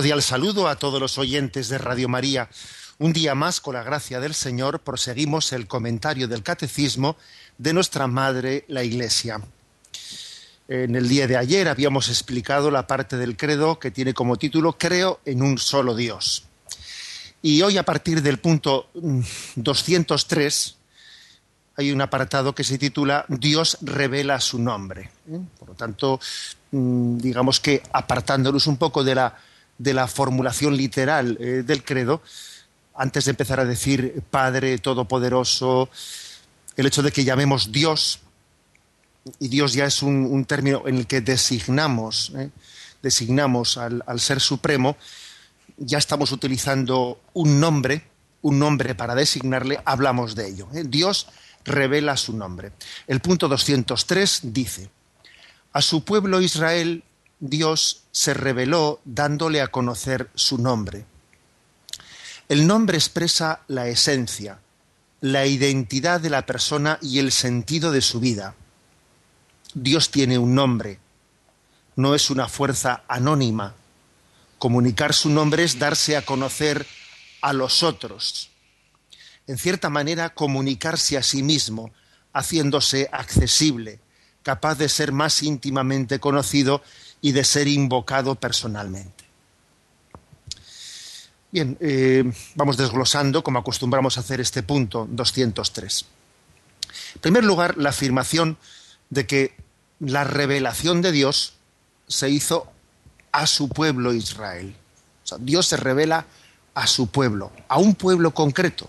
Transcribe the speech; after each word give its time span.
Cordial 0.00 0.22
saludo 0.22 0.66
a 0.66 0.76
todos 0.76 0.98
los 0.98 1.18
oyentes 1.18 1.68
de 1.68 1.76
Radio 1.76 2.08
María. 2.08 2.48
Un 2.96 3.12
día 3.12 3.34
más, 3.34 3.60
con 3.60 3.74
la 3.74 3.82
gracia 3.82 4.18
del 4.18 4.32
Señor, 4.32 4.80
proseguimos 4.80 5.52
el 5.52 5.66
comentario 5.66 6.26
del 6.26 6.42
Catecismo 6.42 7.18
de 7.58 7.74
nuestra 7.74 8.06
Madre, 8.06 8.64
la 8.68 8.82
Iglesia. 8.82 9.42
En 10.68 10.96
el 10.96 11.06
día 11.06 11.26
de 11.26 11.36
ayer 11.36 11.68
habíamos 11.68 12.08
explicado 12.08 12.70
la 12.70 12.86
parte 12.86 13.18
del 13.18 13.36
credo 13.36 13.78
que 13.78 13.90
tiene 13.90 14.14
como 14.14 14.36
título 14.36 14.78
Creo 14.78 15.20
en 15.26 15.42
un 15.42 15.58
solo 15.58 15.94
Dios. 15.94 16.44
Y 17.42 17.60
hoy, 17.60 17.76
a 17.76 17.82
partir 17.82 18.22
del 18.22 18.38
punto 18.38 18.88
203, 18.94 20.76
mm, 20.78 21.78
hay 21.78 21.92
un 21.92 22.00
apartado 22.00 22.54
que 22.54 22.64
se 22.64 22.78
titula 22.78 23.26
Dios 23.28 23.76
revela 23.82 24.40
su 24.40 24.58
nombre. 24.58 25.10
¿eh? 25.30 25.40
Por 25.58 25.68
lo 25.68 25.74
tanto, 25.74 26.18
mm, 26.70 27.18
digamos 27.18 27.60
que 27.60 27.82
apartándonos 27.92 28.66
un 28.66 28.78
poco 28.78 29.04
de 29.04 29.14
la 29.14 29.36
de 29.80 29.94
la 29.94 30.06
formulación 30.06 30.76
literal 30.76 31.38
eh, 31.40 31.62
del 31.64 31.82
credo, 31.82 32.22
antes 32.94 33.24
de 33.24 33.30
empezar 33.30 33.60
a 33.60 33.64
decir 33.64 34.22
Padre 34.30 34.76
Todopoderoso, 34.76 35.88
el 36.76 36.86
hecho 36.86 37.02
de 37.02 37.10
que 37.10 37.24
llamemos 37.24 37.72
Dios, 37.72 38.20
y 39.38 39.48
Dios 39.48 39.72
ya 39.72 39.86
es 39.86 40.02
un, 40.02 40.44
término 40.44 40.82
en 40.86 40.98
el 40.98 41.06
que 41.06 41.22
designamos, 41.22 42.32
eh, 42.36 42.50
designamos 43.02 43.78
al, 43.78 44.20
Ser 44.20 44.40
Supremo, 44.40 44.98
ya 45.78 45.96
estamos 45.96 46.30
utilizando 46.30 47.22
un 47.32 47.58
nombre, 47.58 48.04
un 48.42 48.58
nombre 48.58 48.94
para 48.94 49.14
designarle, 49.14 49.80
hablamos 49.86 50.34
de 50.34 50.48
ello. 50.48 50.68
Eh. 50.74 50.84
Dios 50.86 51.28
revela 51.64 52.18
su 52.18 52.36
nombre. 52.36 52.72
El 53.06 53.20
punto 53.20 53.48
203 53.48 54.40
dice, 54.44 54.90
a 55.72 55.80
su 55.80 56.04
pueblo 56.04 56.42
Israel 56.42 57.02
Dios 57.40 58.02
se 58.12 58.34
reveló 58.34 59.00
dándole 59.04 59.62
a 59.62 59.68
conocer 59.68 60.30
su 60.34 60.58
nombre. 60.58 61.06
El 62.48 62.66
nombre 62.66 62.98
expresa 62.98 63.62
la 63.66 63.88
esencia, 63.88 64.60
la 65.20 65.46
identidad 65.46 66.20
de 66.20 66.30
la 66.30 66.44
persona 66.44 66.98
y 67.00 67.18
el 67.18 67.32
sentido 67.32 67.92
de 67.92 68.02
su 68.02 68.20
vida. 68.20 68.54
Dios 69.72 70.10
tiene 70.10 70.36
un 70.36 70.54
nombre, 70.54 70.98
no 71.96 72.14
es 72.14 72.28
una 72.28 72.48
fuerza 72.48 73.04
anónima. 73.08 73.74
Comunicar 74.58 75.14
su 75.14 75.30
nombre 75.30 75.64
es 75.64 75.78
darse 75.78 76.16
a 76.16 76.24
conocer 76.24 76.86
a 77.40 77.54
los 77.54 77.82
otros. 77.82 78.50
En 79.46 79.56
cierta 79.56 79.88
manera, 79.88 80.34
comunicarse 80.34 81.16
a 81.16 81.22
sí 81.22 81.42
mismo, 81.42 81.92
haciéndose 82.34 83.08
accesible, 83.12 84.00
capaz 84.42 84.74
de 84.76 84.88
ser 84.88 85.12
más 85.12 85.42
íntimamente 85.42 86.20
conocido 86.20 86.82
y 87.20 87.32
de 87.32 87.44
ser 87.44 87.68
invocado 87.68 88.34
personalmente. 88.34 89.24
Bien, 91.52 91.76
eh, 91.80 92.30
vamos 92.54 92.76
desglosando 92.76 93.42
como 93.42 93.58
acostumbramos 93.58 94.16
a 94.16 94.20
hacer 94.20 94.40
este 94.40 94.62
punto 94.62 95.08
203. 95.10 96.06
En 97.16 97.20
primer 97.20 97.44
lugar, 97.44 97.76
la 97.76 97.90
afirmación 97.90 98.56
de 99.10 99.26
que 99.26 99.54
la 99.98 100.24
revelación 100.24 101.02
de 101.02 101.12
Dios 101.12 101.54
se 102.06 102.30
hizo 102.30 102.70
a 103.32 103.46
su 103.46 103.68
pueblo 103.68 104.12
Israel. 104.12 104.74
Dios 105.38 105.66
se 105.66 105.76
revela 105.76 106.26
a 106.74 106.86
su 106.86 107.08
pueblo, 107.08 107.52
a 107.68 107.78
un 107.78 107.94
pueblo 107.94 108.32
concreto. 108.32 108.88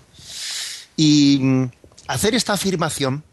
Y 0.96 1.40
mm, 1.42 1.72
hacer 2.08 2.36
esta 2.36 2.54
afirmación, 2.54 3.24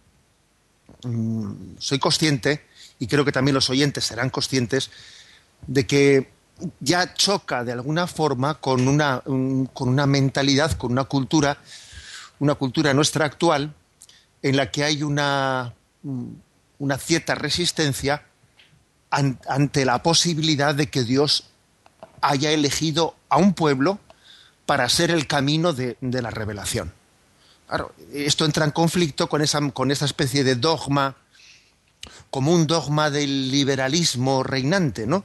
mm, 1.04 1.52
soy 1.78 1.98
consciente 1.98 2.66
y 2.98 3.06
creo 3.06 3.24
que 3.24 3.32
también 3.32 3.54
los 3.54 3.70
oyentes 3.70 4.04
serán 4.04 4.30
conscientes 4.30 4.90
de 5.66 5.86
que 5.86 6.30
ya 6.80 7.14
choca 7.14 7.64
de 7.64 7.72
alguna 7.72 8.06
forma 8.06 8.54
con 8.54 8.88
una, 8.88 9.20
con 9.20 9.88
una 9.88 10.06
mentalidad, 10.06 10.72
con 10.72 10.92
una 10.92 11.04
cultura, 11.04 11.58
una 12.40 12.54
cultura 12.54 12.94
nuestra 12.94 13.26
actual, 13.26 13.74
en 14.42 14.56
la 14.56 14.70
que 14.70 14.84
hay 14.84 15.02
una, 15.02 15.74
una 16.78 16.98
cierta 16.98 17.34
resistencia 17.34 18.24
ante 19.10 19.84
la 19.84 20.02
posibilidad 20.02 20.74
de 20.74 20.88
que 20.88 21.02
Dios 21.02 21.44
haya 22.20 22.50
elegido 22.50 23.14
a 23.28 23.38
un 23.38 23.54
pueblo 23.54 23.98
para 24.66 24.88
ser 24.88 25.10
el 25.10 25.26
camino 25.26 25.72
de, 25.72 25.96
la 26.00 26.30
revelación. 26.30 26.92
esto 28.12 28.44
entra 28.44 28.64
en 28.64 28.70
conflicto 28.70 29.28
con 29.28 29.40
esa, 29.40 29.60
con 29.70 29.90
esa 29.90 30.04
especie 30.04 30.44
de 30.44 30.56
dogma 30.56 31.16
como 32.30 32.52
un 32.52 32.66
dogma 32.66 33.10
del 33.10 33.50
liberalismo 33.50 34.42
reinante, 34.42 35.06
¿no? 35.06 35.24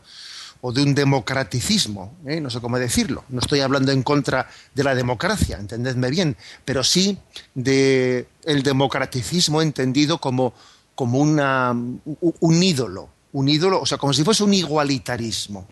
o 0.65 0.71
de 0.71 0.81
un 0.81 0.95
democraticismo, 0.95 2.15
¿eh? 2.25 2.39
no 2.39 2.49
sé 2.49 2.61
cómo 2.61 2.79
decirlo. 2.79 3.25
No 3.27 3.41
estoy 3.41 3.59
hablando 3.59 3.91
en 3.91 4.01
contra 4.01 4.47
de 4.73 4.83
la 4.85 4.95
democracia, 4.95 5.57
entendedme 5.57 6.09
bien, 6.09 6.37
pero 6.63 6.85
sí 6.85 7.17
de 7.53 8.27
el 8.45 8.63
democraticismo 8.63 9.61
entendido 9.61 10.19
como, 10.19 10.53
como 10.95 11.19
una, 11.19 11.71
un 11.73 12.63
ídolo, 12.63 13.09
un 13.33 13.49
ídolo, 13.49 13.81
o 13.81 13.85
sea, 13.85 13.97
como 13.97 14.13
si 14.13 14.23
fuese 14.23 14.45
un 14.45 14.53
igualitarismo. 14.53 15.67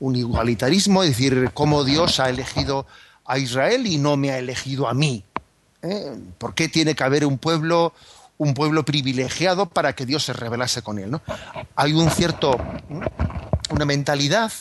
Un 0.00 0.16
igualitarismo, 0.16 1.04
es 1.04 1.10
decir, 1.10 1.52
cómo 1.54 1.84
Dios 1.84 2.18
ha 2.18 2.28
elegido 2.28 2.86
a 3.24 3.38
Israel 3.38 3.86
y 3.86 3.98
no 3.98 4.16
me 4.16 4.32
ha 4.32 4.38
elegido 4.38 4.88
a 4.88 4.94
mí. 4.94 5.22
¿Eh? 5.80 6.12
¿Por 6.38 6.54
qué 6.54 6.68
tiene 6.68 6.96
que 6.96 7.04
haber 7.04 7.24
un 7.24 7.38
pueblo, 7.38 7.94
un 8.42 8.54
pueblo 8.54 8.84
privilegiado 8.84 9.66
para 9.66 9.94
que 9.94 10.04
Dios 10.04 10.24
se 10.24 10.32
revelase 10.32 10.82
con 10.82 10.98
él. 10.98 11.12
¿no? 11.12 11.22
Hay 11.76 11.92
un 11.92 12.10
cierto, 12.10 12.58
una 13.70 13.84
mentalidad 13.84 14.52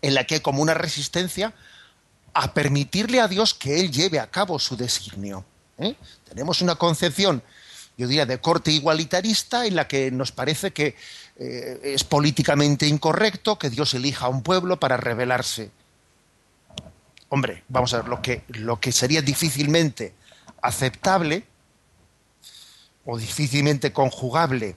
en 0.00 0.14
la 0.14 0.24
que 0.24 0.36
hay 0.36 0.40
como 0.40 0.62
una 0.62 0.72
resistencia 0.72 1.52
a 2.32 2.54
permitirle 2.54 3.20
a 3.20 3.28
Dios 3.28 3.52
que 3.52 3.80
Él 3.80 3.90
lleve 3.90 4.18
a 4.18 4.30
cabo 4.30 4.58
su 4.58 4.78
designio. 4.78 5.44
¿eh? 5.76 5.94
Tenemos 6.26 6.62
una 6.62 6.76
concepción, 6.76 7.42
yo 7.98 8.08
diría, 8.08 8.24
de 8.24 8.40
corte 8.40 8.72
igualitarista 8.72 9.66
en 9.66 9.76
la 9.76 9.86
que 9.86 10.10
nos 10.10 10.32
parece 10.32 10.70
que 10.70 10.96
eh, 11.36 11.80
es 11.82 12.04
políticamente 12.04 12.86
incorrecto 12.86 13.58
que 13.58 13.68
Dios 13.68 13.92
elija 13.92 14.24
a 14.24 14.30
un 14.30 14.42
pueblo 14.42 14.80
para 14.80 14.96
revelarse. 14.96 15.70
Hombre, 17.28 17.62
vamos 17.68 17.92
a 17.92 17.98
ver, 17.98 18.08
lo 18.08 18.22
que, 18.22 18.42
lo 18.48 18.80
que 18.80 18.90
sería 18.90 19.20
difícilmente 19.20 20.14
aceptable 20.62 21.44
o 23.04 23.18
difícilmente 23.18 23.92
conjugable 23.92 24.76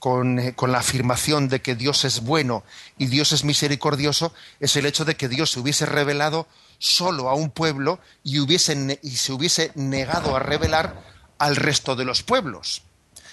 eh, 0.00 0.52
con, 0.54 0.72
la 0.72 0.78
afirmación 0.78 1.48
de 1.48 1.60
que 1.60 1.74
Dios 1.74 2.04
es 2.04 2.20
bueno 2.20 2.62
y 2.98 3.06
Dios 3.06 3.32
es 3.32 3.42
misericordioso, 3.42 4.32
es 4.60 4.76
el 4.76 4.86
hecho 4.86 5.04
de 5.04 5.16
que 5.16 5.28
Dios 5.28 5.50
se 5.50 5.60
hubiese 5.60 5.86
revelado 5.86 6.46
solo 6.78 7.28
a 7.28 7.34
un 7.34 7.50
pueblo 7.50 7.98
y, 8.22 8.38
hubiese, 8.38 9.00
y 9.02 9.10
se 9.10 9.32
hubiese 9.32 9.72
negado 9.74 10.36
a 10.36 10.38
revelar 10.38 11.02
al 11.38 11.56
resto 11.56 11.96
de 11.96 12.04
los 12.04 12.22
pueblos. 12.22 12.82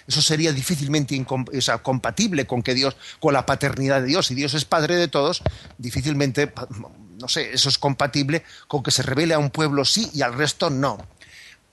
Eso 0.07 0.23
sería 0.23 0.53
difícilmente 0.53 1.23
compatible 1.83 2.47
con 2.47 2.63
que 2.63 2.73
Dios, 2.73 2.95
con 3.19 3.33
la 3.33 3.45
paternidad 3.45 4.01
de 4.01 4.07
Dios, 4.07 4.31
y 4.31 4.35
Dios 4.35 4.55
es 4.55 4.65
padre 4.65 4.95
de 4.95 5.07
todos, 5.07 5.43
difícilmente, 5.77 6.51
no 7.19 7.27
sé, 7.27 7.53
eso 7.53 7.69
es 7.69 7.77
compatible 7.77 8.43
con 8.67 8.81
que 8.81 8.91
se 8.91 9.03
revele 9.03 9.35
a 9.35 9.39
un 9.39 9.51
pueblo 9.51 9.85
sí 9.85 10.09
y 10.13 10.23
al 10.23 10.33
resto 10.33 10.71
no. 10.71 10.97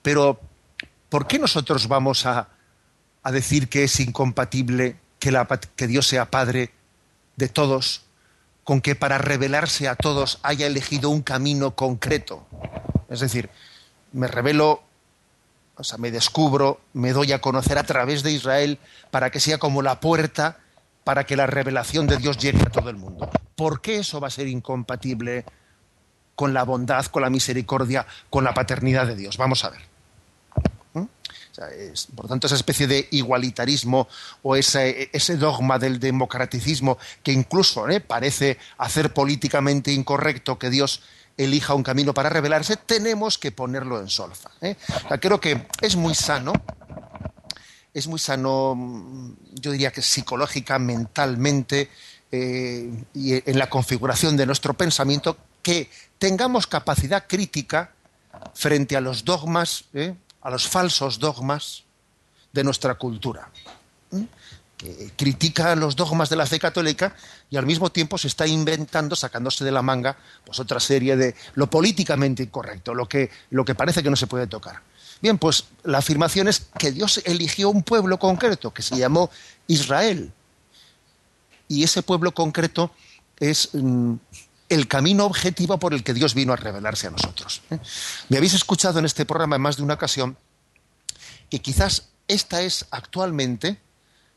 Pero 0.02 0.40
¿por 1.12 1.26
qué 1.26 1.38
nosotros 1.38 1.88
vamos 1.88 2.24
a, 2.24 2.48
decir 3.30 3.68
que 3.68 3.84
es 3.84 4.00
incompatible 4.00 4.96
que, 5.18 5.86
Dios 5.86 6.06
sea 6.06 6.30
Padre 6.30 6.72
de 7.36 7.48
todos 7.48 8.06
con 8.64 8.80
que 8.80 8.94
para 8.94 9.18
revelarse 9.18 9.88
a 9.88 9.94
todos 9.94 10.38
haya 10.42 10.66
elegido 10.66 11.10
un 11.10 11.20
camino 11.20 11.74
concreto? 11.74 12.46
Es 13.10 13.20
decir, 13.20 13.50
me 14.12 14.26
revelo, 14.26 14.82
o 15.76 15.84
sea, 15.84 15.98
me 15.98 16.10
descubro, 16.10 16.80
me 16.94 17.12
doy 17.12 17.32
a 17.32 17.42
conocer 17.42 17.76
a 17.76 17.84
través 17.84 18.22
de 18.22 18.32
Israel 18.32 18.78
para 19.10 19.28
que 19.28 19.38
sea 19.38 19.58
como 19.58 19.82
la 19.82 20.00
puerta 20.00 20.60
para 21.04 21.24
que 21.24 21.36
la 21.36 21.46
revelación 21.46 22.06
de 22.06 22.16
Dios 22.16 22.38
llegue 22.38 22.62
a 22.62 22.70
todo 22.70 22.88
el 22.88 22.96
mundo. 22.96 23.28
¿Por 23.54 23.82
qué 23.82 23.98
eso 23.98 24.18
va 24.18 24.28
a 24.28 24.30
ser 24.30 24.48
incompatible 24.48 25.44
con 26.34 26.54
la 26.54 26.62
bondad, 26.62 27.04
con 27.04 27.20
la 27.20 27.28
misericordia, 27.28 28.06
con 28.30 28.44
la 28.44 28.54
paternidad 28.54 29.06
de 29.06 29.16
Dios? 29.16 29.36
Vamos 29.36 29.62
a 29.66 29.68
ver. 29.68 29.91
Por 32.14 32.28
tanto, 32.28 32.46
esa 32.46 32.56
especie 32.56 32.86
de 32.86 33.08
igualitarismo 33.10 34.08
o 34.42 34.56
ese, 34.56 35.10
dogma 35.36 35.78
del 35.78 36.00
democraticismo 36.00 36.98
que 37.22 37.32
incluso 37.32 37.88
¿eh? 37.88 38.00
parece 38.00 38.58
hacer 38.78 39.12
políticamente 39.12 39.92
incorrecto 39.92 40.58
que 40.58 40.70
Dios 40.70 41.02
elija 41.36 41.74
un 41.74 41.82
camino 41.82 42.12
para 42.14 42.28
rebelarse, 42.28 42.76
tenemos 42.76 43.38
que 43.38 43.52
ponerlo 43.52 44.00
en 44.00 44.08
solfa. 44.08 44.50
¿eh? 44.60 44.76
creo 45.20 45.40
que 45.40 45.66
es 45.80 45.96
muy 45.96 46.14
sano, 46.14 46.52
es 47.94 48.06
muy 48.06 48.18
sano, 48.18 49.36
yo 49.52 49.70
diría 49.70 49.92
que 49.92 50.02
psicológica, 50.02 50.78
mentalmente, 50.78 51.90
eh, 52.30 52.90
y 53.14 53.50
en 53.50 53.58
la 53.58 53.68
configuración 53.68 54.36
de 54.36 54.46
nuestro 54.46 54.74
pensamiento, 54.74 55.36
que 55.62 55.90
tengamos 56.18 56.66
capacidad 56.66 57.26
crítica 57.26 57.92
frente 58.54 58.96
a 58.96 59.00
los 59.00 59.24
dogmas, 59.24 59.84
¿eh? 59.92 60.14
A 60.42 60.50
los 60.50 60.68
falsos 60.68 61.18
dogmas 61.18 61.84
de 62.52 62.64
nuestra 62.64 62.94
cultura. 62.94 63.48
¿eh? 64.12 64.26
Que 64.76 65.12
critica 65.16 65.76
los 65.76 65.94
dogmas 65.94 66.28
de 66.28 66.36
la 66.36 66.46
fe 66.46 66.58
católica 66.58 67.14
y 67.50 67.56
al 67.56 67.66
mismo 67.66 67.90
tiempo 67.90 68.18
se 68.18 68.28
está 68.28 68.46
inventando, 68.46 69.14
sacándose 69.14 69.64
de 69.64 69.70
la 69.70 69.82
manga, 69.82 70.16
pues 70.44 70.58
otra 70.58 70.80
serie 70.80 71.16
de 71.16 71.34
lo 71.54 71.68
políticamente 71.68 72.42
incorrecto, 72.42 72.94
lo 72.94 73.08
que, 73.08 73.30
lo 73.50 73.64
que 73.64 73.74
parece 73.74 74.02
que 74.02 74.10
no 74.10 74.16
se 74.16 74.26
puede 74.26 74.46
tocar. 74.46 74.82
Bien, 75.20 75.38
pues 75.38 75.66
la 75.84 75.98
afirmación 75.98 76.48
es 76.48 76.66
que 76.78 76.90
Dios 76.90 77.22
eligió 77.24 77.70
un 77.70 77.84
pueblo 77.84 78.18
concreto 78.18 78.74
que 78.74 78.82
se 78.82 78.96
llamó 78.96 79.30
Israel. 79.68 80.32
Y 81.68 81.84
ese 81.84 82.02
pueblo 82.02 82.32
concreto 82.32 82.90
es 83.38 83.70
mm, 83.72 84.14
el 84.72 84.88
camino 84.88 85.26
objetivo 85.26 85.78
por 85.78 85.92
el 85.92 86.02
que 86.02 86.14
Dios 86.14 86.34
vino 86.34 86.52
a 86.52 86.56
revelarse 86.56 87.06
a 87.06 87.10
nosotros. 87.10 87.60
¿eh? 87.70 87.78
Me 88.30 88.38
habéis 88.38 88.54
escuchado 88.54 88.98
en 88.98 89.04
este 89.04 89.26
programa 89.26 89.56
en 89.56 89.62
más 89.62 89.76
de 89.76 89.82
una 89.82 89.94
ocasión 89.94 90.38
que 91.50 91.60
quizás 91.60 92.08
esta 92.26 92.62
es 92.62 92.86
actualmente 92.90 93.78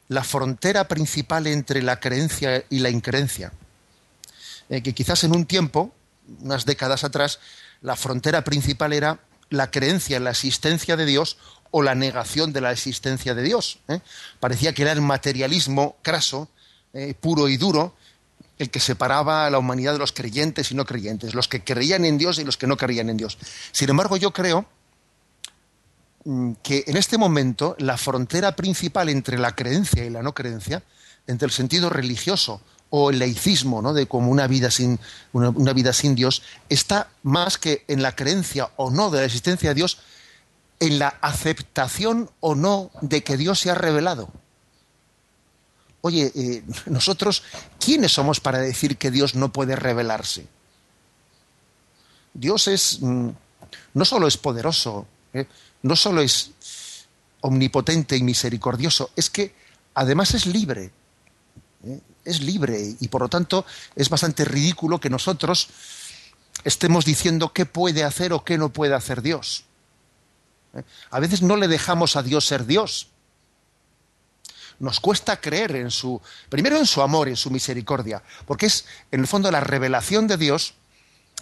la 0.09 0.23
frontera 0.23 0.89
principal 0.89 1.47
entre 1.47 1.81
la 1.81 2.01
creencia 2.01 2.65
y 2.69 2.79
la 2.79 2.89
increencia. 2.89 3.53
Eh, 4.67 4.83
que 4.83 4.93
quizás 4.93 5.23
en 5.23 5.33
un 5.33 5.45
tiempo, 5.45 5.93
unas 6.41 6.65
décadas 6.65 7.05
atrás, 7.05 7.39
la 7.81 7.95
frontera 7.95 8.43
principal 8.43 8.91
era 8.91 9.19
la 9.49 9.71
creencia 9.71 10.17
en 10.17 10.25
la 10.25 10.31
existencia 10.31 10.97
de 10.97 11.05
Dios 11.05 11.37
o 11.71 11.81
la 11.81 11.95
negación 11.95 12.51
de 12.51 12.61
la 12.61 12.73
existencia 12.73 13.33
de 13.33 13.43
Dios. 13.43 13.79
¿eh? 13.87 14.01
Parecía 14.41 14.73
que 14.73 14.81
era 14.81 14.91
el 14.91 15.01
materialismo 15.01 15.95
craso, 16.01 16.49
puro 17.19 17.49
y 17.49 17.57
duro, 17.57 17.93
el 18.57 18.69
que 18.69 18.79
separaba 18.79 19.45
a 19.45 19.49
la 19.49 19.59
humanidad 19.59 19.93
de 19.93 19.99
los 19.99 20.11
creyentes 20.11 20.71
y 20.71 20.75
no 20.75 20.85
creyentes, 20.85 21.33
los 21.33 21.47
que 21.47 21.63
creían 21.63 22.05
en 22.05 22.17
Dios 22.17 22.39
y 22.39 22.43
los 22.43 22.57
que 22.57 22.67
no 22.67 22.77
creían 22.77 23.09
en 23.09 23.17
Dios. 23.17 23.37
Sin 23.71 23.89
embargo, 23.89 24.17
yo 24.17 24.31
creo 24.31 24.65
mm, 26.23 26.53
que 26.63 26.85
en 26.87 26.97
este 26.97 27.17
momento 27.17 27.75
la 27.79 27.97
frontera 27.97 28.55
principal 28.55 29.09
entre 29.09 29.37
la 29.37 29.55
creencia 29.55 30.05
y 30.05 30.09
la 30.09 30.23
no 30.23 30.33
creencia, 30.33 30.83
entre 31.27 31.47
el 31.47 31.51
sentido 31.51 31.89
religioso 31.89 32.61
o 32.89 33.09
el 33.09 33.19
laicismo, 33.19 33.81
¿no? 33.81 33.93
de 33.93 34.07
como 34.07 34.31
una 34.31 34.47
vida 34.47 34.71
sin 34.71 34.99
una, 35.33 35.49
una 35.49 35.73
vida 35.73 35.91
sin 35.91 36.15
Dios, 36.15 36.43
está 36.69 37.09
más 37.23 37.57
que 37.57 37.83
en 37.87 38.01
la 38.01 38.15
creencia 38.15 38.69
o 38.77 38.89
no 38.89 39.09
de 39.09 39.19
la 39.19 39.25
existencia 39.25 39.69
de 39.69 39.75
Dios, 39.75 39.97
en 40.79 40.99
la 40.99 41.09
aceptación 41.21 42.29
o 42.39 42.55
no 42.55 42.91
de 43.01 43.23
que 43.23 43.37
Dios 43.37 43.59
se 43.59 43.71
ha 43.71 43.75
revelado. 43.75 44.29
Oye, 46.05 46.31
eh, 46.35 46.63
nosotros, 46.85 47.41
¿quiénes 47.79 48.11
somos 48.11 48.39
para 48.39 48.59
decir 48.59 48.95
que 48.95 49.09
Dios 49.09 49.33
no 49.33 49.51
puede 49.51 49.75
revelarse? 49.75 50.45
Dios 52.31 52.67
es, 52.67 52.99
mm, 53.01 53.29
no 53.95 54.05
solo 54.05 54.27
es 54.27 54.37
poderoso, 54.37 55.07
¿eh? 55.33 55.47
no 55.81 55.95
solo 55.95 56.21
es 56.21 56.51
omnipotente 57.41 58.15
y 58.15 58.21
misericordioso, 58.21 59.09
es 59.15 59.31
que 59.31 59.55
además 59.95 60.35
es 60.35 60.45
libre. 60.45 60.91
¿eh? 61.83 61.99
Es 62.23 62.39
libre 62.39 62.95
y 62.99 63.07
por 63.07 63.21
lo 63.23 63.27
tanto 63.27 63.65
es 63.95 64.07
bastante 64.07 64.45
ridículo 64.45 64.99
que 64.99 65.09
nosotros 65.09 65.69
estemos 66.63 67.03
diciendo 67.03 67.51
qué 67.51 67.65
puede 67.65 68.03
hacer 68.03 68.31
o 68.31 68.43
qué 68.43 68.59
no 68.59 68.69
puede 68.69 68.93
hacer 68.93 69.23
Dios. 69.23 69.63
A 71.09 71.19
veces 71.19 71.41
no 71.41 71.55
le 71.55 71.67
dejamos 71.67 72.15
a 72.15 72.21
Dios 72.21 72.45
ser 72.45 72.67
Dios 72.67 73.07
nos 74.79 74.99
cuesta 74.99 75.39
creer 75.39 75.75
en 75.75 75.91
su, 75.91 76.21
primero 76.49 76.77
en 76.77 76.85
su 76.85 77.01
amor, 77.01 77.27
en 77.27 77.35
su 77.35 77.49
misericordia, 77.51 78.21
porque 78.45 78.65
es, 78.65 78.85
en 79.11 79.21
el 79.21 79.27
fondo, 79.27 79.49
la 79.51 79.61
revelación 79.61 80.27
de 80.27 80.37
Dios 80.37 80.75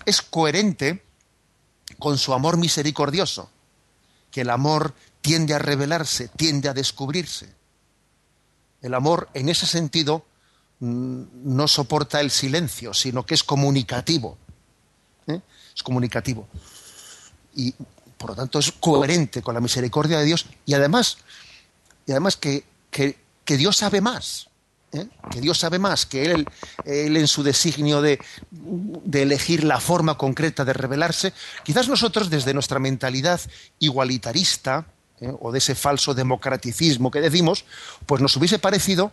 es 0.06 0.22
coherente 0.22 1.04
con 2.00 2.18
su 2.18 2.34
amor 2.34 2.58
misericordioso, 2.58 3.50
que 4.32 4.42
el 4.42 4.50
amor 4.50 4.94
tiende 5.22 5.54
a 5.54 5.60
revelarse, 5.60 6.28
tiende 6.28 6.70
a 6.70 6.74
descubrirse. 6.74 7.54
El 8.82 8.94
amor, 8.94 9.30
en 9.34 9.50
ese 9.50 9.66
sentido, 9.66 10.26
mm, 10.80 11.24
no 11.44 11.68
soporta 11.68 12.20
el 12.20 12.30
silencio, 12.30 12.94
sino 12.94 13.26
que 13.26 13.34
es 13.34 13.44
comunicativo. 13.44 14.38
¿eh? 15.28 15.40
Es 15.74 15.82
comunicativo. 15.82 16.48
Y 17.56 17.74
por 18.18 18.32
lo 18.32 18.36
tanto 18.36 18.60
es 18.60 18.72
coherente 18.72 19.42
con 19.42 19.54
la 19.54 19.62
misericordia 19.62 20.20
de 20.20 20.26
Dios 20.26 20.46
y 20.66 20.74
además, 20.74 21.18
y 22.06 22.12
además 22.12 22.38
que, 22.38 22.66
que 22.90 23.23
que 23.46 23.58
Dios 23.58 23.78
sabe 23.78 24.02
más, 24.02 24.50
¿eh? 24.94 25.08
que 25.32 25.42
Dios 25.42 25.60
sabe 25.60 25.80
más, 25.80 26.06
que 26.06 26.32
Él, 26.32 26.48
en 26.86 27.28
su 27.28 27.44
designio 27.44 28.02
de, 28.02 28.20
elegir 29.12 29.64
la 29.64 29.80
forma 29.80 30.18
concreta 30.18 30.66
de 30.66 30.74
revelarse, 30.74 31.34
quizás 31.64 31.88
nosotros 31.88 32.30
desde 32.30 32.54
nuestra 32.54 32.80
mentalidad 32.80 33.42
igualitarista 33.80 34.86
¿eh? 35.20 35.32
o 35.40 35.52
de 35.52 35.58
ese 35.58 35.76
falso 35.76 36.14
democraticismo 36.14 37.12
que 37.12 37.22
decimos, 37.22 37.66
pues 38.06 38.22
nos 38.22 38.36
hubiese 38.38 38.60
parecido 38.60 39.12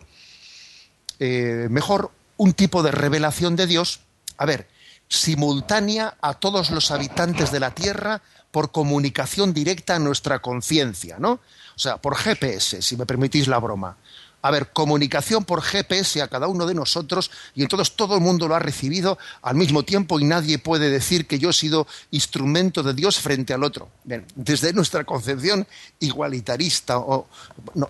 eh, 1.19 1.67
mejor 1.69 2.11
un 2.37 2.53
tipo 2.53 2.81
de 2.83 2.91
revelación 2.91 3.55
de 3.55 3.67
Dios, 3.67 4.01
a 4.37 4.45
ver, 4.45 4.67
simultánea 5.07 6.15
a 6.21 6.33
todos 6.35 6.71
los 6.71 6.89
habitantes 6.89 7.51
de 7.51 7.59
la 7.59 7.71
Tierra 7.71 8.21
por 8.49 8.71
comunicación 8.71 9.53
directa 9.53 9.95
a 9.95 9.99
nuestra 9.99 10.39
conciencia, 10.39 11.17
¿no? 11.19 11.33
O 11.75 11.79
sea, 11.79 11.97
por 11.97 12.15
GPS, 12.15 12.81
si 12.81 12.97
me 12.97 13.05
permitís 13.05 13.47
la 13.47 13.59
broma 13.59 13.97
a 14.41 14.51
ver, 14.51 14.71
comunicación 14.71 15.45
por 15.45 15.61
GPS 15.61 16.21
a 16.21 16.27
cada 16.27 16.47
uno 16.47 16.65
de 16.65 16.73
nosotros 16.73 17.31
y 17.55 17.63
entonces 17.63 17.95
todo 17.95 18.15
el 18.15 18.21
mundo 18.21 18.47
lo 18.47 18.55
ha 18.55 18.59
recibido 18.59 19.17
al 19.41 19.55
mismo 19.55 19.83
tiempo 19.83 20.19
y 20.19 20.23
nadie 20.23 20.57
puede 20.57 20.89
decir 20.89 21.27
que 21.27 21.39
yo 21.39 21.49
he 21.49 21.53
sido 21.53 21.87
instrumento 22.11 22.83
de 22.83 22.93
Dios 22.93 23.19
frente 23.19 23.53
al 23.53 23.63
otro. 23.63 23.89
desde 24.35 24.73
nuestra 24.73 25.03
concepción 25.03 25.67
igualitarista 25.99 27.01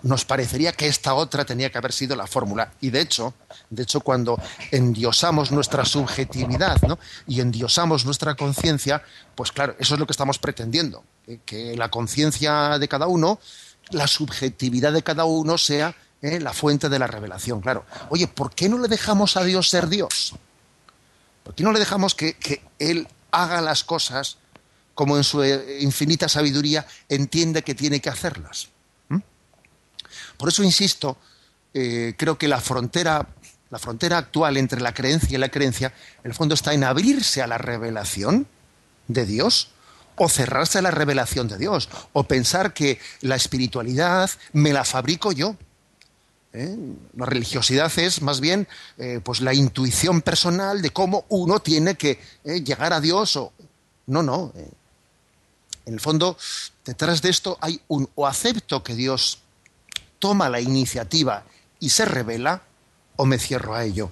nos 0.03 0.25
parecería 0.25 0.73
que 0.73 0.87
esta 0.87 1.13
otra 1.13 1.45
tenía 1.45 1.71
que 1.71 1.77
haber 1.77 1.93
sido 1.93 2.15
la 2.15 2.27
fórmula 2.27 2.71
y 2.81 2.89
de 2.89 3.01
hecho, 3.01 3.33
de 3.69 3.83
hecho 3.83 4.01
cuando 4.01 4.39
endiosamos 4.71 5.51
nuestra 5.51 5.85
subjetividad 5.85 6.79
y 7.27 7.41
endiosamos 7.41 8.05
nuestra 8.05 8.35
conciencia, 8.35 9.03
pues 9.35 9.51
claro, 9.51 9.75
eso 9.79 9.93
es 9.93 9.99
lo 9.99 10.05
que 10.05 10.11
estamos 10.11 10.39
pretendiendo, 10.39 11.03
que 11.45 11.75
la 11.75 11.89
conciencia 11.89 12.77
de 12.79 12.87
cada 12.87 13.07
uno, 13.07 13.39
la 13.91 14.07
subjetividad 14.07 14.93
de 14.93 15.03
cada 15.03 15.25
uno 15.25 15.57
sea 15.57 15.95
¿eh? 16.21 16.39
la 16.39 16.53
fuente 16.53 16.89
de 16.89 16.99
la 16.99 17.07
revelación, 17.07 17.61
claro. 17.61 17.85
Oye, 18.09 18.27
¿por 18.27 18.53
qué 18.53 18.69
no 18.69 18.77
le 18.77 18.87
dejamos 18.87 19.37
a 19.37 19.43
Dios 19.43 19.69
ser 19.69 19.87
Dios? 19.87 20.33
¿Por 21.43 21.55
qué 21.55 21.63
no 21.63 21.71
le 21.71 21.79
dejamos 21.79 22.15
que, 22.15 22.35
Él 22.79 23.07
haga 23.31 23.61
las 23.61 23.83
cosas 23.83 24.37
como 24.93 25.17
en 25.17 25.23
su 25.23 25.41
eh, 25.43 25.79
infinita 25.81 26.27
sabiduría 26.27 26.85
entiende 27.09 27.63
que 27.63 27.75
tiene 27.75 27.99
que 27.99 28.09
hacerlas? 28.09 28.69
¿Mm? 29.09 29.19
Por 30.37 30.49
eso 30.49 30.63
insisto, 30.63 31.17
eh, 31.73 32.13
creo 32.17 32.37
que 32.37 32.47
la 32.47 32.61
frontera, 32.61 33.27
la 33.69 33.79
frontera 33.79 34.17
actual 34.17 34.57
entre 34.57 34.81
la 34.81 34.93
creencia 34.93 35.35
y 35.35 35.39
la 35.39 35.49
creencia, 35.49 35.93
en 36.23 36.31
el 36.31 36.35
fondo 36.35 36.53
está 36.53 36.73
en 36.73 36.83
abrirse 36.83 37.41
a 37.41 37.47
la 37.47 37.57
revelación 37.57 38.47
de 39.07 39.25
Dios 39.25 39.71
o 40.15 40.29
cerrarse 40.29 40.77
a 40.77 40.81
la 40.81 40.91
revelación 40.91 41.47
de 41.47 41.57
Dios, 41.57 41.89
o 42.13 42.23
pensar 42.25 42.73
que 42.73 42.99
la 43.21 43.35
espiritualidad 43.35 44.29
me 44.53 44.71
la 44.71 44.85
fabrico 44.85 45.31
yo. 45.31 45.55
¿Eh? 46.53 46.77
La 47.15 47.25
religiosidad 47.25 47.91
es 47.97 48.21
más 48.21 48.39
bien 48.39 48.67
eh, 48.97 49.19
pues 49.23 49.41
la 49.41 49.53
intuición 49.53 50.21
personal 50.21 50.81
de 50.81 50.91
cómo 50.91 51.25
uno 51.29 51.59
tiene 51.59 51.95
que 51.95 52.19
eh, 52.43 52.61
llegar 52.61 52.93
a 52.93 53.01
Dios 53.01 53.35
o 53.35 53.53
no, 54.07 54.23
no. 54.23 54.51
En 55.85 55.93
el 55.93 55.99
fondo, 55.99 56.37
detrás 56.85 57.21
de 57.21 57.29
esto 57.29 57.57
hay 57.61 57.81
un 57.87 58.09
o 58.15 58.27
acepto 58.27 58.83
que 58.83 58.95
Dios 58.95 59.39
toma 60.19 60.49
la 60.49 60.59
iniciativa 60.59 61.43
y 61.79 61.89
se 61.89 62.05
revela 62.05 62.61
o 63.15 63.25
me 63.25 63.39
cierro 63.39 63.75
a 63.75 63.83
ello. 63.83 64.11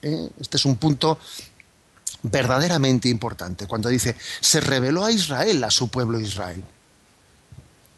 Este 0.00 0.56
es 0.56 0.64
un 0.64 0.76
punto 0.76 1.18
verdaderamente 2.22 3.08
importante 3.08 3.66
cuando 3.66 3.88
dice 3.88 4.16
se 4.40 4.60
reveló 4.60 5.04
a 5.04 5.12
Israel, 5.12 5.62
a 5.64 5.70
su 5.70 5.88
pueblo 5.88 6.20
Israel 6.20 6.64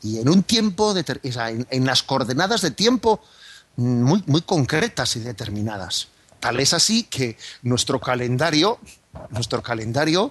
y 0.02 0.18
en 0.18 0.28
un 0.28 0.42
tiempo, 0.42 0.94
en, 0.96 1.84
las 1.84 2.02
coordenadas 2.02 2.62
de 2.62 2.70
tiempo 2.70 3.20
muy, 3.76 4.22
muy 4.26 4.42
concretas 4.42 5.16
y 5.16 5.20
determinadas. 5.20 6.08
Tal 6.40 6.58
es 6.58 6.72
así 6.72 7.04
que 7.04 7.36
nuestro 7.62 8.00
calendario, 8.00 8.78
nuestro 9.28 9.62
calendario 9.62 10.30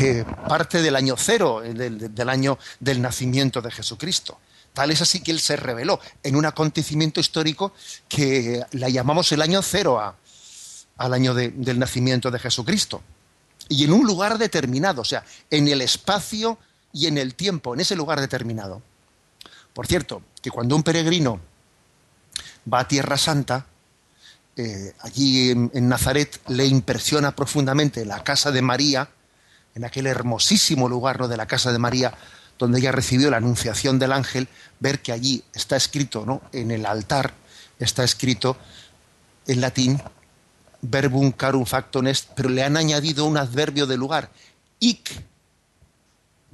eh, 0.00 0.24
parte 0.48 0.80
del 0.80 0.96
año 0.96 1.16
cero, 1.18 1.60
del, 1.60 2.28
año 2.28 2.58
del 2.80 3.02
nacimiento 3.02 3.60
de 3.60 3.70
Jesucristo. 3.70 4.38
Tal 4.72 4.90
es 4.90 5.02
así 5.02 5.20
que 5.20 5.30
él 5.30 5.40
se 5.40 5.56
reveló 5.56 6.00
en 6.22 6.34
un 6.34 6.46
acontecimiento 6.46 7.20
histórico 7.20 7.74
que 8.08 8.64
la 8.72 8.88
llamamos 8.88 9.30
el 9.32 9.42
año 9.42 9.62
cero 9.62 10.00
al 10.96 11.14
año 11.14 11.34
del 11.34 11.78
nacimiento 11.78 12.30
de 12.30 12.38
Jesucristo. 12.38 13.02
Y 13.68 13.84
en 13.84 13.92
un 13.92 14.06
lugar 14.06 14.38
determinado, 14.38 15.02
o 15.02 15.04
sea, 15.04 15.24
en 15.50 15.68
el 15.68 15.82
espacio 15.82 16.58
y 16.92 17.06
en 17.06 17.18
el 17.18 17.34
tiempo, 17.34 17.74
en 17.74 17.80
ese 17.80 17.96
lugar 17.96 18.20
determinado. 18.20 18.82
Por 19.74 19.88
cierto, 19.88 20.22
que 20.40 20.50
cuando 20.50 20.76
un 20.76 20.84
peregrino 20.84 21.40
va 22.72 22.80
a 22.80 22.88
Tierra 22.88 23.18
Santa, 23.18 23.66
eh, 24.56 24.94
allí 25.00 25.50
en, 25.50 25.88
Nazaret 25.88 26.40
le 26.46 26.64
impresiona 26.64 27.34
profundamente 27.34 28.04
la 28.04 28.22
casa 28.22 28.52
de 28.52 28.62
María, 28.62 29.10
en 29.74 29.84
aquel 29.84 30.06
hermosísimo 30.06 30.88
lugar 30.88 31.18
¿no? 31.18 31.26
de 31.26 31.36
la 31.36 31.46
casa 31.46 31.72
de 31.72 31.80
María, 31.80 32.14
donde 32.56 32.78
ella 32.78 32.92
recibió 32.92 33.30
la 33.30 33.38
anunciación 33.38 33.98
del 33.98 34.12
ángel, 34.12 34.46
ver 34.78 35.02
que 35.02 35.10
allí 35.10 35.42
está 35.52 35.74
escrito, 35.74 36.24
¿no? 36.24 36.40
en 36.52 36.70
el 36.70 36.86
altar, 36.86 37.34
está 37.80 38.04
escrito 38.04 38.56
en 39.48 39.60
latín, 39.60 40.00
verbum 40.82 41.32
carum 41.32 41.66
factum 41.66 42.06
est, 42.06 42.28
pero 42.36 42.48
le 42.48 42.62
han 42.62 42.76
añadido 42.76 43.24
un 43.24 43.36
adverbio 43.36 43.86
de 43.88 43.96
lugar, 43.96 44.30
ic 44.78 45.10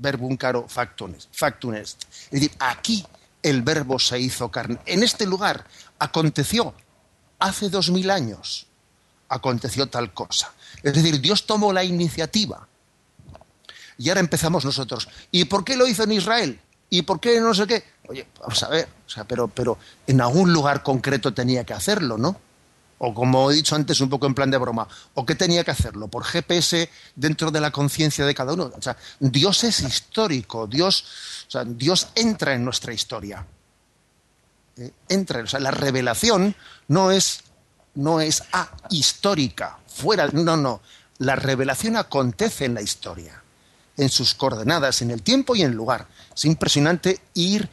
verbum 0.01 0.37
caro 0.37 0.67
factum 0.69 1.15
est. 1.75 2.05
Es 2.25 2.31
decir, 2.31 2.53
aquí 2.59 3.05
el 3.43 3.63
verbo 3.63 3.99
se 3.99 4.19
hizo 4.19 4.51
carne. 4.51 4.79
En 4.87 5.03
este 5.03 5.27
lugar 5.27 5.65
aconteció 5.99 6.75
hace 7.39 7.69
dos 7.69 7.91
mil 7.91 8.11
años, 8.11 8.67
aconteció 9.29 9.87
tal 9.89 10.13
cosa. 10.13 10.53
Es 10.83 10.95
decir, 10.95 11.21
Dios 11.21 11.47
tomó 11.47 11.73
la 11.73 11.85
iniciativa 11.85 12.67
y 13.99 14.09
ahora 14.09 14.21
empezamos 14.21 14.65
nosotros. 14.65 15.09
¿Y 15.31 15.45
por 15.45 15.65
qué 15.65 15.77
lo 15.77 15.87
hizo 15.87 16.05
en 16.05 16.13
Israel? 16.13 16.61
¿Y 16.89 17.03
por 17.03 17.21
qué 17.21 17.41
no 17.41 17.55
sé 17.55 17.67
qué? 17.67 17.85
Oye, 18.09 18.27
vamos 18.41 18.63
a 18.63 18.69
ver, 18.69 18.89
o 19.07 19.11
sea, 19.11 19.25
pero, 19.25 19.49
pero 19.49 19.79
en 20.07 20.21
algún 20.21 20.53
lugar 20.53 20.83
concreto 20.83 21.33
tenía 21.33 21.65
que 21.65 21.75
hacerlo, 21.75 22.19
¿no? 22.19 22.41
O 23.03 23.15
como 23.15 23.51
he 23.51 23.55
dicho 23.55 23.75
antes, 23.75 24.01
un 24.03 24.11
poco 24.11 24.27
en 24.27 24.35
plan 24.35 24.51
de 24.51 24.59
broma, 24.59 24.87
¿o 25.15 25.25
qué 25.25 25.35
tenía 25.35 25.65
que 25.65 25.71
hacerlo? 25.71 26.09
¿Por 26.09 26.23
GPS 26.23 26.91
dentro 27.17 27.51
de 27.51 27.59
la 27.59 27.71
conciencia 27.71 28.27
de 28.27 28.35
cada 28.35 28.53
uno? 28.53 28.71
O 28.77 28.83
sea, 28.83 28.95
Dios 29.19 29.65
es 29.65 29.81
histórico, 29.81 30.67
Dios, 30.67 31.05
o 31.49 31.51
sea, 31.51 31.65
Dios 31.65 32.09
entra 32.15 32.53
en 32.53 32.63
nuestra 32.63 32.93
historia. 32.93 33.47
Eh, 34.77 34.93
entra, 35.09 35.43
o 35.43 35.47
sea, 35.47 35.61
la 35.61 35.71
revelación 35.71 36.55
no 36.89 37.11
es, 37.11 37.41
no 37.95 38.21
es 38.21 38.43
histórica, 38.91 39.79
fuera, 39.87 40.29
no, 40.29 40.59
no. 40.59 40.83
La 41.17 41.37
revelación 41.37 41.97
acontece 41.97 42.67
en 42.67 42.75
la 42.75 42.83
historia 42.83 43.43
en 44.01 44.09
sus 44.09 44.35
coordenadas, 44.35 45.03
en 45.03 45.11
el 45.11 45.23
tiempo 45.23 45.55
y 45.55 45.63
en 45.63 45.71
el 45.71 45.77
lugar. 45.77 46.07
Es 46.35 46.45
impresionante 46.47 47.21
ir 47.35 47.69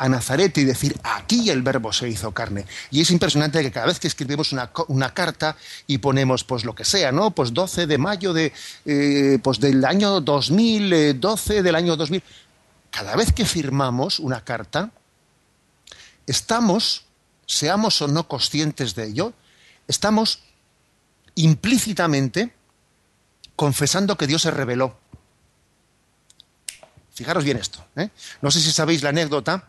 a 0.00 0.08
Nazaret 0.08 0.56
y 0.56 0.64
decir, 0.64 0.98
aquí 1.04 1.50
el 1.50 1.60
verbo 1.60 1.92
se 1.92 2.08
hizo 2.08 2.32
carne. 2.32 2.64
Y 2.90 3.02
es 3.02 3.10
impresionante 3.10 3.60
que 3.60 3.70
cada 3.70 3.84
vez 3.84 4.00
que 4.00 4.08
escribimos 4.08 4.50
una, 4.52 5.12
carta 5.12 5.56
y 5.86 5.98
ponemos 5.98 6.42
pues 6.42 6.64
lo 6.64 6.74
que 6.74 6.86
sea, 6.86 7.12
¿no? 7.12 7.32
Pues 7.32 7.52
12 7.52 7.86
de 7.86 7.98
mayo 7.98 8.32
de, 8.32 8.50
eh, 8.86 9.38
pues 9.42 9.60
del 9.60 9.84
año 9.84 10.22
2012, 10.22 11.62
del 11.62 11.74
año 11.74 11.96
2000, 11.96 12.22
cada 12.90 13.14
vez 13.14 13.30
que 13.30 13.44
firmamos 13.44 14.20
una 14.20 14.42
carta, 14.42 14.90
estamos, 16.26 17.04
seamos 17.44 18.00
o 18.00 18.08
no 18.08 18.26
conscientes 18.26 18.94
de 18.94 19.04
ello, 19.04 19.34
estamos 19.86 20.40
implícitamente 21.34 22.54
confesando 23.54 24.16
que 24.16 24.26
Dios 24.26 24.40
se 24.40 24.50
reveló 24.50 24.96
Fijaros 27.20 27.44
bien 27.44 27.58
esto. 27.58 27.84
¿eh? 27.96 28.08
No 28.40 28.50
sé 28.50 28.60
si 28.60 28.72
sabéis 28.72 29.02
la 29.02 29.10
anécdota, 29.10 29.66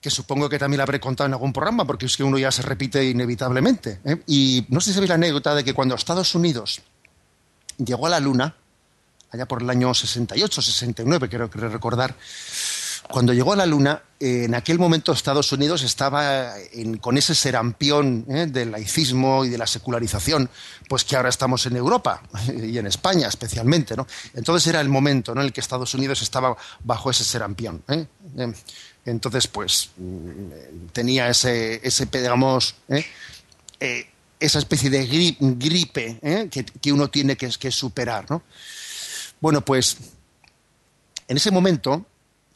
que 0.00 0.10
supongo 0.10 0.48
que 0.48 0.58
también 0.58 0.78
la 0.78 0.84
habré 0.84 1.00
contado 1.00 1.26
en 1.26 1.32
algún 1.32 1.52
programa, 1.52 1.84
porque 1.84 2.06
es 2.06 2.16
que 2.16 2.22
uno 2.22 2.38
ya 2.38 2.52
se 2.52 2.62
repite 2.62 3.04
inevitablemente. 3.04 4.00
¿eh? 4.04 4.22
Y 4.26 4.66
no 4.68 4.80
sé 4.80 4.90
si 4.90 4.94
sabéis 4.94 5.08
la 5.08 5.16
anécdota 5.16 5.54
de 5.54 5.64
que 5.64 5.74
cuando 5.74 5.94
Estados 5.94 6.34
Unidos 6.34 6.80
llegó 7.78 8.06
a 8.06 8.10
la 8.10 8.20
Luna, 8.20 8.54
allá 9.30 9.46
por 9.46 9.62
el 9.62 9.70
año 9.70 9.92
68, 9.92 10.62
69, 10.62 11.28
creo 11.28 11.50
que 11.50 11.58
recordar, 11.58 12.14
cuando 13.10 13.32
llegó 13.32 13.52
a 13.52 13.56
la 13.56 13.66
Luna, 13.66 14.02
eh, 14.20 14.44
en 14.44 14.54
aquel 14.54 14.78
momento 14.78 15.12
Estados 15.12 15.50
Unidos 15.52 15.82
estaba 15.82 16.52
con 17.00 17.16
ese 17.16 17.34
serampión 17.34 18.26
eh, 18.28 18.46
del 18.46 18.72
laicismo 18.72 19.44
y 19.44 19.48
de 19.48 19.58
la 19.58 19.66
secularización, 19.66 20.50
pues 20.88 21.04
que 21.04 21.16
ahora 21.16 21.28
estamos 21.28 21.64
en 21.66 21.76
Europa 21.76 22.22
y 22.62 22.76
en 22.76 22.86
España 22.86 23.28
especialmente. 23.28 23.96
¿no? 23.96 24.06
Entonces 24.34 24.66
era 24.66 24.80
el 24.80 24.88
momento 24.88 25.32
en 25.32 25.38
el 25.38 25.52
que 25.52 25.60
Estados 25.60 25.94
Unidos 25.94 26.20
estaba 26.20 26.56
bajo 26.84 27.10
ese 27.10 27.24
serampión. 27.24 27.82
¿eh? 27.88 28.06
Entonces, 29.06 29.46
pues 29.48 29.90
mm, 29.96 30.88
tenía 30.92 31.28
ese, 31.28 31.80
ese 31.82 32.06
digamos, 32.12 32.74
esa 33.78 34.58
especie 34.58 34.90
de 34.90 35.06
gripe 35.40 36.50
que, 36.50 36.92
uno 36.92 37.08
tiene 37.08 37.36
que, 37.36 37.48
que 37.48 37.70
superar. 37.70 38.30
¿no? 38.30 38.42
Bueno, 39.40 39.64
pues 39.64 39.96
en 41.26 41.36
ese 41.36 41.50
momento 41.50 42.04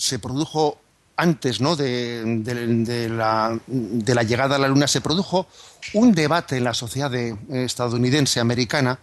se 0.03 0.19
produjo 0.19 0.81
antes 1.17 1.61
¿no? 1.61 1.77
de, 1.77 3.09
la, 3.09 4.23
llegada 4.25 4.57
a 4.57 4.59
la 4.59 4.67
Luna, 4.67 4.89
se 4.89 5.01
produjo 5.01 5.47
un 5.93 6.13
debate 6.13 6.57
en 6.57 6.65
la 6.65 6.75
sociedad 6.75 7.15
estadounidense 7.15 8.41
americana 8.41 8.99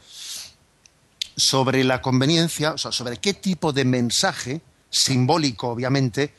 sobre 1.38 1.86
la 1.86 2.02
conveniencia, 2.02 2.74
o 2.74 2.78
sea, 2.78 2.92
sobre 2.92 3.16
qué 3.16 3.34
tipo 3.34 3.72
de 3.72 3.86
mensaje 3.86 4.60
simbólico, 4.90 5.70
obviamente, 5.70 6.34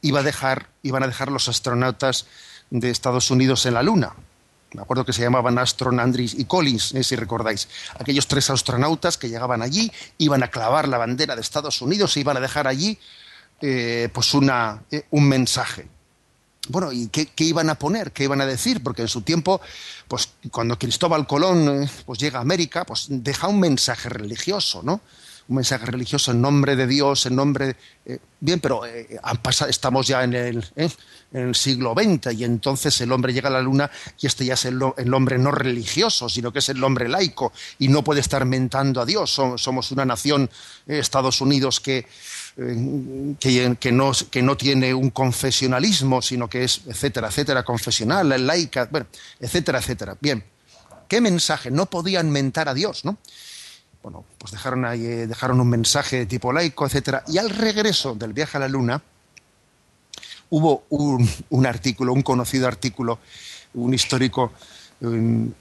iba 0.00 0.20
a 0.20 0.22
dejar, 0.22 0.70
iban 0.82 1.02
a 1.02 1.08
dejar 1.08 1.30
los 1.30 1.50
astronautas 1.50 2.24
de 2.70 2.88
Estados 2.88 3.30
Unidos 3.30 3.66
en 3.66 3.74
la 3.74 3.82
Luna. 3.82 4.14
Me 4.72 4.80
acuerdo 4.80 5.04
que 5.04 5.12
se 5.12 5.20
llamaban 5.20 5.58
Astron, 5.58 6.00
Andrews 6.00 6.32
y 6.32 6.46
Collins, 6.46 6.94
eh, 6.94 7.04
si 7.04 7.16
recordáis. 7.16 7.68
Aquellos 8.00 8.26
tres 8.26 8.48
astronautas 8.48 9.18
que 9.18 9.28
llegaban 9.28 9.60
allí, 9.60 9.92
iban 10.16 10.42
a 10.42 10.48
clavar 10.48 10.88
la 10.88 10.96
bandera 10.96 11.34
de 11.34 11.42
Estados 11.42 11.82
Unidos 11.82 12.16
e 12.16 12.20
iban 12.20 12.38
a 12.38 12.40
dejar 12.40 12.66
allí 12.66 12.98
eh, 13.60 14.10
pues 14.12 14.34
una, 14.34 14.82
eh, 14.90 15.06
un 15.10 15.26
mensaje. 15.28 15.88
Bueno, 16.68 16.92
¿y 16.92 17.08
qué, 17.08 17.28
iban 17.38 17.70
a 17.70 17.78
poner? 17.78 18.12
¿Qué 18.12 18.24
iban 18.24 18.40
a 18.40 18.46
decir? 18.46 18.82
Porque 18.82 19.02
en 19.02 19.08
su 19.08 19.22
tiempo, 19.22 19.60
pues 20.08 20.30
cuando 20.50 20.78
Cristóbal 20.78 21.26
Colón 21.26 21.84
eh, 21.84 21.90
pues 22.04 22.18
llega 22.18 22.38
a 22.38 22.42
América, 22.42 22.84
pues 22.84 23.06
deja 23.08 23.48
un 23.48 23.60
mensaje 23.60 24.08
religioso, 24.10 24.82
¿no? 24.82 25.00
Un 25.48 25.56
mensaje 25.56 25.86
religioso 25.86 26.32
en 26.32 26.42
nombre 26.42 26.74
de 26.74 26.88
Dios, 26.88 27.24
en 27.26 27.36
nombre... 27.36 27.76
bien, 28.40 28.58
pero 28.58 28.82
han 29.22 29.36
pasado, 29.36 29.70
estamos 29.70 30.08
ya 30.08 30.24
en 30.24 30.34
el, 30.34 30.64
en 30.74 30.90
el 31.32 31.54
siglo 31.54 31.94
XX 31.94 32.32
y 32.34 32.42
entonces 32.42 33.00
el 33.00 33.12
hombre 33.12 33.32
llega 33.32 33.48
a 33.48 33.52
la 33.52 33.62
luna 33.62 33.88
y 34.18 34.26
este 34.26 34.44
ya 34.44 34.54
es 34.54 34.64
el, 34.64 34.80
el, 34.96 35.14
hombre 35.14 35.38
no 35.38 35.52
religioso, 35.52 36.28
sino 36.28 36.52
que 36.52 36.58
es 36.58 36.68
el 36.68 36.82
hombre 36.82 37.08
laico 37.08 37.52
y 37.78 37.86
no 37.86 38.02
puede 38.02 38.22
estar 38.22 38.44
mentando 38.44 39.00
a 39.00 39.06
Dios. 39.06 39.30
Somos 39.30 39.92
una 39.92 40.04
nación, 40.04 40.50
Estados 40.88 41.40
Unidos, 41.40 41.78
que 41.78 42.08
que, 42.56 43.92
no, 43.92 44.12
que 44.30 44.42
no 44.42 44.56
tiene 44.56 44.94
un 44.94 45.10
confesionalismo, 45.10 46.22
sino 46.22 46.48
que 46.48 46.64
es, 46.64 46.82
etcétera, 46.86 47.28
etcétera, 47.28 47.62
confesional, 47.62 48.46
laica, 48.46 48.88
bueno, 48.90 49.06
etcétera, 49.38 49.78
etcétera. 49.78 50.16
Bien, 50.20 50.42
¿qué 51.06 51.20
mensaje? 51.20 51.70
No 51.70 51.86
podían 51.86 52.30
mentar 52.30 52.68
a 52.68 52.74
Dios, 52.74 53.04
¿no? 53.04 53.18
Bueno, 54.02 54.24
pues 54.38 54.52
dejaron, 54.52 54.84
ahí, 54.84 55.04
eh, 55.04 55.26
dejaron 55.26 55.60
un 55.60 55.68
mensaje 55.68 56.18
de 56.18 56.26
tipo 56.26 56.52
laico, 56.52 56.86
etcétera. 56.86 57.24
Y 57.26 57.38
al 57.38 57.50
regreso 57.50 58.14
del 58.14 58.32
viaje 58.32 58.56
a 58.56 58.60
la 58.60 58.68
Luna, 58.68 59.02
hubo 60.48 60.84
un, 60.88 61.66
artículo, 61.66 62.12
un 62.12 62.22
conocido 62.22 62.68
artículo, 62.68 63.18
un 63.74 63.92
histórico 63.92 64.52
en, 65.00 65.54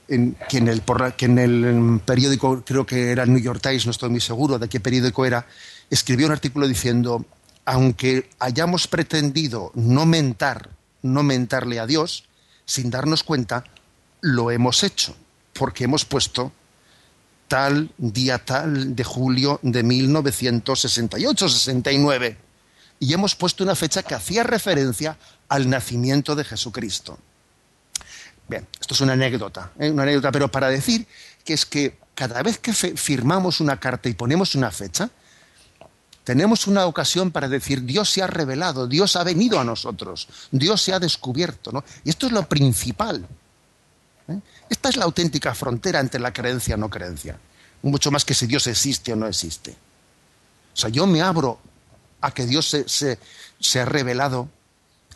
que, 0.49 0.57
en 0.57 0.67
el, 0.67 0.81
que 1.17 1.25
en 1.25 1.39
el 1.39 2.01
periódico, 2.05 2.63
creo 2.65 2.85
que 2.85 3.11
era 3.11 3.23
el 3.23 3.33
New 3.33 3.41
York 3.41 3.61
Times, 3.61 3.85
no 3.85 3.91
estoy 3.91 4.09
muy 4.09 4.21
seguro 4.21 4.59
de 4.59 4.69
qué 4.69 4.79
periódico 4.79 5.25
era, 5.25 5.45
escribió 5.89 6.27
un 6.27 6.33
artículo 6.33 6.67
diciendo, 6.67 7.25
aunque 7.65 8.29
hayamos 8.39 8.87
pretendido 8.87 9.71
no 9.75 10.05
mentar, 10.05 10.69
no 11.01 11.23
mentarle 11.23 11.79
a 11.79 11.85
Dios, 11.85 12.25
sin 12.65 12.89
darnos 12.89 13.23
cuenta, 13.23 13.65
lo 14.21 14.51
hemos 14.51 14.83
hecho, 14.83 15.15
porque 15.53 15.85
hemos 15.85 16.03
puesto 16.05 16.51
tal 17.47 17.91
día 17.97 18.39
tal 18.39 18.95
de 18.95 19.03
julio 19.03 19.59
de 19.61 19.85
1968-69 19.85 22.37
y 22.99 23.13
hemos 23.13 23.35
puesto 23.35 23.63
una 23.63 23.75
fecha 23.75 24.01
que 24.03 24.15
hacía 24.15 24.43
referencia 24.43 25.17
al 25.47 25.69
nacimiento 25.69 26.35
de 26.35 26.43
Jesucristo. 26.43 27.19
Bien, 28.47 28.67
esto 28.79 28.93
es 28.93 29.01
una 29.01 29.13
anécdota, 29.13 29.71
¿eh? 29.79 29.89
una 29.89 30.03
anécdota, 30.03 30.31
pero 30.31 30.49
para 30.49 30.69
decir 30.69 31.07
que 31.43 31.53
es 31.53 31.65
que 31.65 31.97
cada 32.13 32.41
vez 32.43 32.59
que 32.59 32.73
firmamos 32.73 33.59
una 33.59 33.79
carta 33.79 34.07
y 34.07 34.13
ponemos 34.13 34.55
una 34.55 34.71
fecha, 34.71 35.09
tenemos 36.23 36.65
una 36.65 36.87
ocasión 36.87 37.29
para 37.29 37.47
decir, 37.47 37.83
Dios 37.83 38.09
se 38.09 38.23
ha 38.23 38.27
revelado, 38.27 38.87
Dios 38.87 39.15
ha 39.15 39.23
venido 39.23 39.59
a 39.59 39.63
nosotros, 39.63 40.27
Dios 40.49 40.81
se 40.81 40.91
ha 40.91 40.99
descubierto. 40.99 41.71
¿no? 41.71 41.83
Y 42.03 42.09
esto 42.09 42.25
es 42.25 42.31
lo 42.31 42.47
principal. 42.49 43.27
¿eh? 44.27 44.39
Esta 44.67 44.89
es 44.89 44.97
la 44.97 45.05
auténtica 45.05 45.53
frontera 45.53 45.99
entre 45.99 46.19
la 46.19 46.33
creencia 46.33 46.75
y 46.75 46.79
no 46.79 46.89
creencia. 46.89 47.37
Mucho 47.83 48.09
más 48.09 48.25
que 48.25 48.33
si 48.33 48.47
Dios 48.47 48.65
existe 48.65 49.13
o 49.13 49.15
no 49.15 49.27
existe. 49.27 49.71
O 50.73 50.77
sea, 50.77 50.89
yo 50.89 51.05
me 51.05 51.21
abro 51.21 51.59
a 52.21 52.31
que 52.31 52.47
Dios 52.47 52.67
se, 52.69 52.89
se, 52.89 53.19
se 53.59 53.81
ha 53.81 53.85
revelado, 53.85 54.49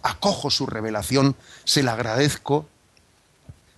acojo 0.03 0.51
su 0.51 0.67
revelación, 0.67 1.35
se 1.63 1.81
la 1.81 1.93
agradezco, 1.93 2.69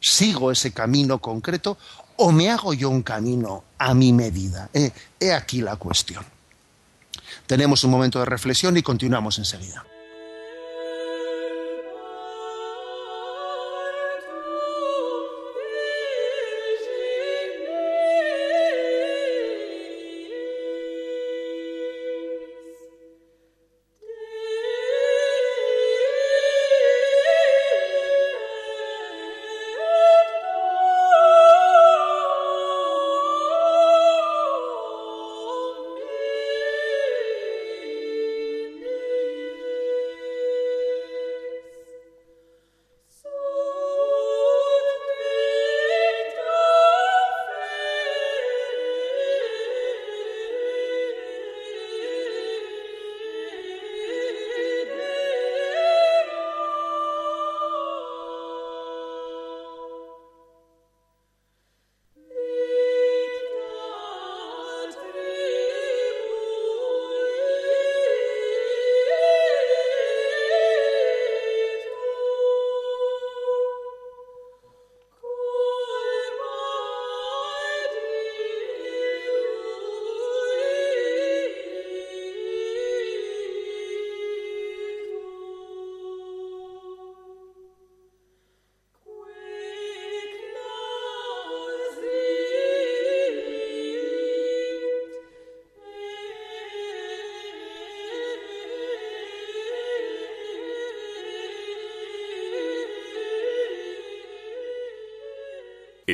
sigo 0.02 0.52
ese 0.52 0.74
camino 0.74 1.20
concreto 1.20 1.78
o 2.18 2.32
me 2.32 2.50
hago 2.50 2.74
yo 2.74 2.90
un 2.90 3.04
camino 3.04 3.64
a 3.78 3.94
mi 3.94 4.12
medida. 4.12 4.70
Eh, 4.74 4.92
he 5.20 5.32
aquí 5.32 5.62
la 5.62 5.78
cuestión. 5.78 6.26
Tenemos 7.48 7.84
un 7.84 7.92
momento 7.92 8.20
de 8.20 8.26
reflexión 8.26 8.76
y 8.76 8.82
continuamos 8.82 9.38
enseguida. 9.38 9.86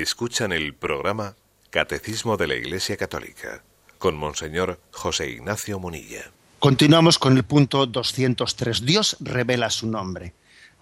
Escuchan 0.02 0.52
el 0.52 0.76
programa 0.76 1.36
Catecismo 1.72 2.38
de 2.38 2.46
la 2.46 2.54
Iglesia 2.54 2.98
Católica 2.98 3.64
con 3.98 4.16
Monseñor 4.16 4.80
José 4.92 5.32
Ignacio 5.32 5.80
Munilla. 5.80 6.32
Continuamos 6.60 7.18
con 7.18 7.36
el 7.36 7.44
punto 7.44 7.88
203. 7.88 8.86
Dios 8.86 9.18
revela 9.20 9.72
su 9.72 9.88
nombre. 9.88 10.34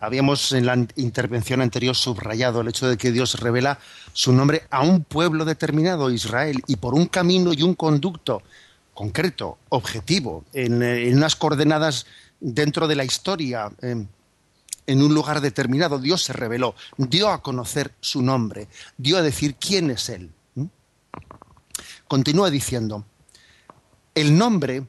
Habíamos 0.02 0.52
en 0.52 0.66
la 0.66 0.76
intervención 0.98 1.62
anterior 1.62 1.96
subrayado 1.96 2.60
el 2.60 2.68
hecho 2.68 2.90
de 2.90 2.98
que 2.98 3.14
Dios 3.14 3.40
revela 3.40 3.80
su 4.12 4.34
nombre 4.34 4.64
a 4.70 4.82
un 4.82 5.06
pueblo 5.06 5.46
determinado, 5.46 6.12
Israel, 6.12 6.62
y 6.68 6.76
por 6.76 6.94
un 6.94 7.06
camino 7.06 7.54
y 7.54 7.64
un 7.64 7.74
conducto 7.74 8.44
concreto, 8.94 9.58
objetivo, 9.70 10.44
en, 10.52 10.84
unas 11.16 11.38
coordenadas 11.38 12.06
dentro 12.42 12.86
de 12.90 12.96
la 12.96 13.06
historia, 13.06 13.72
en 13.82 14.10
un 14.88 15.14
lugar 15.14 15.42
determinado, 15.42 16.00
Dios 16.00 16.24
se 16.24 16.34
reveló, 16.34 16.76
dio 16.98 17.30
a 17.30 17.42
conocer 17.42 17.94
su 18.00 18.22
nombre, 18.22 18.68
dio 18.98 19.18
a 19.18 19.22
decir 19.22 19.56
quién 19.56 19.90
es 19.92 20.10
Él. 20.10 20.32
Continúa 22.08 22.50
diciendo, 22.52 23.06
el 24.14 24.38
nombre 24.38 24.86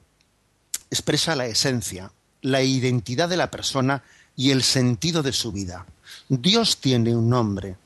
expresa 0.91 1.35
la 1.35 1.47
esencia, 1.47 2.13
la 2.43 2.63
identidad 2.63 3.29
de 3.29 3.37
la 3.37 3.51
persona 3.51 4.03
y 4.37 4.51
el 4.51 4.63
sentido 4.63 5.23
de 5.23 5.33
su 5.33 5.51
vida. 5.51 5.87
Dios 6.29 6.79
tiene 6.79 7.17
un 7.17 7.29
nombre, 7.29 7.77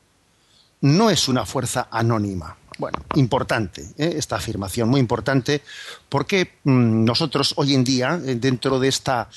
no 0.81 1.11
es 1.11 1.29
una 1.29 1.47
fuerza 1.47 1.89
anónima. 1.91 2.57
Bueno, 2.79 2.99
importante 3.15 3.83
¿eh? 3.99 4.15
esta 4.17 4.37
afirmación, 4.37 4.89
muy 4.89 5.01
importante, 5.01 5.63
porque 6.09 6.59
mm, 6.65 7.05
nosotros 7.05 7.53
hoy 7.57 7.75
en 7.75 7.85
día, 7.85 8.19
eh, 8.25 8.37
dentro 8.37 8.81
de 8.81 8.89
esta 8.89 9.29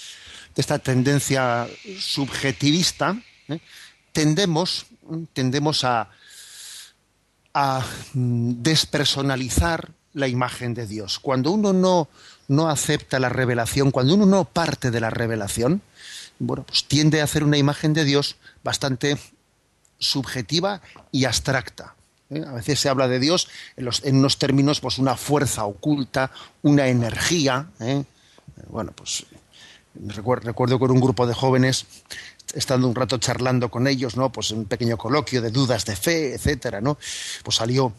de 0.56 0.62
esta 0.62 0.80
tendencia 0.80 1.68
subjetivista, 2.00 3.18
¿eh? 3.48 3.60
tendemos, 4.12 4.86
tendemos 5.34 5.84
a, 5.84 6.10
a 7.54 7.86
despersonalizar 8.14 9.92
la 10.14 10.28
imagen 10.28 10.74
de 10.74 10.88
Dios. 10.88 11.20
Cuando 11.20 11.52
uno 11.52 11.74
no, 11.74 12.08
no 12.48 12.70
acepta 12.70 13.20
la 13.20 13.30
revelación, 13.30 13.92
cuando 13.92 14.14
uno 14.14 14.26
no 14.26 14.46
parte 14.46 14.92
de 14.92 15.00
la 15.00 15.10
revelación, 15.10 15.82
bueno, 16.40 16.64
pues 16.64 16.86
tiende 16.86 17.22
a 17.22 17.24
hacer 17.26 17.44
una 17.44 17.58
imagen 17.58 17.94
de 17.94 18.06
Dios 18.06 18.38
bastante 18.64 19.18
subjetiva 19.98 20.82
y 21.12 21.26
abstracta. 21.26 21.96
¿eh? 22.30 22.44
A 22.46 22.54
veces 22.54 22.80
se 22.80 22.90
habla 22.90 23.08
de 23.08 23.20
Dios 23.20 23.48
en, 23.78 23.86
los, 23.86 24.04
en, 24.04 24.18
unos 24.18 24.38
términos, 24.38 24.80
pues 24.80 24.98
una 24.98 25.16
fuerza 25.16 25.66
oculta, 25.66 26.32
una 26.62 26.88
energía. 26.88 27.68
¿eh? 27.80 28.04
Bueno, 28.68 28.92
pues 28.96 29.26
Recuerdo, 29.96 30.54
con 30.56 30.92
un 30.92 31.00
grupo 31.00 31.28
de 31.28 31.34
jóvenes, 31.34 31.86
estando 32.54 32.88
un 32.88 32.96
rato 32.96 33.18
charlando 33.18 33.70
con 33.70 33.88
ellos, 33.88 34.18
¿no? 34.18 34.32
Pues 34.32 34.52
un 34.52 34.66
pequeño 34.66 34.98
coloquio 34.98 35.42
de 35.42 35.52
dudas 35.52 35.86
de 35.86 35.96
fe, 35.96 36.34
etcétera, 36.34 36.82
¿no? 36.82 36.98
Pues 37.44 37.58
salió 37.58 37.94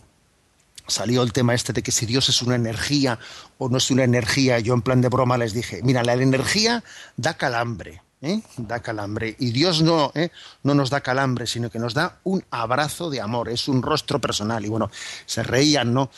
salió 0.87 1.23
el 1.23 1.33
tema 1.33 1.55
este 1.55 1.73
de 1.73 1.83
que 1.83 1.93
si 1.93 2.05
Dios 2.07 2.29
es 2.29 2.43
una 2.43 2.57
energía 2.57 3.19
o 3.59 3.69
no 3.69 3.79
es 3.79 3.91
una 3.91 4.05
energía, 4.05 4.59
yo 4.59 4.75
en 4.75 4.83
plan 4.83 5.01
de 5.01 5.09
broma 5.09 5.39
les 5.39 5.55
dije, 5.55 5.81
mira, 5.83 6.03
la 6.03 6.13
energía 6.15 6.85
da 7.17 7.35
calambre, 7.35 8.03
¿eh? 8.21 8.41
da 8.57 8.81
calambre, 8.81 9.37
y 9.39 9.53
Dios 9.53 9.83
no, 9.83 10.13
¿eh? 10.15 10.31
no 10.63 10.75
nos 10.75 10.91
da 10.91 11.01
calambre, 11.01 11.47
sino 11.47 11.71
que 11.71 11.79
nos 11.79 11.95
da 11.95 12.19
un 12.25 12.45
abrazo 12.51 13.09
de 13.09 13.21
amor, 13.21 13.49
es 13.49 13.69
un 13.69 13.83
rostro 13.83 14.21
personal, 14.21 14.65
y 14.65 14.69
bueno, 14.69 14.91
se 15.27 15.43
reían, 15.43 15.95
¿no? 15.95 16.11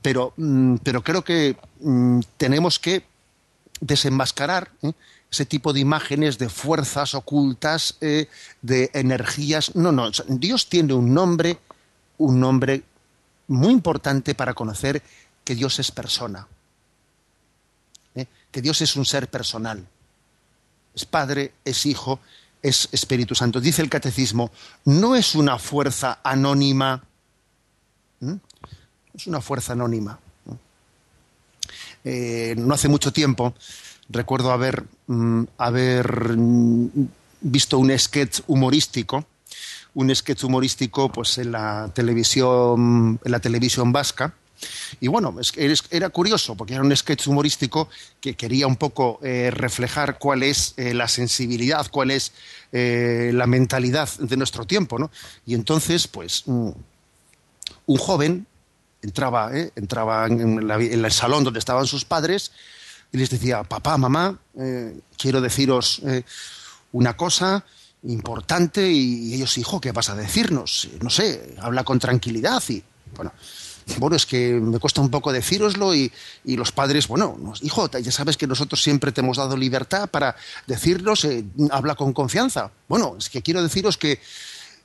Pero, 0.00 0.32
mm, 0.36 0.76
pero 0.82 1.02
creo 1.02 1.22
que 1.22 1.56
mm, 1.80 2.20
tenemos 2.36 2.78
que 2.78 3.04
desenmascarar 3.82 4.70
¿eh? 4.82 4.92
ese 5.30 5.44
tipo 5.44 5.72
de 5.72 5.80
imágenes 5.80 6.38
de 6.38 6.48
fuerzas 6.48 7.14
ocultas, 7.14 7.96
eh, 8.00 8.28
de 8.62 8.90
energías. 8.94 9.74
No, 9.74 9.92
no, 9.92 10.10
Dios 10.28 10.68
tiene 10.68 10.94
un 10.94 11.12
nombre, 11.12 11.58
un 12.18 12.40
nombre 12.40 12.82
muy 13.48 13.72
importante 13.72 14.34
para 14.34 14.54
conocer 14.54 15.02
que 15.44 15.54
Dios 15.54 15.78
es 15.80 15.90
persona, 15.90 16.46
¿eh? 18.14 18.26
que 18.50 18.62
Dios 18.62 18.80
es 18.80 18.96
un 18.96 19.04
ser 19.04 19.28
personal. 19.28 19.86
Es 20.94 21.04
Padre, 21.04 21.54
es 21.64 21.84
Hijo, 21.86 22.20
es 22.62 22.88
Espíritu 22.92 23.34
Santo. 23.34 23.60
Dice 23.60 23.82
el 23.82 23.90
Catecismo, 23.90 24.52
no 24.84 25.16
es 25.16 25.34
una 25.34 25.58
fuerza 25.58 26.20
anónima, 26.22 27.02
es 29.14 29.26
una 29.26 29.40
fuerza 29.40 29.72
anónima. 29.72 30.20
Eh, 32.04 32.54
no 32.58 32.74
hace 32.74 32.88
mucho 32.88 33.12
tiempo 33.12 33.54
recuerdo 34.08 34.52
haber, 34.52 34.84
mm, 35.06 35.44
haber 35.58 36.36
mm, 36.36 36.88
visto 37.40 37.78
un 37.78 37.96
sketch 37.98 38.40
humorístico, 38.46 39.24
un 39.94 40.14
sketch 40.14 40.44
humorístico 40.44 41.10
pues 41.10 41.38
en 41.38 41.52
la 41.52 41.90
televisión, 41.94 43.20
en 43.24 43.32
la 43.32 43.40
televisión 43.40 43.92
vasca. 43.92 44.34
Y 45.00 45.08
bueno, 45.08 45.34
era 45.90 46.08
curioso 46.10 46.54
porque 46.56 46.74
era 46.74 46.84
un 46.84 46.96
sketch 46.96 47.26
humorístico 47.26 47.88
que 48.20 48.34
quería 48.34 48.68
un 48.68 48.76
poco 48.76 49.18
eh, 49.22 49.50
reflejar 49.50 50.18
cuál 50.18 50.44
es 50.44 50.74
eh, 50.76 50.94
la 50.94 51.08
sensibilidad, 51.08 51.90
cuál 51.90 52.12
es 52.12 52.32
la 52.72 53.46
mentalidad 53.46 54.08
de 54.18 54.36
nuestro 54.36 54.64
tiempo, 54.64 54.98
¿no? 54.98 55.10
Y 55.44 55.54
entonces, 55.54 56.08
pues, 56.08 56.44
mm, 56.46 56.70
un 57.86 57.96
joven 57.98 58.46
entraba, 59.02 59.56
¿eh? 59.56 59.72
entraba 59.76 60.26
en, 60.26 60.70
el 60.70 61.12
salón 61.12 61.44
donde 61.44 61.58
estaban 61.58 61.86
sus 61.86 62.04
padres 62.04 62.52
y 63.12 63.18
les 63.18 63.30
decía, 63.30 63.62
papá, 63.62 63.98
mamá, 63.98 64.38
eh, 64.58 64.98
quiero 65.18 65.40
deciros 65.40 66.00
eh, 66.06 66.22
una 66.92 67.16
cosa 67.16 67.64
importante 68.04 68.90
y 68.90 69.34
ellos, 69.34 69.58
hijo, 69.58 69.80
¿qué 69.80 69.92
vas 69.92 70.08
a 70.08 70.14
decirnos? 70.14 70.88
No 71.00 71.10
sé, 71.10 71.54
habla 71.60 71.84
con 71.84 71.98
tranquilidad 71.98 72.62
y 72.68 72.82
bueno, 73.14 73.32
bueno, 73.98 74.16
es 74.16 74.26
que 74.26 74.54
me 74.54 74.78
cuesta 74.78 75.00
un 75.00 75.10
poco 75.10 75.32
decíroslo 75.32 75.94
y, 75.94 76.10
los 76.44 76.72
padres, 76.72 77.08
bueno, 77.08 77.36
hijo, 77.62 77.90
ya 77.90 78.12
sabes 78.12 78.36
que 78.36 78.46
nosotros 78.46 78.82
siempre 78.82 79.12
te 79.12 79.20
hemos 79.20 79.36
dado 79.36 79.56
libertad 79.56 80.08
para 80.08 80.36
decirnos, 80.66 81.26
habla 81.70 81.94
con 81.94 82.12
confianza. 82.12 82.70
Bueno, 82.88 83.16
es 83.18 83.28
que 83.28 83.42
quiero 83.42 83.62
deciros 83.62 83.98
que 83.98 84.20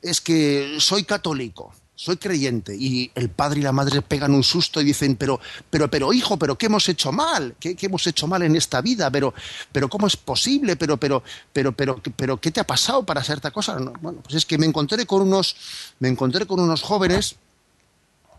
es 0.02 0.22
que 0.22 0.78
soy 0.80 1.04
católico 1.04 1.74
soy 1.98 2.18
creyente 2.18 2.76
y 2.76 3.12
el 3.16 3.30
padre 3.30 3.60
y 3.60 3.64
la 3.64 3.72
madre 3.72 4.04
pegan 4.04 4.36
un 4.36 4.44
susto 4.44 4.80
y 4.80 4.84
dicen, 4.84 5.16
pero, 5.16 5.40
pero, 5.72 5.90
pero 5.90 6.14
hijo, 6.14 6.38
pero 6.38 6.56
¿qué 6.56 6.68
hemos 6.68 6.88
hecho 6.88 7.12
mal? 7.12 7.56
¿Qué, 7.60 7.76
hemos 7.82 8.06
hecho 8.06 8.28
mal 8.28 8.44
en 8.44 8.56
esta 8.56 8.82
vida? 8.82 9.10
Pero, 9.10 9.34
pero 9.72 9.90
¿cómo 9.90 10.06
es 10.06 10.16
posible? 10.16 10.76
Pero, 10.76 10.98
pero, 10.98 11.24
pero, 11.52 11.72
pero, 11.72 12.00
pero, 12.16 12.40
¿qué 12.40 12.52
te 12.52 12.60
ha 12.60 12.68
pasado 12.68 13.04
para 13.04 13.22
hacer 13.22 13.38
esta 13.38 13.50
cosa? 13.50 13.78
bueno, 14.00 14.20
pues 14.22 14.36
es 14.36 14.46
que 14.46 14.60
me 14.60 14.68
encontré 14.68 15.08
con 15.08 15.24
unos, 15.24 15.56
me 15.98 16.08
encontré 16.08 16.46
con 16.46 16.60
unos 16.60 16.84
jóvenes 16.84 17.38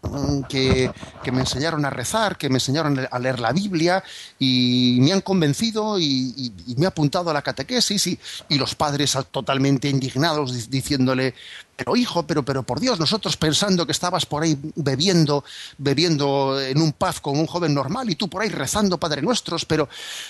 Mm, 0.03 0.43
que, 0.43 0.93
me 1.33 1.41
enseñaron 1.41 1.85
a 1.85 1.91
rezar, 1.91 2.39
que 2.39 2.49
me 2.49 2.57
enseñaron 2.57 3.07
a 3.11 3.19
leer 3.19 3.41
la 3.41 3.53
Biblia 3.53 4.03
y 4.39 4.99
me 5.01 5.13
han 5.13 5.21
convencido 5.21 5.99
y, 5.99 6.53
me 6.77 6.87
ha 6.87 6.89
apuntado 6.89 7.31
a 7.31 7.33
la 7.33 7.43
catequesis 7.43 8.07
y, 8.07 8.19
y, 8.49 8.59
los 8.59 8.75
padres 8.75 9.17
totalmente 9.31 9.89
indignados 9.89 10.71
diciéndole, 10.71 11.35
pero 11.77 11.97
hijo, 11.97 12.27
pero, 12.27 12.45
pero 12.45 12.63
por 12.63 12.81
Dios, 12.81 12.99
nosotros 12.99 13.37
pensando 13.37 13.85
que 13.87 13.93
estabas 13.93 14.25
por 14.25 14.43
ahí 14.43 14.59
bebiendo, 14.77 15.45
bebiendo 15.77 16.61
en 16.61 16.81
un 16.81 16.93
pub 16.93 17.21
con 17.21 17.39
un 17.39 17.47
joven 17.47 17.75
normal 17.75 18.09
y 18.09 18.15
tú 18.15 18.29
por 18.29 18.43
ahí 18.43 18.49
rezando 18.49 18.99
Padre 18.99 19.23
Nuestros, 19.23 19.65
pero... 19.65 19.89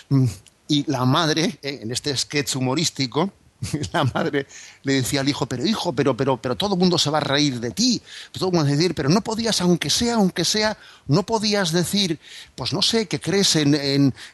Mm, 0.09 0.27
y 0.71 0.85
la 0.91 1.07
madre, 1.07 1.59
eh, 1.63 1.81
en 1.81 1.91
este 1.93 2.15
sketch 2.15 2.57
humorístico, 2.57 3.33
la 3.93 4.05
madre 4.05 4.47
le 4.83 4.95
decía 4.95 5.21
al 5.21 5.29
hijo, 5.29 5.47
pero 5.47 5.67
hijo, 5.67 5.93
pero, 5.93 6.17
pero, 6.17 6.37
pero 6.37 6.57
todo 6.57 6.75
el 6.75 6.81
mundo 6.81 6.99
se 6.99 7.11
va 7.11 7.19
a 7.19 7.23
reír 7.23 7.59
de 7.61 7.71
ti. 7.71 8.01
Todo 8.33 8.49
el 8.49 8.55
mundo 8.55 8.71
decir, 8.71 8.95
pero 8.95 9.09
no 9.09 9.21
podías, 9.21 9.61
aunque 9.61 9.91
sea, 9.91 10.15
aunque 10.15 10.45
sea, 10.45 10.77
no 11.07 11.25
podías 11.25 11.73
decir, 11.73 12.19
pues 12.55 12.73
no 12.73 12.83
sé, 12.83 13.07
que 13.07 13.21
crees 13.21 13.57
en, 13.57 13.75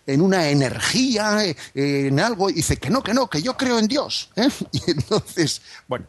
en, 0.07 0.21
una 0.21 0.49
energía, 0.51 1.45
eh, 1.45 1.57
en 1.75 2.21
algo. 2.21 2.51
Y 2.51 2.55
dice 2.55 2.77
que 2.77 2.91
no, 2.91 3.03
que 3.03 3.15
no, 3.15 3.29
que 3.29 3.41
yo 3.41 3.57
creo 3.57 3.79
en 3.79 3.89
Dios. 3.89 4.31
¿eh? 4.37 4.49
Y 4.73 4.91
entonces, 4.91 5.63
bueno, 5.89 6.07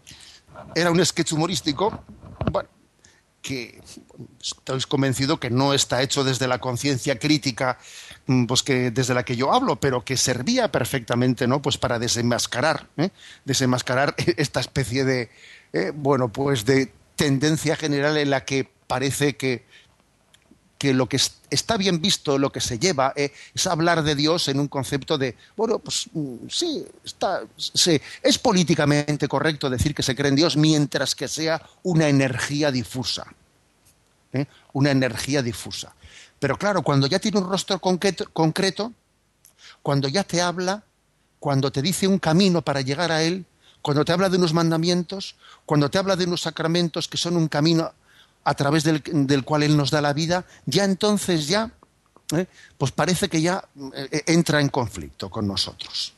era 0.75 0.91
un 0.91 1.05
sketch 1.05 1.33
humorístico. 1.33 2.03
Bueno, 2.51 2.69
que 3.41 3.79
estoy 4.41 4.81
convencido 4.81 5.39
que 5.39 5.49
no 5.49 5.73
está 5.73 6.01
hecho 6.01 6.23
desde 6.23 6.47
la 6.47 6.59
conciencia 6.59 7.19
crítica 7.19 7.77
pues 8.47 8.63
que 8.63 8.91
desde 8.91 9.13
la 9.13 9.23
que 9.23 9.35
yo 9.35 9.53
hablo, 9.53 9.75
pero 9.75 10.03
que 10.03 10.17
servía 10.17 10.71
perfectamente, 10.71 11.47
¿no? 11.47 11.61
Pues 11.61 11.77
para 11.77 11.99
desenmascarar, 11.99 12.87
¿eh? 12.97 13.09
desenmascarar 13.45 14.15
esta 14.37 14.59
especie 14.59 15.05
de, 15.05 15.29
eh, 15.73 15.91
bueno, 15.95 16.29
pues 16.29 16.65
de 16.65 16.91
tendencia 17.15 17.75
general 17.75 18.17
en 18.17 18.31
la 18.31 18.43
que 18.43 18.67
parece 18.87 19.35
que, 19.35 19.65
que 20.77 20.93
lo 20.93 21.07
que 21.07 21.19
está 21.49 21.77
bien 21.77 22.01
visto, 22.01 22.37
lo 22.37 22.51
que 22.51 22.61
se 22.61 22.79
lleva, 22.79 23.13
eh, 23.15 23.31
es 23.53 23.67
hablar 23.67 24.03
de 24.03 24.15
Dios 24.15 24.47
en 24.47 24.59
un 24.59 24.67
concepto 24.67 25.17
de, 25.17 25.35
bueno, 25.55 25.79
pues 25.79 26.09
mm, 26.11 26.47
sí, 26.49 26.85
está, 27.03 27.43
es 28.23 28.39
políticamente 28.39 29.27
correcto 29.27 29.69
decir 29.69 29.93
que 29.93 30.03
se 30.03 30.15
cree 30.15 30.29
en 30.29 30.35
Dios 30.35 30.57
mientras 30.57 31.13
que 31.15 31.27
sea 31.27 31.61
una 31.83 32.07
energía 32.09 32.71
difusa. 32.71 33.25
Una 34.73 34.91
energía 34.91 35.41
difusa. 35.41 35.95
Pero 36.39 36.57
claro, 36.57 36.81
cuando 36.81 37.07
ya 37.07 37.19
tiene 37.19 37.39
un 37.39 37.49
rostro 37.49 37.79
concreto, 37.79 38.93
cuando 39.81 40.07
ya 40.07 40.23
te 40.23 40.41
habla, 40.41 40.83
cuando 41.39 41.71
te 41.71 41.81
dice 41.81 42.07
un 42.07 42.19
camino 42.19 42.61
para 42.61 42.81
llegar 42.81 43.11
a 43.11 43.23
Él, 43.23 43.45
cuando 43.81 44.03
te 44.03 44.11
habla 44.11 44.29
de 44.29 44.37
unos 44.37 44.53
mandamientos, 44.53 45.35
cuando 45.65 45.89
te 45.89 45.97
habla 45.97 46.15
de 46.15 46.25
unos 46.25 46.41
sacramentos 46.41 47.07
que 47.07 47.17
son 47.17 47.37
un 47.37 47.47
camino 47.47 47.93
a 48.43 48.53
través 48.53 48.83
del, 48.83 49.43
cual 49.43 49.63
Él 49.63 49.77
nos 49.77 49.91
da 49.91 50.01
la 50.01 50.13
vida, 50.13 50.45
ya 50.65 50.83
entonces 50.83 51.47
ya, 51.47 51.71
¿eh? 52.33 52.47
pues 52.77 52.91
parece 52.91 53.29
que 53.29 53.41
ya 53.41 53.63
eh, 53.93 54.23
entra 54.27 54.59
en 54.59 54.69
conflicto 54.69 55.29
con 55.29 55.47
nosotros. 55.47 56.13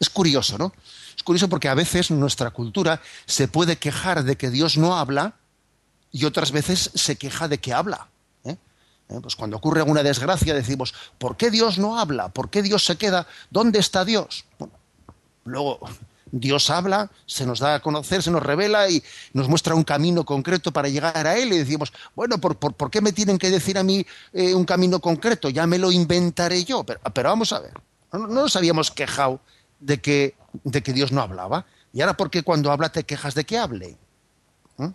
Es 0.00 0.10
curioso, 0.10 0.58
¿no? 0.58 0.72
Es 1.16 1.22
curioso 1.22 1.48
porque 1.48 1.68
a 1.68 1.74
veces 1.74 2.10
nuestra 2.10 2.50
cultura 2.50 3.00
se 3.26 3.48
puede 3.48 3.76
quejar 3.76 4.24
de 4.24 4.36
que 4.36 4.50
Dios 4.50 4.78
no 4.78 4.96
habla 4.96 5.34
y 6.10 6.24
otras 6.24 6.50
veces 6.50 6.90
se 6.94 7.16
queja 7.16 7.46
de 7.46 7.58
que 7.58 7.72
habla. 7.72 8.08
¿Eh? 9.10 9.20
Pues 9.20 9.36
cuando 9.36 9.56
ocurre 9.56 9.80
alguna 9.80 10.02
desgracia 10.02 10.54
decimos, 10.54 10.94
¿por 11.18 11.36
qué 11.36 11.50
Dios 11.50 11.78
no 11.78 11.98
habla? 11.98 12.28
¿Por 12.28 12.50
qué 12.50 12.62
Dios 12.62 12.84
se 12.84 12.96
queda? 12.96 13.26
¿Dónde 13.50 13.78
está 13.78 14.04
Dios? 14.04 14.44
luego 15.44 15.80
Dios 16.32 16.70
habla, 16.70 17.10
se 17.26 17.44
nos 17.44 17.58
da 17.58 17.76
a 17.76 17.80
conocer, 17.80 18.22
se 18.22 18.30
nos 18.30 18.42
revela 18.42 18.88
y 18.88 19.02
nos 19.32 19.48
muestra 19.48 19.74
un 19.74 19.82
camino 19.82 20.24
concreto 20.24 20.72
para 20.72 20.88
llegar 20.88 21.26
a 21.26 21.36
Él 21.36 21.52
y 21.52 21.58
decimos, 21.58 21.92
bueno, 22.14 22.38
¿por, 22.38 22.56
por, 22.56 22.90
qué 22.90 23.00
me 23.00 23.12
tienen 23.12 23.38
que 23.38 23.50
decir 23.50 23.76
a 23.78 23.82
mí 23.82 24.06
eh, 24.32 24.54
un 24.54 24.64
camino 24.64 25.00
concreto? 25.00 25.48
Ya 25.48 25.66
me 25.66 25.78
lo 25.78 25.90
inventaré 25.90 26.64
yo. 26.64 26.84
Pero, 26.84 27.28
vamos 27.28 27.52
a 27.52 27.60
ver, 27.60 27.72
no, 28.12 28.28
nos 28.28 28.54
habíamos 28.54 28.90
quejado 28.90 29.40
de 29.80 30.00
que, 30.00 30.36
de 30.62 30.82
que 30.82 30.92
Dios 30.92 31.10
no 31.10 31.20
hablaba. 31.20 31.66
Y 31.92 32.00
ahora, 32.00 32.16
¿por 32.16 32.30
qué 32.30 32.44
cuando 32.44 32.70
habla 32.70 32.92
te 32.92 33.02
quejas 33.02 33.34
de 33.34 33.44
que 33.44 33.58
hable? 33.58 33.96
¿Eh? 34.78 34.92